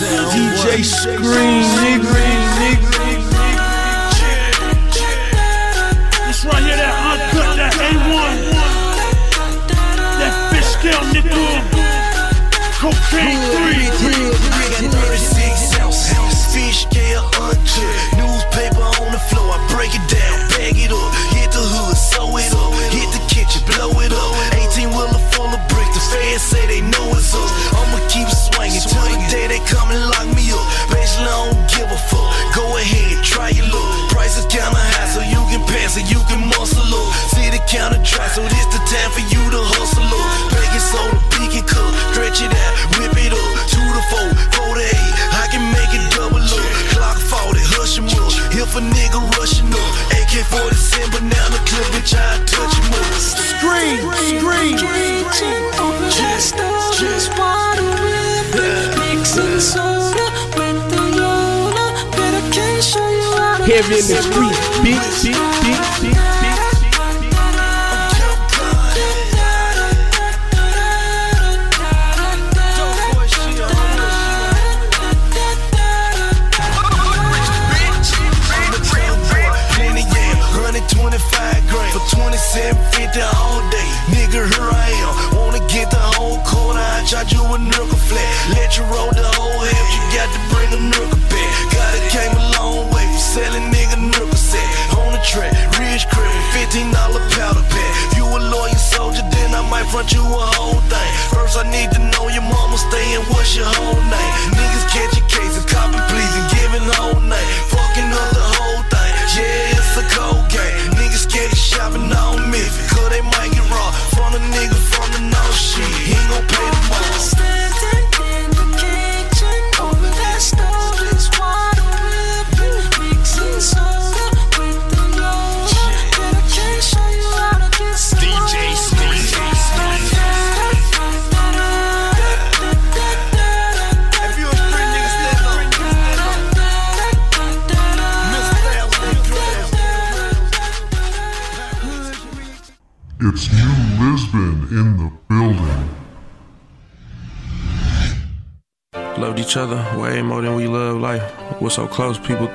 [0.00, 1.61] DJ Scream.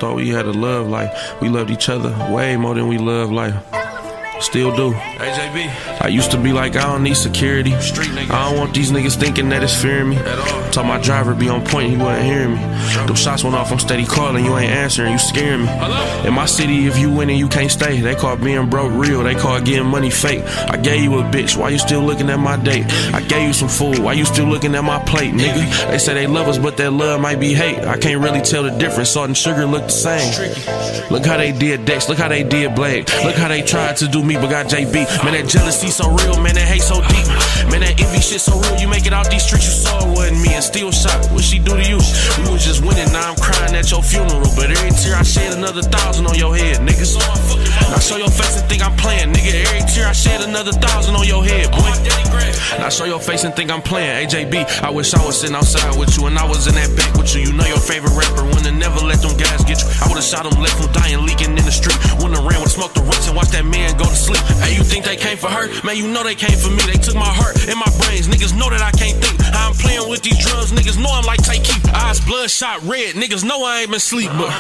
[0.07, 1.11] Thought we had a love life.
[1.41, 3.55] We loved each other way more than we love life.
[4.39, 4.93] Still do.
[4.93, 6.01] AJB.
[6.01, 7.73] I used to be like, I don't need security.
[7.73, 10.15] I don't want these niggas thinking that it's fearing me.
[10.17, 10.71] At all.
[10.71, 12.59] Told my driver be on point, he wasn't hearing me.
[13.07, 15.67] Them shots went off, I'm steady calling, you ain't answering, you scaring me.
[15.67, 16.27] Hello?
[16.27, 18.01] In my city, if you winning, you can't stay.
[18.01, 20.43] They call being broke real, they call getting money fake.
[20.45, 22.85] I gave you a bitch, why you still looking at my date?
[23.13, 25.89] I gave you some food, why you still looking at my plate, nigga?
[25.89, 27.79] They say they love us, but that love might be hate.
[27.79, 31.09] I can't really tell the difference, salt and sugar look the same.
[31.09, 33.09] Look how they did Dex, look how they did Blade.
[33.23, 35.23] Look how they tried to do me, but got JB.
[35.23, 37.27] Man, that jealousy so real, man, that hate so deep.
[37.71, 40.09] Man, that envy shit so real, you make it out these streets, you saw it
[40.15, 40.53] wasn't me.
[40.53, 41.99] And still shot, what she do to you?
[42.43, 44.47] We was just winning, now I'm crying at your funeral.
[44.55, 47.05] But every tear I shed, another thousand on your head, nigga.
[47.90, 49.66] Now show your face and think I'm playing, nigga.
[49.66, 51.91] Every tear I shed, another thousand on your head, boy.
[52.77, 54.27] Now show your face and think I'm playing.
[54.27, 57.16] AJB, I wish I was sitting outside with you and I was in that back
[57.16, 57.41] with you.
[57.41, 59.88] You know your favorite rapper, wanna never let them guys get you.
[60.03, 61.98] I would've shot him, left him dying, leaking in the street.
[62.19, 64.43] Wouldn't ran, would've the roots and watch that man go to sleep.
[64.59, 65.72] Hey, you think they came for her?
[65.83, 66.83] Man, you know they came for me.
[66.85, 68.27] They took my heart and my brains.
[68.27, 69.40] Niggas know that I can't think.
[69.53, 71.61] I'm playing with these drugs, niggas know I'm like keep.
[71.93, 74.30] Eyes bloodshot red, niggas know I ain't been sleep.
[74.32, 74.51] But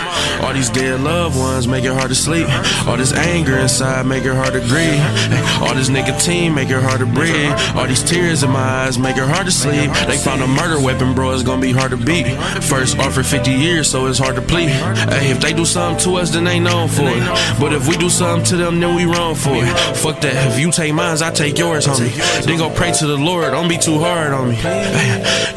[0.43, 2.47] all these dead loved ones make it hard to sleep.
[2.87, 5.01] All this anger inside make it hard to breathe.
[5.61, 7.51] All this nicotine make it hard to breathe.
[7.75, 9.91] All these tears in my eyes make it hard to sleep.
[10.07, 12.27] They found a murder weapon, bro, it's gonna be hard to beat.
[12.63, 14.69] First offer 50 years, so it's hard to plead.
[14.69, 17.23] Hey, if they do something to us, then they known for it.
[17.59, 19.67] But if we do something to them, then we wrong for it.
[19.97, 20.51] Fuck that.
[20.53, 22.13] If you take mines, I take yours, homie.
[22.45, 23.51] Then go pray to the Lord.
[23.51, 24.55] Don't be too hard on me.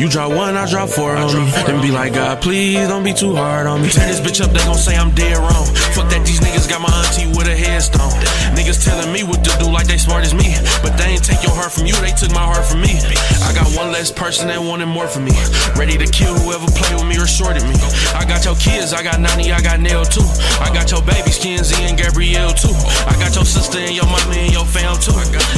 [0.01, 1.51] You drop one, I drop four on me.
[1.67, 3.91] Then be like, God, please don't be too hard on me.
[3.91, 5.67] Turn this bitch up, they gon' say I'm dead wrong.
[5.93, 8.09] Fuck that, these niggas got my auntie with a headstone.
[8.57, 10.57] Niggas telling me what to do like they smart as me.
[10.81, 12.97] But they ain't take your heart from you, they took my heart from me.
[13.45, 15.37] I got one less person that wanted more from me.
[15.77, 17.77] Ready to kill whoever play with me or shorted me.
[18.17, 20.25] I got your kids, I got Nani, I got Nail too.
[20.65, 22.73] I got your babies, Kenzie and Gabrielle too.
[23.05, 25.13] I got your sister and your mommy and your fam too.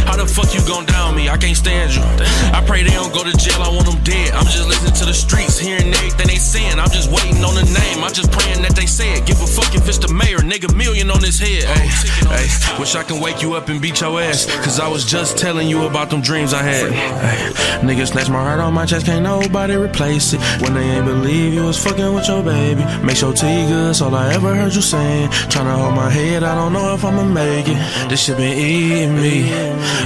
[0.08, 1.28] How the fuck you gon' down me?
[1.28, 2.02] I can't stand you.
[2.50, 4.32] I pray they don't go to jail, I want them dead.
[4.32, 6.78] I'm just listening to the streets, hearing everything they saying.
[6.78, 9.26] I'm just waiting on the name, I'm just praying that they say it.
[9.26, 11.64] Give a fuck if it's the mayor, nigga, million on his head.
[11.64, 11.86] Hey,
[12.28, 12.46] hey,
[12.78, 14.46] wish I can wake you up and beat your ass.
[14.64, 16.92] Cause I was just telling you about them dreams I had.
[16.92, 20.40] Hey, nigga snatch my heart on my chest, can't nobody replace it.
[20.62, 22.84] When they ain't believe you was fucking with your baby.
[23.04, 25.28] Make sure tea good, all I ever heard you saying.
[25.52, 28.08] Tryna hold my head, I don't know if I'ma make it.
[28.08, 29.52] This shit been eating me.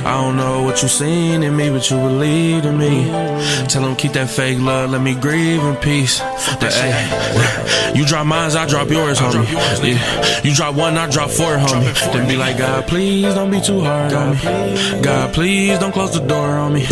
[0.05, 3.36] I don't know what you seen in me, but you believed in me.
[3.69, 6.21] Tell them keep that fake love, let me grieve in peace.
[6.61, 9.47] But, hey, you drop mines, I drop yours, homie.
[9.53, 10.43] Yeah.
[10.43, 12.13] You drop one, I drop four, homie.
[12.13, 15.03] Then be like, God, please don't be too hard on me.
[15.03, 16.87] God, please don't close the door on me.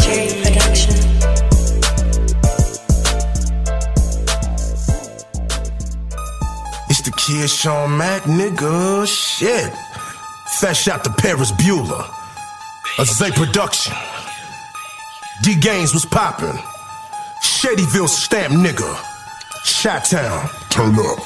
[6.88, 9.06] It's the kid Sean Mack, nigga.
[9.06, 9.72] Shit.
[10.60, 12.08] Fat out to Paris Bueller.
[12.98, 13.92] A Zay production.
[15.42, 16.56] D Gaines was poppin'.
[17.42, 18.86] Shadyville stamp nigga.
[19.64, 20.48] Shot Town.
[20.70, 21.18] Turn up.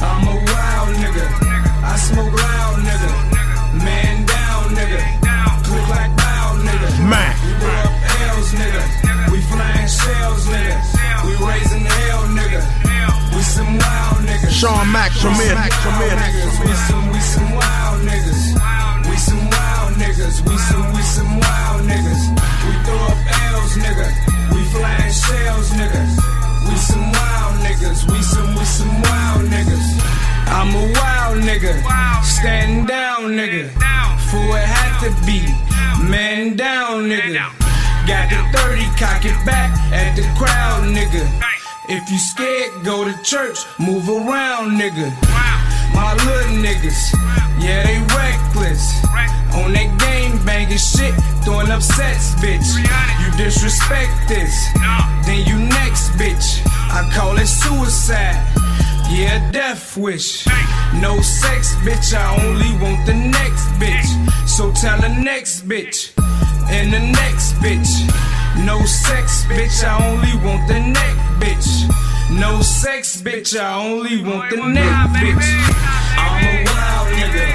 [0.00, 1.26] I'm a wild nigga.
[1.84, 3.84] I smoke loud nigga.
[3.84, 4.98] Man down nigga.
[5.62, 7.08] Click like bow nigga.
[7.08, 7.36] Mac.
[7.44, 7.92] We blow up
[8.32, 9.30] L's nigga.
[9.30, 10.76] We flying shells nigga.
[11.26, 12.64] We raising hell nigga.
[13.36, 14.50] We some wild niggas.
[14.58, 15.54] Sean Mack, Premier.
[15.54, 16.64] Wild.
[16.64, 18.93] We some we some wild niggas.
[19.94, 20.42] Niggas.
[20.48, 22.22] We some we some wild niggas.
[22.66, 23.18] We throw up
[23.54, 24.08] L's nigga.
[24.52, 26.02] We flying shells nigga.
[26.68, 28.10] We some wild niggas.
[28.10, 29.86] We some we some wild niggas.
[30.50, 31.74] I'm a wild nigga.
[32.24, 33.70] Stand down nigga.
[34.30, 35.40] For it had to be.
[36.08, 37.50] Man down nigga.
[38.06, 41.24] Got the 30, cock it back at the crowd nigga.
[41.88, 45.12] If you scared, go to church, move around, nigga.
[45.94, 47.14] My little niggas,
[47.62, 48.82] yeah, they reckless.
[49.54, 51.14] On that game banging shit,
[51.44, 52.66] throwing up sets, bitch.
[53.22, 54.52] You disrespect this,
[55.24, 56.60] then you next, bitch.
[56.66, 58.42] I call it suicide.
[59.10, 60.46] Yeah, death wish.
[61.00, 62.14] No sex, bitch.
[62.14, 64.08] I only want the next bitch.
[64.48, 66.12] So tell the next bitch.
[66.70, 67.90] And the next bitch.
[68.64, 69.84] No sex, bitch.
[69.84, 71.86] I only want the neck, bitch.
[72.30, 73.58] No sex, bitch.
[73.58, 75.44] I only want the neck, bitch.
[76.16, 77.46] I'm a wild nigga.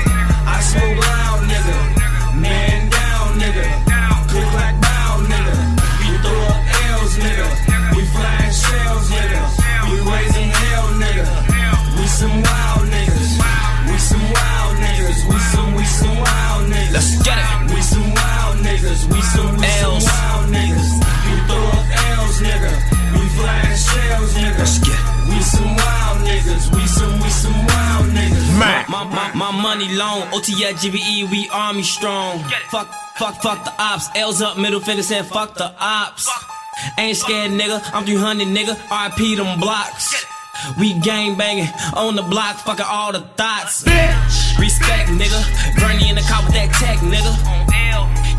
[0.45, 1.77] I smoke loud, nigga.
[2.39, 3.65] Man down, nigga.
[4.29, 5.57] Click like bow, nigga.
[6.05, 6.61] We throw up
[6.95, 7.47] L's, nigga.
[7.95, 9.41] We flying shells, nigga.
[9.91, 11.27] We raising hell, nigga.
[11.97, 13.31] We some wild niggas.
[13.89, 15.19] We some wild niggas.
[15.29, 16.93] We some, we some wild niggas.
[16.93, 17.73] Let's get it.
[17.73, 19.01] We some wild niggas.
[19.11, 19.99] We some, we some
[26.97, 27.45] L's.
[27.45, 29.61] wild niggas.
[29.61, 30.21] money long.
[30.33, 32.39] OTL GBE, we army strong.
[32.69, 32.87] Fuck,
[33.17, 34.09] fuck, fuck the ops.
[34.15, 36.29] L's up, middle finger saying fuck the ops.
[36.97, 37.81] Ain't scared, nigga.
[37.93, 38.75] I'm 300, nigga.
[38.87, 40.25] RP them blocks.
[40.79, 43.85] We gang banging on the block, fucking all the thoughts.
[44.59, 45.39] Respect, nigga.
[45.79, 47.69] Bernie in the car with that tech, nigga.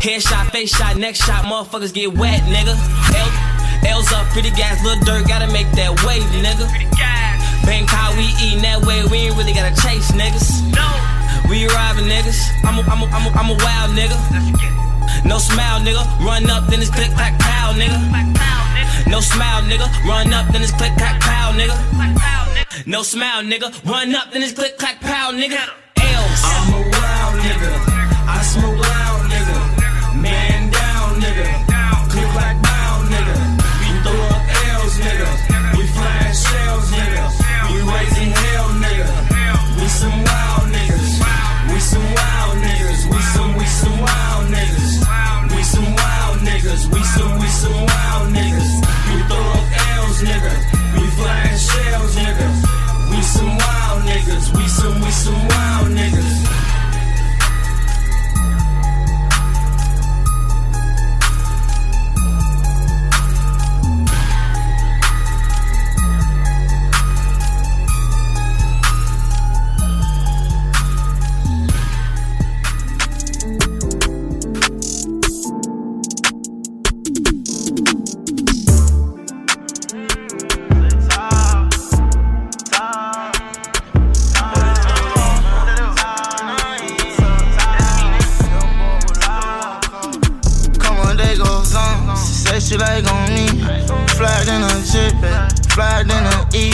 [0.01, 2.73] Headshot, face shot, neck shot, motherfuckers get wet, nigga.
[3.15, 7.30] L, L's up, pretty gas, little dirt, gotta make that way, nigga.
[7.65, 10.61] Bang how we eatin' that way, we ain't really gotta chase niggas.
[10.73, 10.87] No.
[11.49, 12.39] We robbing niggas.
[12.63, 14.17] I'm a, I'm a, I'm a, I'm a wild nigga.
[15.25, 16.03] No smile, nigga.
[16.25, 17.99] Run up, then it's click clack pow, nigga.
[19.07, 19.87] No smile, nigga.
[20.07, 21.75] Run up, then it's click clack pow, nigga.
[22.87, 23.69] No smile, nigga.
[23.85, 25.59] Run up, then it's click clack pow, nigga.
[25.97, 26.41] L's.
[26.43, 27.71] I'm a wild nigga.
[28.27, 28.70] I smoke
[43.81, 45.55] some, we some wild niggas.
[45.55, 46.93] We some wild niggas.
[46.93, 48.71] We some, we some wild niggas.
[49.07, 50.53] We throw up L's, nigga.
[50.99, 52.47] We flying shells, nigga.
[53.11, 54.55] We some wild niggas.
[54.55, 56.60] We some, we some wild niggas.
[92.71, 93.47] She like on me.
[94.15, 96.71] Fly in a jet, eh, fly in a E.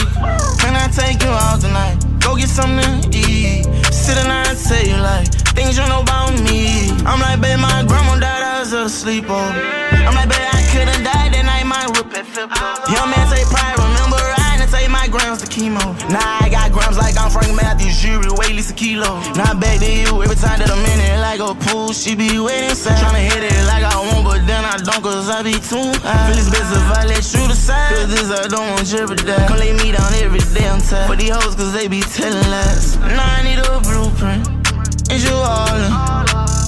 [0.62, 1.98] Can I take you out tonight?
[2.20, 3.66] Go get something to eat.
[3.90, 5.26] Sit and I tell you like
[5.58, 6.94] things you know about me.
[7.02, 9.24] I'm like, babe, my grandma died, I was asleep.
[9.26, 9.34] Oh.
[9.34, 12.54] I'm like, babe, I could've died that night, my whip had flipped.
[12.54, 12.94] Oh.
[12.94, 15.82] Young man take pride, remember riding and take my grams to chemo.
[16.14, 19.18] Now I got grams like I'm Frank Matthews, jury, weigh at least a kilo.
[19.34, 22.38] Now back to you, every time that I'm in it like a pool, she be
[22.38, 22.98] waiting inside.
[22.98, 26.28] Tryna hit it like I want, but then I don't, cause I be too high.
[26.28, 29.48] Feel it's best if I let you decide, cause this I don't want jeopardize.
[29.48, 31.08] Come lay me down every day, I'm tired.
[31.08, 32.96] For these hoes, cause they be telling lies.
[32.98, 34.48] Now I need a blueprint,
[35.12, 35.92] is you all in?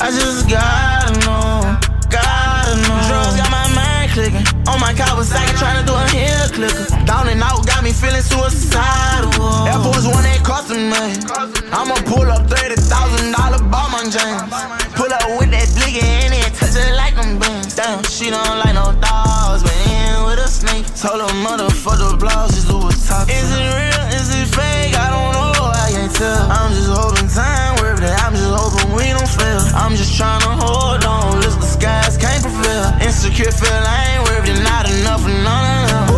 [0.01, 1.77] I just gotta know,
[2.09, 2.97] gotta know.
[3.09, 4.47] Drugs got my mind clicking.
[4.69, 6.89] On my Kawasaki tryna do a heel clicker.
[7.05, 9.29] Down and out got me feeling suicidal.
[9.67, 11.20] Air Force One ain't costing me.
[11.73, 14.80] I'ma pull up thirty thousand dollar bomb on James.
[17.91, 20.86] Damn, she don't like no dogs, but in with a snake.
[20.94, 23.27] Told her motherfucker blouse, just do a top.
[23.27, 24.02] Is it real?
[24.15, 24.94] Is it fake?
[24.94, 25.75] I don't know.
[25.75, 26.47] I can't tell.
[26.55, 28.15] I'm just hoping time worth it.
[28.23, 29.59] I'm just hoping we don't fail.
[29.75, 31.41] I'm just trying to hold on.
[31.43, 32.94] Listen, the skies can't prevail.
[33.02, 34.62] Insecure feel I ain't worth it.
[34.62, 36.09] Not enough for none of them.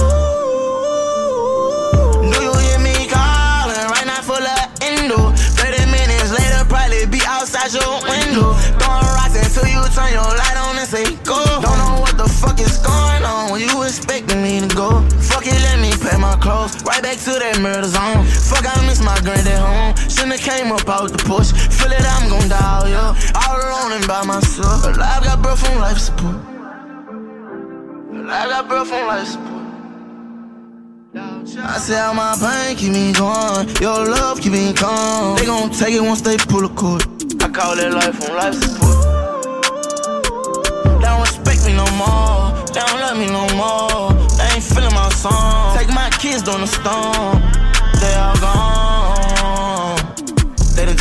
[7.63, 8.53] Outside your window.
[8.79, 11.39] Throwing rocks until you turn your light on and say go.
[11.63, 15.01] Don't know what the fuck is going on when you expecting me to go.
[15.21, 16.83] Fuck it, let me pack my clothes.
[16.85, 18.25] Right back to that murder zone.
[18.27, 19.95] Fuck, I miss my granddad home.
[20.09, 21.53] Shouldn't have came up out the push.
[21.53, 23.15] Feel it, I'm gon' die, yeah.
[23.47, 24.85] All alone and by myself.
[24.85, 26.37] Alive, got breath from life support.
[28.13, 29.53] Alive, got breath from life support.
[31.15, 35.37] I say how my pain keep me going, your love keep me calm.
[35.37, 37.12] They gon' take it once they pull a cord.
[37.43, 39.03] I call that life on life support.
[41.01, 44.13] They don't respect me no more, they don't love me no more.
[44.39, 45.77] They ain't feeling my song.
[45.77, 47.43] Take my kids down the storm,
[48.01, 49.02] they all gone.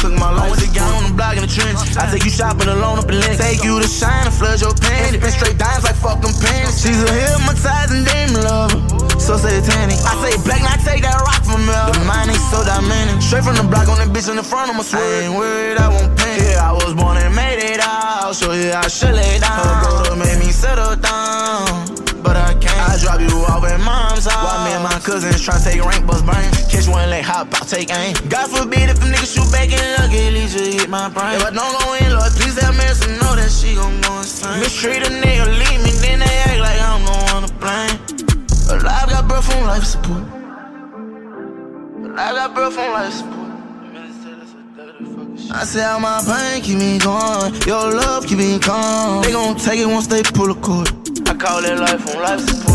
[0.01, 0.49] Took my life.
[0.49, 1.77] I went to gang on the block in the trench.
[1.93, 3.37] I take you shopping alone up in Lynx.
[3.37, 5.21] Take you to shine and flood your panties.
[5.21, 6.81] Been straight dimes like fuck them panties.
[6.81, 8.81] She's a hypnotizing demon lover.
[9.21, 10.01] So satanic.
[10.01, 11.77] I say black, now take that rock from me.
[11.93, 13.21] The mind ain't so dynamic.
[13.21, 15.05] Straight from the block on the bitch in the front, I'ma swear.
[15.05, 16.49] I ain't worried, I won't pay.
[16.49, 18.33] Yeah, I was born and made it out.
[18.33, 19.53] So yeah, I should lay down.
[19.53, 21.93] Her brother made me settle down.
[22.25, 22.70] But I can't.
[23.01, 24.45] Drop you off at mom's house.
[24.45, 26.45] While me and my cousins try to take rank bus brain.
[26.69, 28.13] Catch one leg, hop out, take aim.
[28.29, 31.41] God forbid if a nigga shoot back in luck, at least you hit my brain.
[31.41, 34.59] If I don't go in, Lord, please have mercy, know that she gon' go insane.
[34.61, 37.97] Mistreat a nigga, leave me, then they act like I'm the one to blame.
[38.69, 40.23] Alive got breath from life support.
[42.05, 43.41] Alive got breath from life support.
[45.53, 49.23] I say how my pain keep me going, your love keep me calm.
[49.23, 50.87] They gon' take it once they pull a cord.
[51.27, 52.70] I call that life on life support.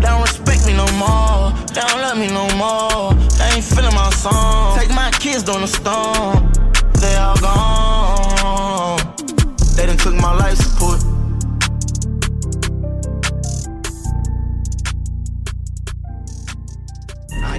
[0.00, 1.52] They don't respect me no more.
[1.72, 3.14] They don't love me no more.
[3.38, 4.78] They ain't feeling my song.
[4.78, 6.52] Take my kids down the storm.
[7.00, 8.98] They all gone.
[9.76, 11.15] They done took my life support.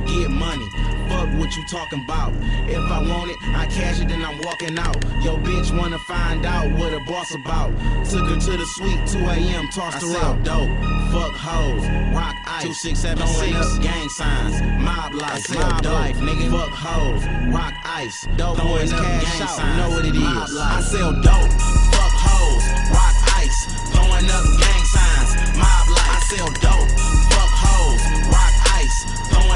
[0.08, 0.68] Get money.
[1.10, 2.34] Fuck what you talking about.
[2.68, 4.96] If I want it, I cash it, then I'm walking out.
[5.24, 7.72] Yo, bitch wanna find out what a boss about.
[8.10, 10.44] Took her to the suite, 2 a.m., tossed I her sell out.
[10.44, 10.70] Dope,
[11.12, 12.64] fuck hoes, rock ice.
[12.64, 16.52] 2676, gang signs, mob life, mob life, nigga.
[16.52, 18.28] Fuck hoes, rock ice.
[18.36, 20.58] Dope boys, cash out, signs, know what it is.
[20.58, 21.52] I sell dope,
[21.96, 23.60] fuck hoes, rock ice.
[23.96, 26.12] Throwing up gang signs, mob life.
[26.12, 26.90] I sell dope,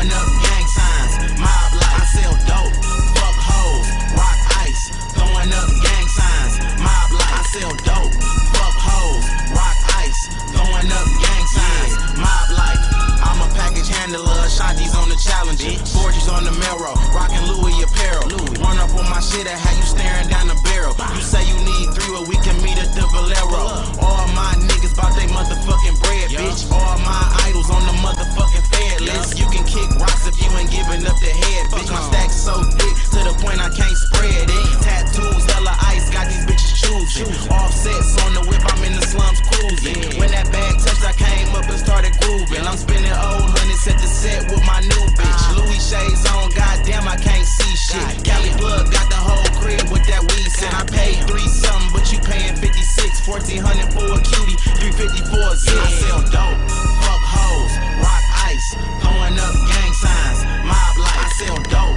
[0.01, 2.01] Throwing up gang signs, mob life.
[2.01, 2.73] I sell dope,
[3.13, 4.89] fuck hoes, rock ice.
[5.13, 7.37] Throwing up gang signs, mob life.
[7.37, 8.40] I sell dope,
[14.11, 15.63] Shanti's on the challenge.
[15.95, 18.27] Forges on the Melro, rockin' Louis apparel.
[18.59, 20.91] Run up on my shit and have you staring down the barrel.
[21.15, 23.71] You say you need three, well we can meet at the Valero.
[24.03, 26.67] All my niggas bout they motherfucking bread, bitch.
[26.67, 29.39] All my idols on the motherfucking fed list.
[29.39, 31.87] You can kick rocks if you ain't giving up the head, bitch.
[31.87, 34.67] My stack's so thick to the point I can't spread it.
[34.83, 35.71] Tattoos, hella
[37.07, 37.51] choosing.
[37.51, 40.19] Offsets on the whip, I'm in the slums cruising.
[40.19, 42.63] When that bag touched, I came up and started grooving.
[42.67, 45.43] I'm spinning old hundreds at the set with my new bitch.
[45.47, 45.57] Ah.
[45.57, 48.23] Louis shades on, goddamn, I can't see shit.
[48.23, 50.73] Cali plug got the whole crib with that weed scent.
[50.75, 55.55] I paid three something, but you paying 56, 1400 for a cutie, 350 for a
[55.55, 55.75] zip.
[55.75, 56.59] I sell dope,
[57.03, 58.67] fuck hoes, rock ice,
[58.99, 61.19] throwing up gang signs, mob life.
[61.19, 61.90] I sell dope,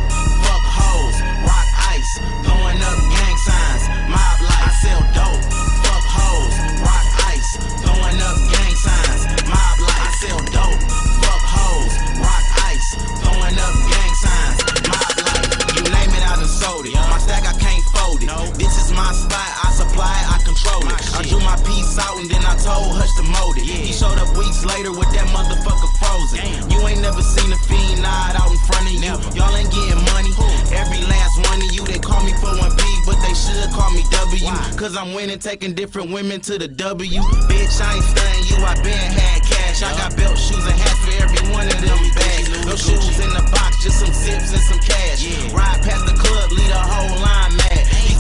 [21.99, 23.65] out and then I told Hush to mold it.
[23.65, 26.41] He showed up weeks later with that motherfucker frozen.
[26.71, 29.15] You ain't never seen a fiend nod out in front of you.
[29.37, 30.33] Y'all ain't getting money.
[30.75, 33.91] Every last one of you, they call me for one B, but they should call
[33.91, 34.51] me W.
[34.75, 37.21] Cause I'm winning, taking different women to the W.
[37.47, 39.83] Bitch, I ain't stunning you, I been had cash.
[39.83, 42.49] I got belt shoes and hats for every one of them bags.
[42.67, 45.23] No shoes in the box, just some zips and some cash.
[45.53, 47.74] Ride past the club, lead a whole line mad.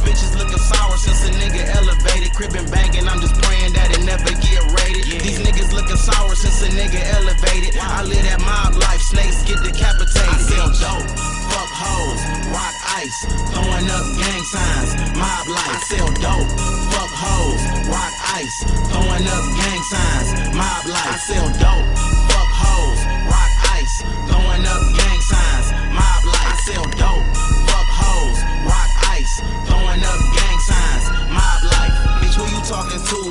[0.05, 2.33] Bitches looking sour since a nigga elevated.
[2.37, 5.05] Cribbin' banging, I'm just praying that it never get raided.
[5.25, 7.77] These niggas looking sour since a nigga elevated.
[7.81, 10.29] I live that mob life, snakes get decapitated.
[10.29, 11.09] I sell dope,
[11.49, 12.21] fuck hoes,
[12.53, 13.19] rock ice,
[13.55, 15.73] throwing up gang signs, mob life.
[15.73, 16.51] I sell dope,
[16.93, 18.57] fuck hoes, rock ice,
[18.93, 21.13] throwing up gang signs, mob life.
[21.13, 21.89] I sell dope,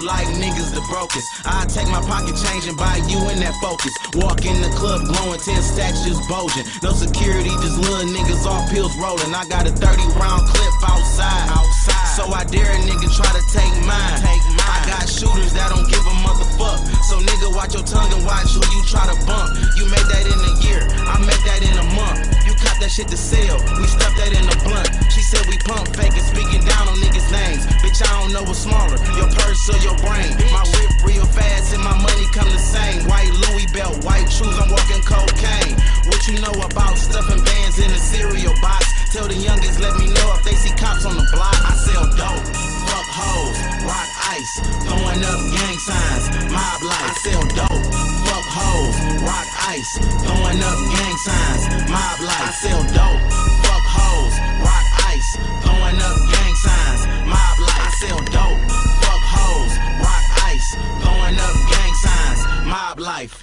[0.04, 1.28] like niggas the brokest?
[1.48, 3.96] I take my pocket change and buy you in that focus.
[4.20, 6.68] Walk in the club glowing, 10 stacks just bulging.
[6.84, 9.32] No security, just little niggas off pills rolling.
[9.34, 11.48] I got a 30 round clip outside.
[11.50, 12.16] outside.
[12.20, 14.20] So I dare a nigga try to take mine.
[14.22, 14.68] Take mine.
[14.68, 16.84] I got shooters that don't give a motherfuck.
[17.08, 19.56] So nigga, watch your tongue and watch who you try to bump.
[19.80, 22.33] You made that in a year, I made that in a month.
[22.64, 24.88] Cop that shit to sell, we stuff that in a blunt.
[25.12, 27.68] She said we pump fake and speaking down on niggas' names.
[27.84, 30.32] Bitch, I don't know what's smaller, your purse or your brain.
[30.56, 33.04] My whip real fast and my money come the same.
[33.06, 35.76] White Louis belt, white shoes, I'm walking cocaine.
[36.08, 38.88] What you know about stuffing bands in a cereal box?
[39.12, 41.60] Tell the youngest, let me know if they see cops on the block.
[41.68, 42.48] I sell dope,
[43.14, 46.98] hoes, rock ice, throwing up gang signs, mob life.
[46.98, 47.84] I sell dope,
[48.26, 49.92] fuck hoes, rock ice,
[50.26, 52.42] throwing up gang signs, mob life.
[52.42, 53.22] I sell dope,
[53.62, 54.34] fuck hoes,
[54.66, 55.30] rock ice,
[55.62, 57.86] throwing up gang signs, mob life.
[57.86, 58.60] I sell dope,
[59.06, 60.70] fuck hoes, rock ice,
[61.02, 63.34] throwing up gang signs, mob life.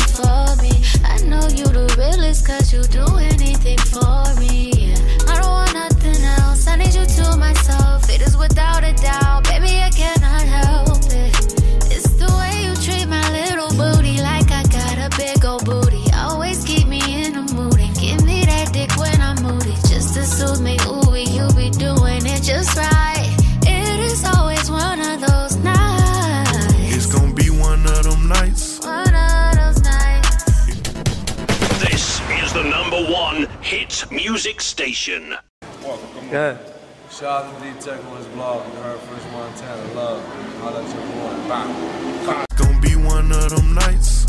[0.00, 0.82] For me.
[1.04, 4.75] I know you the realest, cause you do anything for me.
[34.86, 35.34] Music station.
[36.30, 36.58] Yeah.
[37.10, 38.66] Shout out to D-Tech on his blog.
[38.72, 40.22] You heard First Montana Love.
[40.60, 41.48] Holla at your boy.
[41.48, 42.44] Bye.
[42.50, 44.26] It's gonna be one of them nights.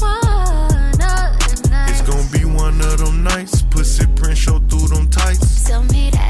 [1.89, 3.61] It's gonna be one of them nights.
[3.63, 5.63] Pussy print show through them tights.
[5.63, 6.26] Tell me that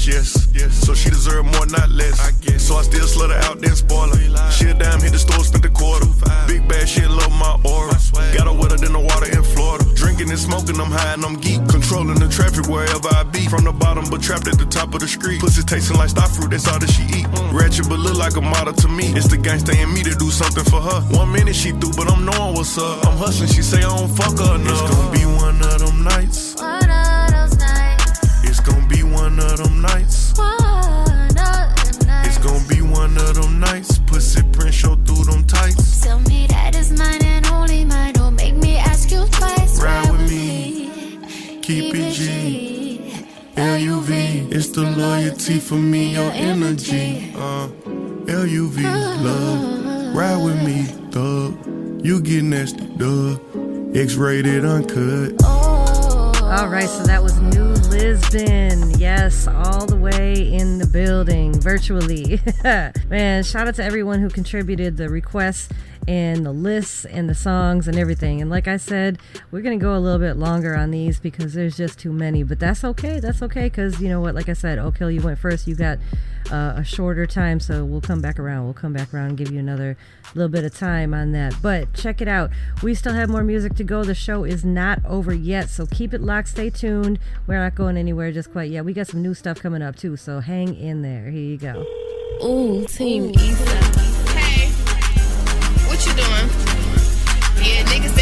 [0.00, 0.12] she?
[0.12, 0.48] Yes.
[0.54, 0.74] Yes.
[0.74, 2.20] So she deserve more, not less.
[2.20, 2.62] I guess.
[2.62, 4.50] So I still slut her out, then spoil her.
[4.50, 6.06] She a dime, hit the store, spent a quarter.
[6.46, 7.94] Big bad shit, love my aura.
[8.36, 9.84] Got her wetter than the water in Florida.
[9.94, 11.60] Drinking and smoking, I'm high and I'm geek.
[11.68, 13.46] Controlling the traffic wherever I be.
[13.46, 15.40] From the bottom, but trapped at the top of the street.
[15.40, 17.26] Pussy tasting like star fruit, that's all that she eat.
[17.26, 17.52] Mm.
[17.52, 19.12] Ratchet, but look like a model to me.
[19.14, 21.00] It's the gangsta in me to do something for her.
[21.16, 23.06] One minute she through, but I'm knowing what's up.
[23.06, 24.82] I'm hustling, she say I don't fuck her enough.
[24.82, 26.56] It's gonna be one of them nights.
[29.36, 30.32] One of them nights.
[30.38, 32.28] One of the nights.
[32.28, 33.98] It's gonna be one of them nights.
[33.98, 36.00] Pussy print show through them tights.
[36.00, 38.14] Tell me that is mine and only mine.
[38.14, 39.80] Don't make me ask you twice.
[39.82, 41.60] Ride with me.
[41.62, 43.26] Keep it G.
[43.56, 44.52] LUV.
[44.52, 47.32] It's the loyalty for me, your energy.
[47.34, 47.68] Uh,
[48.26, 48.82] LUV.
[49.22, 50.14] Love.
[50.14, 52.04] Ride with me, thug.
[52.04, 53.40] You get nasty, dog.
[53.94, 55.42] X-rated uncut.
[55.44, 57.65] All right, so that was New
[58.16, 58.98] Lisbon.
[58.98, 62.40] Yes, all the way in the building, virtually.
[63.10, 65.68] Man, shout out to everyone who contributed the requests
[66.08, 68.40] and the lists and the songs and everything.
[68.40, 69.18] And like I said,
[69.50, 72.42] we're going to go a little bit longer on these because there's just too many.
[72.42, 73.20] But that's okay.
[73.20, 75.66] That's okay because, you know what, like I said, Oak Hill, you went first.
[75.66, 75.98] You got
[76.50, 78.64] uh, a shorter time, so we'll come back around.
[78.64, 79.96] We'll come back around and give you another
[80.34, 81.54] little bit of time on that.
[81.62, 82.50] But check it out.
[82.82, 84.04] We still have more music to go.
[84.04, 86.48] The show is not over yet, so keep it locked.
[86.48, 87.18] Stay tuned.
[87.46, 88.84] We're not going anywhere just quite yet.
[88.84, 91.30] We got some new stuff coming up too, so hang in there.
[91.30, 91.86] Here you go.
[92.44, 94.28] Ooh, Team Eastside.
[94.36, 94.68] Hey,
[95.88, 96.50] what you doing?
[97.64, 98.15] Yeah, niggas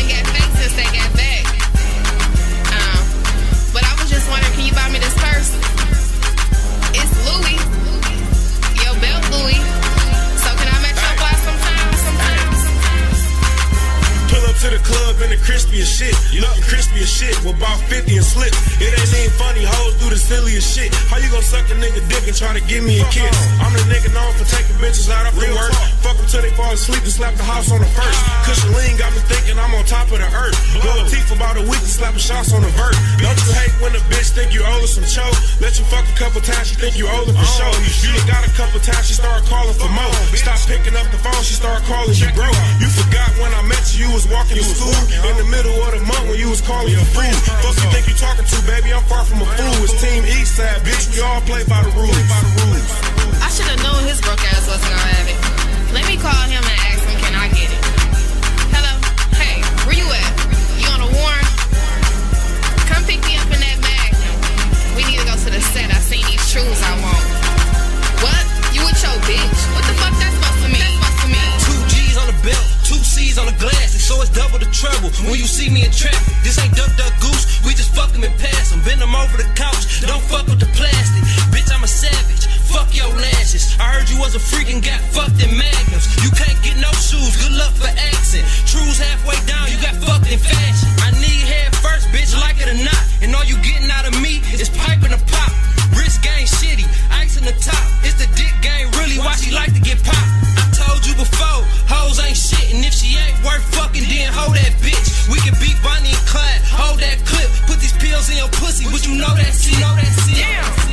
[14.64, 16.16] to the club in the crispy as shit.
[16.32, 18.48] You looking crispy as shit with about 50 and slip.
[18.80, 20.88] It ain't even funny, hoes do the silliest shit.
[21.12, 23.28] How you gonna suck a nigga dick and try to give me a kiss?
[23.60, 25.68] I'm the nigga known for taking bitches out after work.
[26.00, 28.16] Fuck them till they fall asleep and slap the house on the first.
[28.48, 30.56] Cushion lean got me thinking I'm on top of the earth.
[30.80, 32.96] Blow teeth about a week and slapping shots on the vert.
[33.20, 35.36] Don't you hate when a bitch think you owe her some choke?
[35.60, 37.72] Let you fuck a couple times, she think you owe her for show.
[38.00, 40.16] You got a couple times, she start calling for more.
[40.32, 42.48] Stop picking up the phone, she start calling you bro.
[42.80, 44.94] You forgot when I met you, you was walking school.
[45.26, 47.02] In the middle of the month when you was calling your.
[47.10, 48.94] Fuck you think you talking to, baby?
[48.94, 49.74] I'm far from a fool.
[49.82, 51.10] It's Team Eastside, bitch.
[51.10, 52.14] We all play by the rules.
[53.42, 55.38] I should have known his broke ass wasn't gonna have it.
[55.90, 57.82] Let me call him and ask him, can I get it?
[58.74, 58.94] Hello?
[59.34, 60.32] Hey, where you at?
[60.78, 61.50] You on a warrant?
[62.90, 64.10] Come pick me up in that bag.
[64.98, 65.90] We need to go to the set.
[65.90, 67.24] I seen these shoes I want.
[68.22, 68.42] What?
[68.74, 69.60] You with your bitch?
[69.74, 69.83] What
[72.42, 75.10] belt, two C's on the glasses, so it's double the trouble.
[75.28, 78.24] When you see me in traffic, this ain't duck duck goose, we just fuck 'em
[78.24, 78.80] and pass 'em.
[78.80, 81.22] Bend 'em over the couch, don't fuck with the plastic.
[81.52, 83.76] Bitch, I'm a savage, fuck your lashes.
[83.78, 86.06] I heard you was a freak and got fucked in magnums.
[86.24, 88.44] You can't get no shoes, good luck for accent.
[88.66, 90.88] Trues halfway down, you got fucked in fashion.
[91.06, 93.02] I need head first, bitch, like it or not.
[93.22, 95.52] And all you getting out of me is pipe and a pop.
[95.96, 97.84] Wrist game shitty, ice in the top.
[98.02, 100.30] It's the dick game, really, why she like to get popped.
[100.58, 101.53] I told you before,
[102.14, 105.28] hoes ain't shit, and if she ain't worth fucking, then hold that bitch.
[105.30, 108.86] We can beat Bonnie and Clyde, hold that clip, put these pills in your pussy,
[108.90, 109.78] but you know that shit.
[109.80, 110.38] Know that shit.
[110.38, 110.83] Damn,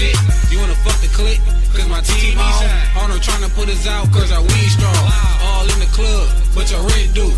[0.00, 0.16] shit.
[0.48, 1.40] You wanna fuck the click?
[1.76, 2.64] Cause my team on.
[3.04, 5.04] On her tryna put us out cause our weed strong.
[5.44, 7.32] All in the club, but your rent due.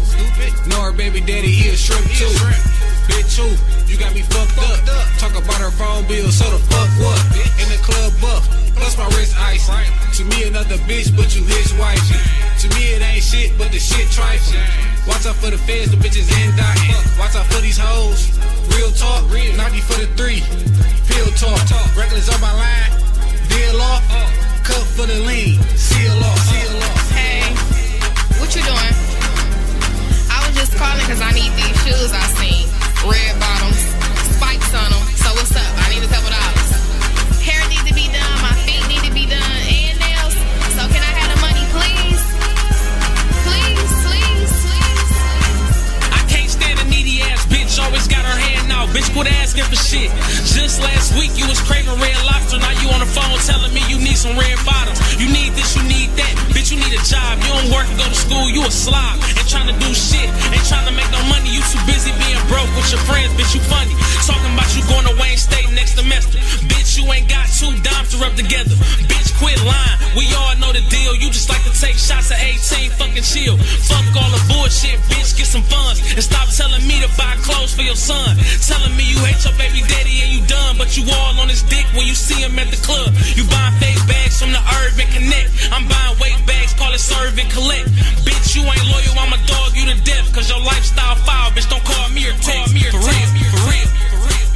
[0.70, 2.31] Know her baby daddy, he a shrimp too.
[3.10, 3.50] Bitch, who?
[3.91, 4.78] You got me fucked up.
[5.18, 7.20] Talk about her phone bill, so the fuck what?
[7.58, 8.47] In the club buff,
[8.83, 9.70] my wrist ice.
[10.19, 12.02] To me another bitch, but you his wife.
[12.61, 14.59] To me it ain't shit, but the shit trifle.
[15.07, 16.99] Watch out for the feds, the bitches indicted.
[17.19, 18.28] Watch out for these hoes.
[18.75, 20.43] Real talk, 90 for the three.
[21.09, 21.62] Pill talk,
[21.97, 22.93] reckless on my line.
[23.49, 24.05] Deal off,
[24.67, 25.62] cut for the lean.
[25.78, 27.11] Seal off, seal off.
[27.17, 27.49] Hey,
[28.39, 28.94] what you doing?
[30.28, 32.69] I was just calling cause I need these shoes I seen.
[33.09, 33.81] Red bottoms,
[34.36, 35.02] spikes on them.
[35.17, 35.70] So what's up?
[35.81, 36.70] I need a couple dollars.
[37.43, 38.42] Hair needs to be done.
[48.83, 48.91] Out.
[48.91, 50.11] Bitch, quit asking for shit.
[50.51, 53.81] Just last week you was craving red lobster, now you on the phone telling me
[53.86, 54.99] you need some red bottoms.
[55.23, 56.35] You need this, you need that.
[56.51, 57.39] Bitch, you need a job.
[57.47, 59.23] You don't work and go to school, you a slob.
[59.39, 61.55] Ain't trying to do shit, ain't trying to make no money.
[61.55, 63.94] You too busy being broke with your friends, bitch, you funny.
[64.27, 66.43] Talking about you going to Wayne State next semester.
[66.93, 68.77] You ain't got two dimes to rub together.
[69.09, 69.99] Bitch, quit lying.
[70.12, 71.17] We all know the deal.
[71.17, 73.57] You just like to take shots at 18, fucking chill.
[73.89, 76.05] Fuck all the bullshit, bitch, get some funds.
[76.12, 78.37] And stop telling me to buy clothes for your son.
[78.61, 81.65] Telling me you hate your baby daddy and you done, but you all on his
[81.65, 83.09] dick when you see him at the club.
[83.41, 85.49] You buying fake bags from the Urban Connect.
[85.73, 87.89] I'm buying weight bags, call it serve and collect.
[88.21, 90.29] Bitch, you ain't loyal, I'ma dog you to death.
[90.37, 93.65] Cause your lifestyle foul, bitch, don't call me or text me or for real, for
[93.65, 93.89] real.
[94.29, 94.52] Mike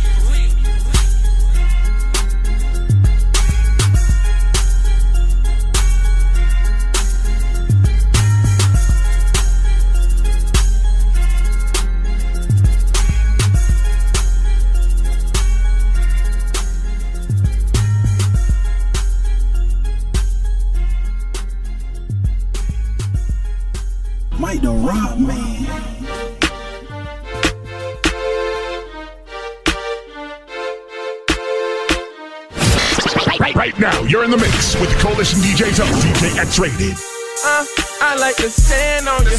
[34.77, 36.97] mix with the Coalition DJs of DJ X Rated.
[37.45, 37.65] Uh,
[38.01, 39.37] I like to stand on you.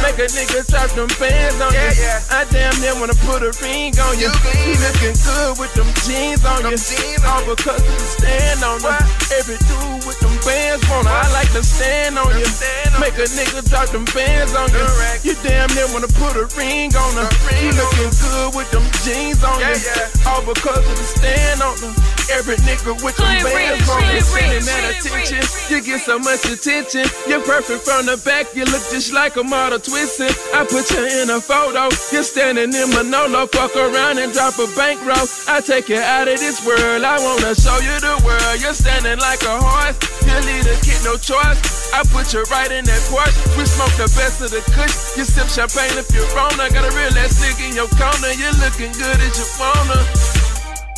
[0.00, 1.92] Make a nigga drop them bands on you.
[2.32, 4.32] I damn near wanna put a ring on you.
[4.64, 6.76] He looking good with them jeans on you.
[7.20, 8.96] All because of the stand on you.
[9.36, 11.12] Every dude with them bands wanna.
[11.12, 12.48] I like to stand on you.
[12.96, 14.88] Make a nigga drop them bands on you.
[15.20, 17.28] You damn near wanna put a ring on her.
[17.60, 19.76] He looking good with them jeans on you.
[20.24, 22.13] All because of the stand on her.
[22.32, 24.20] Every nigga with them bands on you.
[24.20, 25.42] hood Sending that attention.
[25.68, 27.04] You get so much attention.
[27.28, 28.54] You're perfect from the back.
[28.54, 30.32] You look just like a model twisting.
[30.52, 31.92] I put you in a photo.
[32.12, 33.46] You're standing in Manolo.
[33.48, 35.28] Fuck around and drop a bankroll.
[35.48, 37.04] I take you out of this world.
[37.04, 38.56] I wanna show you the world.
[38.60, 39.96] You're standing like a horse.
[40.24, 41.92] You lead a kid no choice.
[41.92, 43.36] I put you right in that Porsche.
[43.56, 45.16] We smoke the best of the kush.
[45.16, 46.56] You sip champagne if you're wrong.
[46.58, 48.32] I got a real ass nigga in your corner.
[48.32, 50.00] You're looking good as you wanna.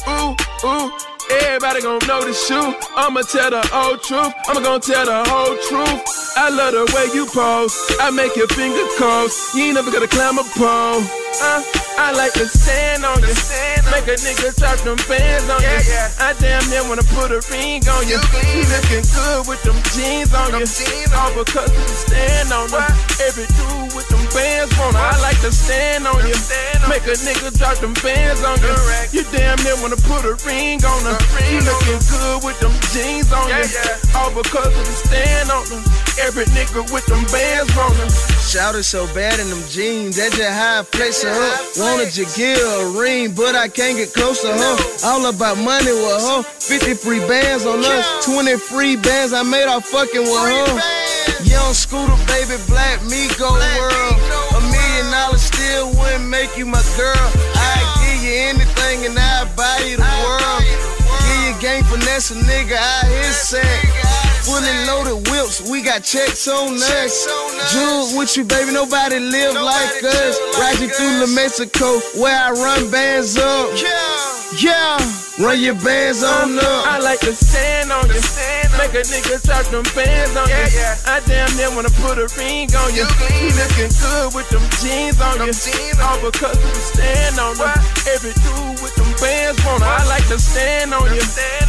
[0.08, 1.15] Ooh, ooh.
[1.30, 2.74] Everybody gon' know the shoe.
[2.94, 4.32] I'ma tell the whole truth.
[4.48, 6.00] I'ma gon' tell the whole truth.
[6.36, 7.74] I love the way you pose.
[7.98, 9.30] I make your finger cold.
[9.54, 11.02] You ain't never gonna climb a pole.
[11.42, 11.60] Uh,
[11.98, 13.34] I like to stand on you.
[13.90, 15.80] Make a nigga drop them bands on you.
[16.20, 18.20] I damn near wanna put a ring on you.
[18.54, 20.66] You looking good with them jeans on you.
[21.16, 22.84] All because of the stand on you.
[23.26, 23.85] Every dude
[24.36, 24.98] with them bands wanna.
[24.98, 26.36] I like to stand on you.
[26.88, 28.76] Make a nigga drop them bands on you.
[29.12, 31.18] You damn near wanna put a ring on her.
[31.50, 33.64] You looking good with them jeans on you.
[34.14, 35.82] All because of the stand on her.
[36.20, 38.08] Every nigga with them bands on her.
[38.40, 41.32] Shout it so bad in them jeans, that's just how I flex her.
[41.76, 44.76] Wanted to give a ring, but I can't get close to her.
[45.04, 46.42] All about money with her.
[46.42, 51.05] 50 free bands on us, 20 free bands I made off fucking with her.
[51.44, 54.18] Young scooter, baby, black me go world.
[54.54, 57.26] A million dollars still wouldn't make you my girl.
[57.54, 60.62] I'd give you anything and I'd buy you the world.
[61.26, 64.16] Give you gang finesse a nigga out his sack.
[64.46, 67.26] Fully loaded whips, we got checks on us.
[67.72, 70.38] Jewels with you, baby, nobody live like us.
[70.58, 73.70] Ride you through La Mexico, where I run bands up.
[73.74, 75.44] Yeah, yeah.
[75.44, 76.86] run your bands on uh, up.
[76.86, 78.65] I like to stand on you.
[78.86, 80.62] Make a nigga drop them bands on you.
[81.10, 83.02] I damn near wanna put a ring on you.
[83.02, 85.50] You looking good with them jeans on you.
[85.98, 87.66] All because of the stand on you.
[88.14, 89.86] Every dude with them bands wanna.
[89.86, 91.24] I like to stand on you.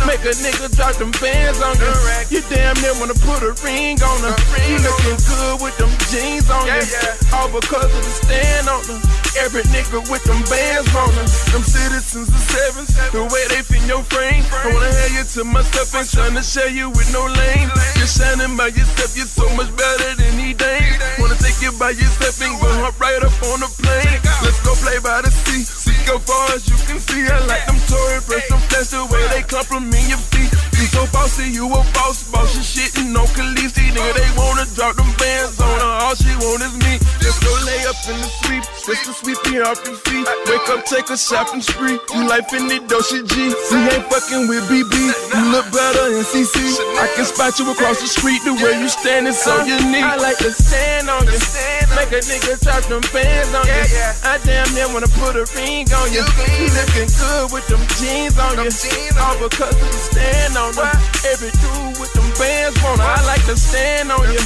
[0.05, 1.91] Make a nigga drop them fans on you.
[2.29, 4.35] You damn near wanna put a ring on her.
[4.67, 6.83] You looking good with them jeans on you.
[7.31, 8.99] All because of the stand on her.
[9.39, 11.27] Every nigga with them bands on her.
[11.53, 14.43] Them citizens of sevens, the way they fit in your frame.
[14.51, 17.69] I wanna have you to myself, and trying to share you with no lane.
[17.95, 20.97] You're shining by yourself, you're so much better than he dang.
[21.57, 24.21] Take you by yourself and go hop right up on the plane.
[24.45, 25.63] Let's go play by the sea.
[25.63, 27.25] See how far as you can see.
[27.25, 30.66] I like them Tory breasts, them flesh, the way they compliment your feet.
[30.77, 33.89] You so bossy, you a boss, boss your shit and no Khaleesi.
[33.89, 35.93] Nigga, they wanna drop them bands on her.
[36.05, 36.99] All she want is me.
[37.19, 40.27] Just Go lay up in the sweep, just to sweep me off your feet.
[40.51, 41.95] Wake up, take a shopping spree.
[42.11, 43.33] You life in the Dolce G.
[43.71, 44.91] See, ain't fucking with BB.
[44.91, 46.59] You look better in CC.
[46.99, 50.03] I can spot you across the street the way you standing so unique.
[50.03, 51.39] I like to stand on you,
[51.95, 53.83] make a nigga drop them bands on you.
[54.27, 56.27] I damn near wanna put a ring on you.
[56.59, 58.71] You looking good with them jeans on you,
[59.23, 60.89] all because of the stand on them.
[61.27, 63.03] Every dude with them bands wanna.
[63.03, 64.41] I like to stand on you,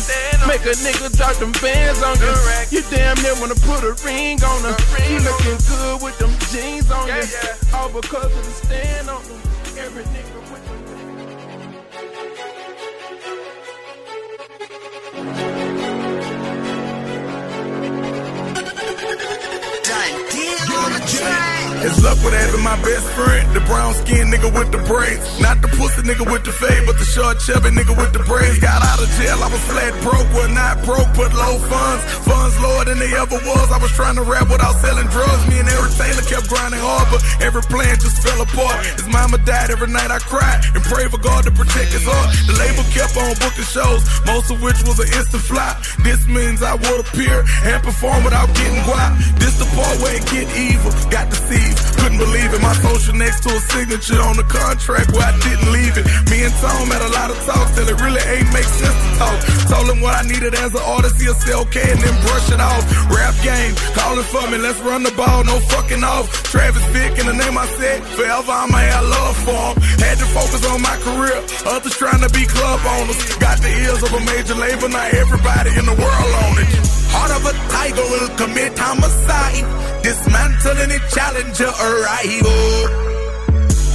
[0.48, 2.34] make a nigga drop them bands on you.
[2.70, 4.78] You damn near wanna put a ring on her.
[5.10, 7.24] You looking good with them jeans on you,
[7.74, 9.42] all because of the stand on them.
[9.78, 10.92] Every nigga with them.
[21.82, 23.42] It's luck what happened, my best friend.
[23.58, 25.26] The brown skinned nigga with the braids.
[25.42, 28.62] Not the pussy nigga with the fade, but the short chubby nigga with the braids.
[28.62, 30.30] Got out of jail, I was flat broke.
[30.30, 32.06] Well, not broke, but low funds.
[32.22, 33.68] Funds lower than they ever was.
[33.74, 35.42] I was trying to rap without selling drugs.
[35.50, 38.78] Me and Eric Taylor kept grinding hard, but every plan just fell apart.
[39.02, 42.30] His mama died every night I cried and prayed for God to protect his heart.
[42.46, 45.82] The label kept on booking shows, most of which was an instant flop.
[46.06, 49.18] This means I would appear and perform without getting guap.
[49.42, 50.94] This the part where it get evil.
[51.10, 51.30] Got
[51.72, 52.62] deceived, couldn't believe it.
[52.62, 56.06] My social next to a signature on the contract where I didn't leave it.
[56.30, 59.10] Me and Tom had a lot of talks till it really ain't make sense to
[59.18, 59.38] talk.
[59.70, 62.62] Told him what I needed as an artist, he'll say okay and then brush it
[62.62, 62.84] off.
[63.10, 66.28] Rap game, calling for me, let's run the ball, no fucking off.
[66.44, 69.76] Travis Vick in the name I said, forever I'ma have love for him.
[70.02, 73.20] Had to focus on my career, others trying to be club owners.
[73.38, 77.01] Got the ears of a major label, not everybody in the world on it.
[77.14, 79.66] Heart of a tiger will commit homicide.
[80.04, 83.12] Dismantle any challenger arrival.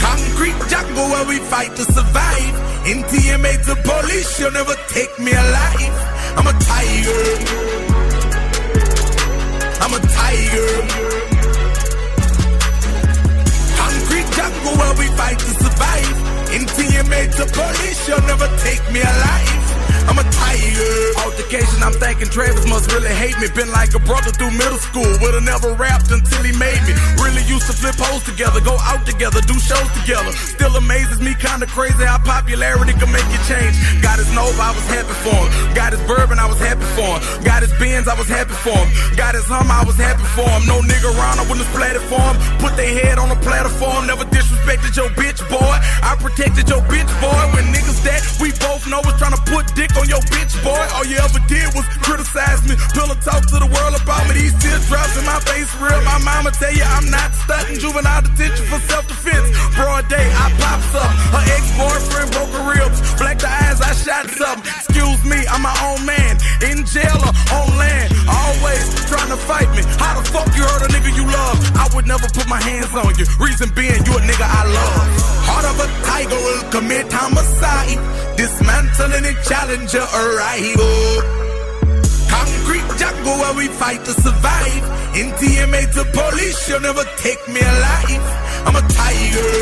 [0.00, 2.54] Concrete jungle where we fight to survive.
[2.86, 5.96] In TMA to police, you'll never take me alive.
[6.38, 7.22] I'm a tiger.
[9.82, 10.70] I'm a tiger.
[13.80, 16.16] Concrete jungle where we fight to survive.
[16.54, 19.75] In TMA to police, you'll never take me alive.
[20.08, 20.92] I'm a tiger.
[21.24, 23.48] Altercation, I'm thinking Travis must really hate me.
[23.54, 25.08] Been like a brother through middle school.
[25.20, 26.94] Would've never rapped until he made me.
[27.22, 30.32] Really used to flip hoes together, go out together, do shows together.
[30.32, 33.74] Still amazes me kinda crazy how popularity can make you change.
[34.02, 35.74] Got his Nova, I was happy for him.
[35.74, 37.44] Got his bourbon, I was happy for him.
[37.44, 38.88] Got his Benz, I was happy for him.
[39.16, 40.66] Got his Hummer, I was happy for him.
[40.66, 42.36] No nigga around, I wouldn't splatted for him.
[42.58, 45.76] Put their head on a platform, never disrespected your bitch, boy.
[46.02, 47.42] I protected your bitch, boy.
[47.54, 50.84] When niggas that we both know was trying to put dick on your bitch, boy.
[50.94, 52.76] All you ever did was criticize me.
[52.92, 54.46] Pillow talk to the world about me.
[54.46, 56.00] These teardrops in my face real.
[56.04, 57.80] My mama tell you I'm not stunting.
[57.80, 59.48] Juvenile detention for self-defense.
[59.74, 61.10] Broad day, I pops up.
[61.32, 62.98] Her ex-boyfriend broke her ribs.
[63.16, 64.64] Black the eyes, I shot something.
[64.64, 66.36] Excuse me, I'm my own man.
[66.62, 68.12] In jail or on land.
[68.28, 69.82] Always trying to fight me.
[69.96, 71.56] How the fuck you hurt a nigga you love?
[71.76, 73.26] I would never put my hands on you.
[73.40, 75.08] Reason being, you a nigga I love.
[75.48, 78.25] Heart of a tiger will commit homicide.
[78.36, 81.36] Dismantle any challenger arrival.
[82.28, 84.84] Concrete jungle where we fight to survive.
[85.16, 88.26] In TMA to police, you'll never take me alive.
[88.66, 89.52] I'm a tiger.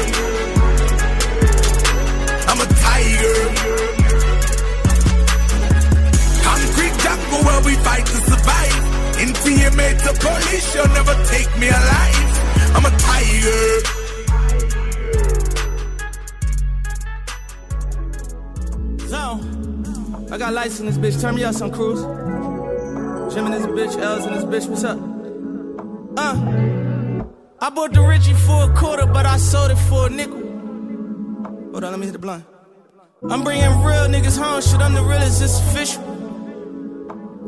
[2.50, 3.38] I'm a tiger.
[6.42, 8.84] Concrete jungle where we fight to survive.
[9.22, 12.74] In TMA to police, you'll never take me alive.
[12.74, 14.03] I'm a tiger.
[19.06, 20.28] Zone.
[20.30, 21.20] I got lights in this bitch.
[21.20, 22.02] Turn me up some cruise.
[23.32, 24.68] Jim in this bitch, L's in this bitch.
[24.68, 24.98] What's up?
[26.16, 27.24] Uh.
[27.60, 30.40] I bought the Richie for a quarter, but I sold it for a nickel.
[31.72, 32.44] Hold on, let me hit the blunt.
[33.30, 34.60] I'm bringing real niggas home.
[34.60, 35.42] Shit, I'm the realest.
[35.42, 36.02] It's official.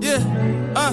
[0.01, 0.73] Yeah.
[0.75, 0.93] Uh.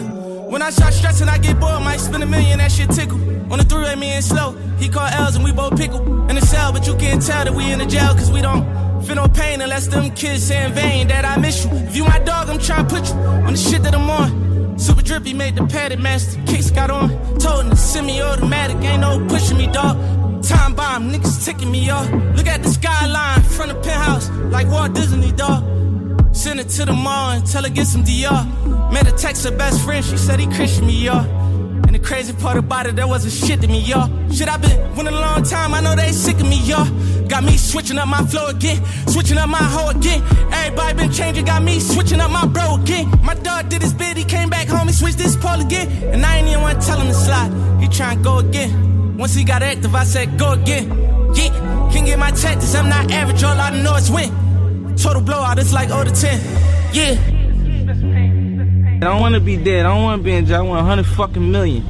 [0.49, 1.81] When I start stressing, I get bored.
[1.81, 2.59] Might spend a million.
[2.59, 3.19] That shit tickle.
[3.51, 4.53] On the three-way, me and slow.
[4.77, 7.53] He called L's and we both pickle in the cell, but you can't tell that
[7.53, 8.82] we in the jail, cause we don't.
[9.05, 11.71] Feel no pain unless them kids say in vain that I miss you.
[11.71, 14.79] If you my dog, I'm trying to put you on the shit that I'm on.
[14.79, 16.41] Super drippy made the padded master.
[16.45, 17.09] Kicks got on.
[17.39, 18.77] Told him to semi automatic.
[18.77, 19.97] Ain't no pushing me, dog.
[20.43, 22.09] Time bomb, niggas ticking me off.
[22.35, 25.63] Look at the skyline, front of penthouse, like Walt Disney, dog.
[26.35, 28.91] Send it to the mall and tell her get some DR.
[28.91, 31.25] Made a text her best friend, she said he Christian me, y'all.
[31.85, 34.09] And the crazy part about it, there wasn't shit to me, y'all.
[34.31, 36.85] Shit, i been winning a long time, I know they sick of me, y'all.
[37.27, 40.21] Got me switching up my flow again, switching up my hoe again.
[40.51, 43.11] Everybody been changing, got me switching up my bro again.
[43.23, 45.89] My dog did his bid, he came back home, he switched this pole again.
[46.13, 49.17] And I ain't even want to tell him to slide, he trying to go again.
[49.17, 50.89] Once he got active, I said go again.
[51.33, 51.49] Yeah,
[51.91, 54.95] can't get my tactics, I'm not average, all I know is win.
[54.95, 56.39] Total blowout, it's like 0 to 10.
[56.93, 57.43] Yeah.
[59.03, 59.85] I don't wanna be dead.
[59.85, 60.61] I don't wanna be in jail.
[60.61, 61.83] I want a hundred fucking million.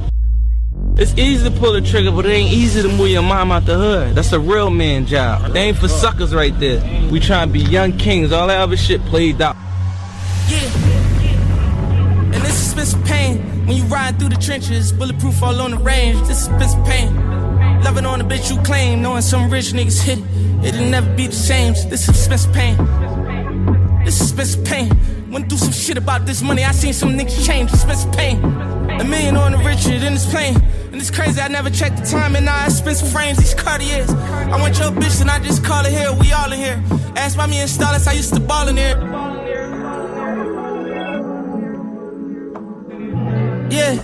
[0.96, 3.66] It's easy to pull the trigger, but it ain't easy to move your mom out
[3.66, 4.14] the hood.
[4.14, 5.52] That's a real man job.
[5.52, 6.80] They ain't for suckers right there.
[7.10, 8.30] We trying to be young kings.
[8.30, 9.56] All that other shit played out.
[10.48, 10.58] Yeah.
[12.32, 13.38] And this is Spencer Pain.
[13.66, 16.20] When you ride through the trenches, bulletproof all on the range.
[16.28, 17.12] This is Spencer Pain.
[17.82, 20.24] Loving on the bitch you claim, knowing some rich niggas hit it.
[20.64, 21.74] It'll never be the same.
[21.90, 22.76] This is Spencer Pain.
[24.04, 24.90] This is Spencer Pain.
[25.32, 26.62] Went through some shit about this money.
[26.62, 27.72] I seen some niggas change.
[27.72, 28.38] Spencer Pain.
[28.44, 30.54] A million on the Richard in this plane.
[30.94, 32.36] And it's crazy, I never checked the time.
[32.36, 34.08] And now I some frames, these Cartiers.
[34.10, 36.12] I want your bitch and I just call it here.
[36.20, 36.80] We all in here.
[37.16, 38.94] Ask me and Stylus, I used to ball in here.
[43.74, 43.98] Yeah.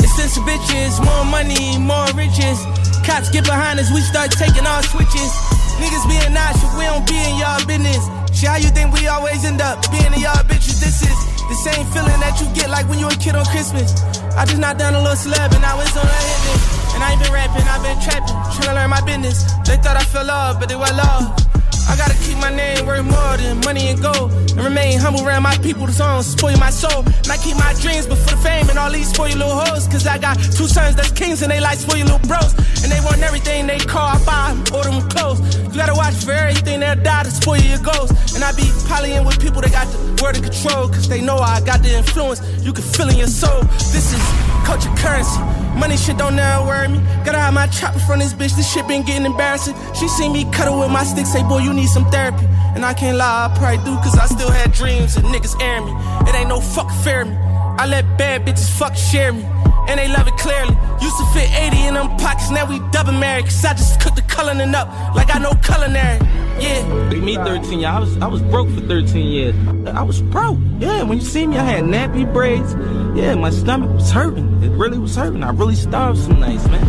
[0.00, 2.58] Expensive bitches, more money, more riches.
[3.06, 5.30] Cops get behind us, we start taking our switches.
[5.78, 8.15] Niggas being nice, we don't be in y'all business.
[8.36, 10.76] Shit, how you think we always end up being in y'all bitches?
[10.76, 11.16] This is
[11.48, 13.96] the same feeling that you get like when you a kid on Christmas.
[14.36, 16.92] I just not done a little celeb and now it's on a hit.
[16.92, 19.40] And I ain't been rapping, I've been trapping, trying to learn my business.
[19.64, 21.55] They thought I fell off, but they well off.
[21.88, 24.32] I gotta keep my name worth more than money and gold.
[24.56, 27.04] And remain humble around my people, the songs spoil my soul.
[27.04, 29.86] And I keep my dreams, but for the fame and all these spoil little hoes.
[29.86, 32.52] Cause I got two sons that's kings and they like spoil little bros.
[32.82, 35.40] And they want everything they call, I buy 'em, order them clothes.
[35.70, 38.10] You gotta watch for everything they'll die to spoil your goals.
[38.34, 40.88] And I be polying with people that got the word of control.
[40.88, 43.62] Cause they know I got the influence you can feel in your soul.
[43.94, 44.22] This is
[44.64, 45.65] culture currency.
[45.76, 46.98] Money shit don't never worry me.
[47.24, 48.56] Gotta have my chopper from this bitch.
[48.56, 49.74] This shit been getting embarrassing.
[49.94, 52.46] She seen me cuddle with my stick, say, boy, you need some therapy.
[52.74, 55.80] And I can't lie, I probably do, cause I still had dreams and niggas air
[55.82, 55.92] me.
[56.28, 57.36] It ain't no fuck fair me.
[57.78, 59.44] I let bad bitches fuck share me.
[59.88, 60.76] And they love it clearly.
[61.00, 63.44] Used to fit 80 in them pockets, now we double married.
[63.44, 66.18] Cause I just cooked the coloring up like I know culinary.
[66.60, 67.10] Yeah.
[67.10, 69.54] Me 13 years, I was I was broke for 13 years.
[69.88, 70.58] I was broke.
[70.78, 72.74] Yeah, when you see me, I had nappy braids.
[73.16, 74.62] Yeah, my stomach was hurting.
[74.62, 75.42] It really was hurting.
[75.42, 76.84] I really starved some nights, man.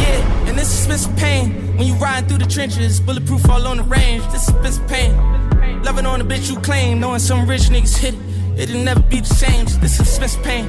[0.00, 1.76] Yeah, and this is Spencer Pain.
[1.76, 4.24] When you riding through the trenches, bulletproof all on the range.
[4.32, 5.82] This is Spencer Pain.
[5.82, 8.20] Loving on the bitch you claim, knowing some rich niggas hit it.
[8.58, 9.66] It'll never be the same.
[9.80, 10.66] This is Spencer Pain.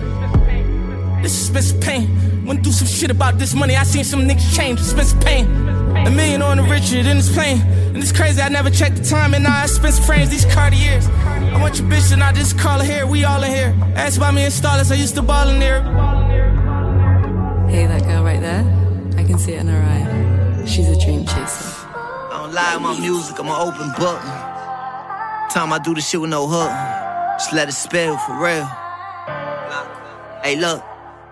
[1.22, 2.45] This is Spencer Pain.
[2.45, 3.75] Went through some shit about this money.
[3.75, 4.80] I seen some niggas change.
[4.80, 5.45] Spencer Pain.
[6.07, 7.61] A million on the Richard in this plane.
[7.61, 9.33] And it's crazy, I never checked the time.
[9.33, 11.07] And now I Spencer frames, these Cartiers.
[11.07, 13.06] I want your bitch and I just call her here.
[13.06, 13.75] We all in here.
[13.95, 15.81] Ask about me and Starless, I used to ball in there.
[17.69, 18.64] Hey, that girl right there?
[19.17, 20.65] I can see it in her eye.
[20.65, 21.75] She's a dream chaser.
[21.93, 24.22] I don't lie with my music, I'm an open book.
[25.51, 26.72] Time I do the shit with no hook.
[27.39, 28.65] Just let it spill for real.
[30.43, 30.83] Hey, look.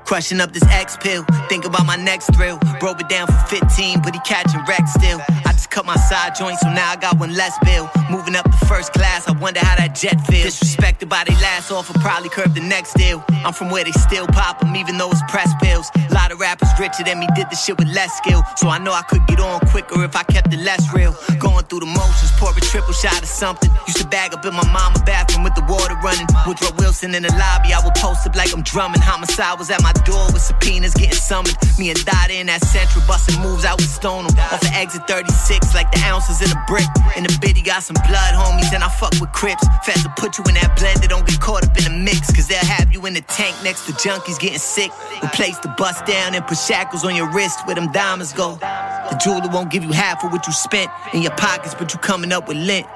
[0.07, 1.25] Crushing up this X pill.
[1.49, 2.57] Think about my next thrill.
[2.79, 5.19] Broke it down for 15, but he catching wreck still.
[5.67, 7.89] I cut my side joint, so now I got one less bill.
[8.09, 10.57] Moving up the first class, I wonder how that jet feels.
[10.57, 13.21] Disrespected by they last offer, probably curb the next deal.
[13.43, 15.91] I'm from where they still pop 'em, even though it's press pills.
[16.11, 18.41] lot of rappers richer than me did the shit with less skill.
[18.55, 21.13] So I know I could get on quicker if I kept it less real.
[21.37, 23.69] Going through the motions, pour a triple shot of something.
[23.87, 26.27] Used to bag up in my mama bathroom with the water running.
[26.47, 29.01] With Woodrow Wilson in the lobby, I would post up like I'm drumming.
[29.01, 31.57] Homicide was at my door with subpoenas getting summoned.
[31.77, 34.33] Me and Dada in that central, busting moves out with Stone 'em.
[34.51, 36.87] Off the exit 36, like the ounces in a brick.
[37.15, 39.65] In the biddy, got some blood, homies, and I fuck with Crips.
[39.83, 42.47] Feds will put you in that blender, don't get caught up in the mix, cause
[42.47, 44.91] they'll have you in the tank next to junkies getting sick.
[45.23, 48.55] Replace the bust down and put shackles on your wrist where them diamonds go.
[48.55, 51.99] The jeweler won't give you half of what you spent in your pockets, but you
[51.99, 52.87] coming up with lint.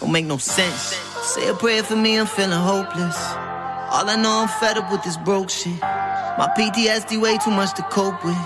[0.00, 0.96] Don't make no sense.
[1.34, 3.59] Say a prayer for me, I'm feeling hopeless.
[3.90, 5.80] All I know, I'm fed up with this broke shit.
[5.80, 8.38] My PTSD way too much to cope with.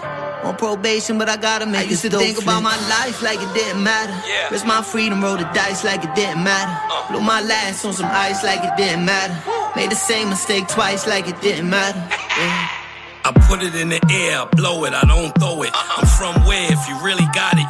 [0.42, 3.52] On probation, but I gotta make I used to think about my life like it
[3.55, 4.12] didn't matter.
[4.26, 4.48] Yeah.
[4.48, 6.73] Risk my freedom, roll the dice like it didn't matter.
[6.90, 7.12] Uh.
[7.12, 9.36] Blew my last on some ice like it didn't matter.
[9.76, 11.98] Made the same mistake twice like it didn't matter.
[12.39, 12.68] Yeah.
[13.26, 15.73] I put it in the air, I blow it, I don't throw it.
[15.73, 16.05] Uh-huh.
[16.05, 17.64] I'm from where if you really got it,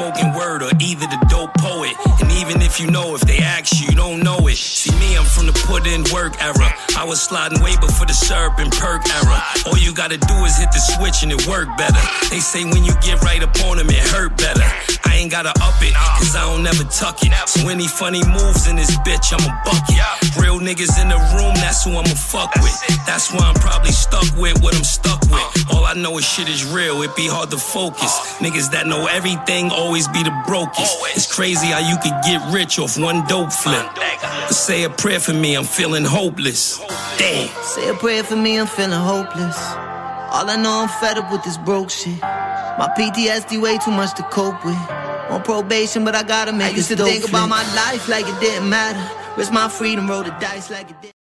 [0.00, 1.92] spoken word or either the dope poet.
[2.24, 4.56] And even if you know, if they ask you, you don't know it.
[4.56, 6.72] See me, I'm from the put in work era.
[6.96, 9.44] I was sliding way before the syrup and perk era.
[9.66, 12.00] All you gotta do is hit the switch and it work better.
[12.30, 14.64] They say when you get right up on them, it hurt better.
[15.04, 17.36] I ain't gotta up it, cause I don't never tuck it.
[17.44, 20.00] So any funny moves in this bitch, I'm a bucket.
[20.40, 22.72] Real niggas in the room, that's who I'ma fuck with.
[23.04, 25.44] That's why I'm probably stuck with what I'm stuck with.
[25.68, 28.12] All I know is shit is real, it be hard to focus.
[28.38, 30.96] Niggas that know everything always be the brokest.
[31.16, 33.86] It's crazy how you could get rich off one dope flip.
[33.94, 36.78] But say a prayer for me, I'm feeling hopeless.
[37.18, 37.48] Damn.
[37.62, 39.56] Say a prayer for me, I'm feeling hopeless.
[40.32, 42.20] All I know, I'm fed up with this broke shit.
[42.22, 44.78] My PTSD way too much to cope with.
[45.30, 48.40] On probation, but I gotta make I used to think about my life like it
[48.40, 49.00] didn't matter.
[49.36, 51.19] Risk my freedom, roll the dice like a